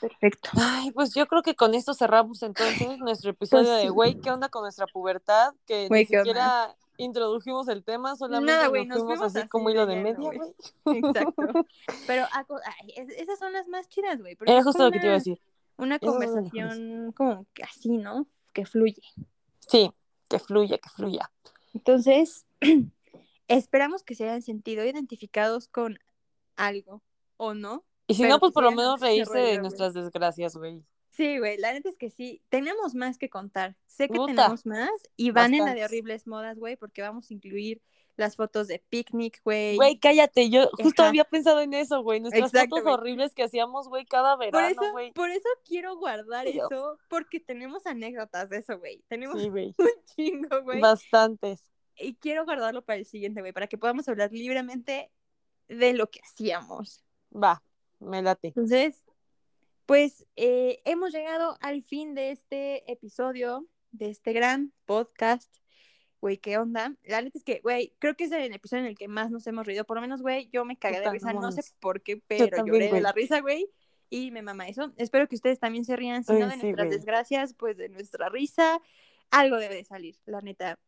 Perfecto. 0.00 0.50
Ay, 0.54 0.90
pues 0.92 1.12
yo 1.14 1.26
creo 1.26 1.42
que 1.42 1.54
con 1.56 1.74
esto 1.74 1.92
cerramos 1.92 2.42
entonces 2.42 2.98
nuestro 2.98 3.30
episodio 3.30 3.64
Pues 3.64 3.82
de 3.82 3.88
güey, 3.90 4.20
¿qué 4.20 4.30
onda 4.30 4.48
con 4.48 4.62
nuestra 4.62 4.86
pubertad? 4.86 5.54
Que 5.66 5.88
ni 5.90 6.06
¿qué 6.06 6.20
onda? 6.20 6.76
Introdujimos 6.98 7.68
el 7.68 7.82
tema, 7.82 8.14
solamente 8.16 8.52
Nada, 8.52 8.68
güey, 8.68 8.84
nos 8.84 8.98
nos 8.98 9.06
fuimos 9.06 9.24
así 9.24 9.38
así 9.38 9.48
como 9.48 9.68
de 9.68 9.74
hilo 9.74 9.86
de 9.86 9.96
media, 9.96 10.30
güey. 10.30 10.38
Exacto. 10.98 11.42
Pero 12.06 12.26
ay, 12.32 12.92
es- 12.96 13.16
esas 13.16 13.38
son 13.38 13.52
las 13.54 13.66
más 13.68 13.88
chidas, 13.88 14.20
güey. 14.20 14.36
Era 14.46 14.62
justo 14.62 14.84
lo 14.84 14.90
que 14.90 14.98
te 15.00 15.06
iba 15.06 15.14
a 15.14 15.16
una- 15.16 15.18
decir. 15.24 15.40
Una 15.78 15.98
conversación 16.00 17.12
como 17.12 17.46
que 17.54 17.62
así, 17.62 17.96
¿no? 17.98 18.26
Que 18.52 18.66
fluye. 18.66 19.00
Sí, 19.60 19.92
que 20.28 20.38
fluya, 20.40 20.76
que 20.78 20.90
fluya. 20.90 21.30
Entonces, 21.72 22.44
esperamos 23.48 24.02
que 24.02 24.14
se 24.14 24.24
hayan 24.24 24.42
sentido 24.42 24.84
identificados 24.84 25.68
con 25.68 25.98
algo 26.56 27.02
o 27.36 27.54
no. 27.54 27.84
Y 28.08 28.14
si 28.14 28.22
Pero 28.22 28.34
no, 28.34 28.40
pues 28.40 28.52
por 28.52 28.64
lo 28.64 28.72
menos 28.72 29.00
reírse 29.00 29.32
reír, 29.32 29.56
de 29.56 29.58
nuestras 29.60 29.94
desgracias, 29.94 30.56
güey. 30.56 30.82
Sí, 31.18 31.38
güey, 31.40 31.58
la 31.58 31.72
neta 31.72 31.88
es 31.88 31.98
que 31.98 32.10
sí. 32.10 32.40
Tenemos 32.48 32.94
más 32.94 33.18
que 33.18 33.28
contar. 33.28 33.74
Sé 33.88 34.08
que 34.08 34.16
tenemos 34.24 34.64
más 34.64 34.88
y 35.16 35.32
van 35.32 35.52
en 35.52 35.64
la 35.64 35.74
de 35.74 35.84
horribles 35.84 36.28
modas, 36.28 36.60
güey, 36.60 36.76
porque 36.76 37.02
vamos 37.02 37.28
a 37.28 37.34
incluir 37.34 37.82
las 38.14 38.36
fotos 38.36 38.68
de 38.68 38.78
picnic, 38.88 39.40
güey. 39.42 39.74
Güey, 39.74 39.98
cállate, 39.98 40.48
yo 40.48 40.70
justo 40.80 41.02
Ajá. 41.02 41.08
había 41.08 41.24
pensado 41.24 41.60
en 41.60 41.74
eso, 41.74 42.02
güey. 42.02 42.20
Nuestras 42.20 42.52
fotos 42.52 42.86
horribles 42.86 43.34
que 43.34 43.42
hacíamos, 43.42 43.88
güey, 43.88 44.04
cada 44.06 44.36
verano, 44.36 44.92
güey. 44.92 45.10
por 45.12 45.28
eso 45.30 45.48
quiero 45.64 45.96
guardar 45.96 46.46
Dios. 46.46 46.70
eso, 46.70 46.98
porque 47.08 47.40
tenemos 47.40 47.84
anécdotas 47.86 48.48
de 48.48 48.58
eso, 48.58 48.78
güey. 48.78 49.02
Tenemos 49.08 49.42
Sí, 49.42 49.48
güey. 49.48 49.74
un 49.78 50.04
chingo, 50.14 50.62
güey. 50.62 50.80
Bastantes. 50.80 51.68
Y 51.96 52.14
quiero 52.14 52.44
guardarlo 52.44 52.82
para 52.82 53.00
el 53.00 53.06
siguiente, 53.06 53.40
güey, 53.40 53.52
para 53.52 53.66
que 53.66 53.76
podamos 53.76 54.08
hablar 54.08 54.30
libremente 54.32 55.10
de 55.66 55.94
lo 55.94 56.08
que 56.10 56.20
hacíamos. 56.22 57.02
Va, 57.34 57.60
me 57.98 58.22
late. 58.22 58.48
Entonces, 58.48 59.02
pues 59.88 60.26
eh, 60.36 60.82
hemos 60.84 61.14
llegado 61.14 61.56
al 61.62 61.82
fin 61.82 62.14
de 62.14 62.30
este 62.30 62.92
episodio, 62.92 63.66
de 63.90 64.10
este 64.10 64.34
gran 64.34 64.74
podcast. 64.84 65.50
Güey, 66.20 66.36
¿qué 66.36 66.58
onda? 66.58 66.94
La 67.04 67.22
neta 67.22 67.38
es 67.38 67.42
que, 67.42 67.60
güey, 67.60 67.96
creo 67.98 68.14
que 68.14 68.24
es 68.24 68.32
el 68.32 68.52
episodio 68.52 68.82
en 68.82 68.90
el 68.90 68.98
que 68.98 69.08
más 69.08 69.30
nos 69.30 69.46
hemos 69.46 69.66
reído. 69.66 69.86
Por 69.86 69.96
lo 69.96 70.02
menos, 70.02 70.20
güey, 70.20 70.50
yo 70.52 70.66
me 70.66 70.76
cagué 70.76 71.00
de 71.00 71.08
risa, 71.08 71.32
no 71.32 71.50
sé 71.52 71.62
por 71.80 72.02
qué, 72.02 72.22
pero 72.26 72.48
también, 72.48 72.74
lloré 72.74 72.92
de 72.92 73.00
la 73.00 73.12
risa, 73.12 73.40
güey. 73.40 73.66
Y 74.10 74.30
me 74.30 74.42
mama 74.42 74.68
eso. 74.68 74.92
Espero 74.98 75.26
que 75.26 75.36
ustedes 75.36 75.58
también 75.58 75.86
se 75.86 75.96
rían, 75.96 76.22
si 76.22 76.34
no 76.34 76.48
de 76.48 76.56
sí, 76.56 76.64
nuestras 76.64 76.90
desgracias, 76.90 77.54
pues 77.54 77.78
de 77.78 77.88
nuestra 77.88 78.28
risa. 78.28 78.82
Algo 79.30 79.56
debe 79.56 79.76
de 79.76 79.84
salir, 79.84 80.18
la 80.26 80.42
neta. 80.42 80.78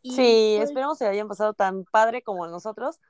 Y, 0.00 0.12
Sí, 0.12 0.54
pues, 0.56 0.70
esperemos 0.70 0.98
que 0.98 1.04
hayan 1.04 1.28
pasado 1.28 1.52
tan 1.52 1.84
padre 1.84 2.22
como 2.22 2.46
nosotros. 2.46 3.00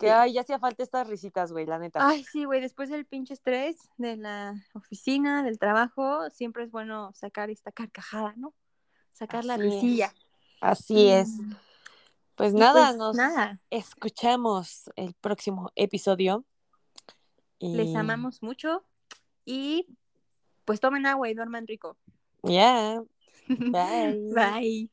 Que 0.00 0.06
Sí. 0.06 0.12
ay, 0.12 0.32
ya 0.32 0.40
hacía 0.40 0.58
falta 0.58 0.82
estas 0.82 1.06
risitas, 1.06 1.52
güey, 1.52 1.66
la 1.66 1.78
neta. 1.78 2.00
Ay, 2.08 2.24
sí, 2.24 2.44
güey, 2.44 2.62
después 2.62 2.88
del 2.88 3.04
pinche 3.04 3.34
estrés 3.34 3.76
de 3.98 4.16
la 4.16 4.54
oficina, 4.72 5.42
del 5.42 5.58
trabajo, 5.58 6.30
siempre 6.30 6.64
es 6.64 6.70
bueno 6.70 7.12
sacar 7.12 7.50
esta 7.50 7.70
carcajada, 7.70 8.32
¿no? 8.36 8.54
Sacar 9.12 9.44
la 9.44 9.56
es. 9.56 9.60
risilla. 9.60 10.14
Así 10.62 11.08
es. 11.10 11.28
Mm, 11.28 11.52
Pues 12.34 12.54
y 12.54 12.56
nada, 12.56 12.86
pues, 12.86 12.96
nos 12.96 13.16
nada, 13.16 13.58
escuchamos 13.68 14.90
el 14.96 15.12
próximo 15.20 15.70
episodio. 15.76 16.46
Y... 17.58 17.76
les 17.76 17.94
amamos 17.94 18.42
mucho 18.42 18.86
y 19.44 19.86
pues 20.64 20.80
tomen 20.80 21.04
agua 21.04 21.28
y 21.28 21.34
duerman 21.34 21.66
rico. 21.66 21.98
Ya. 22.42 23.02
Bye. 23.48 24.32
Bye. 24.34 24.90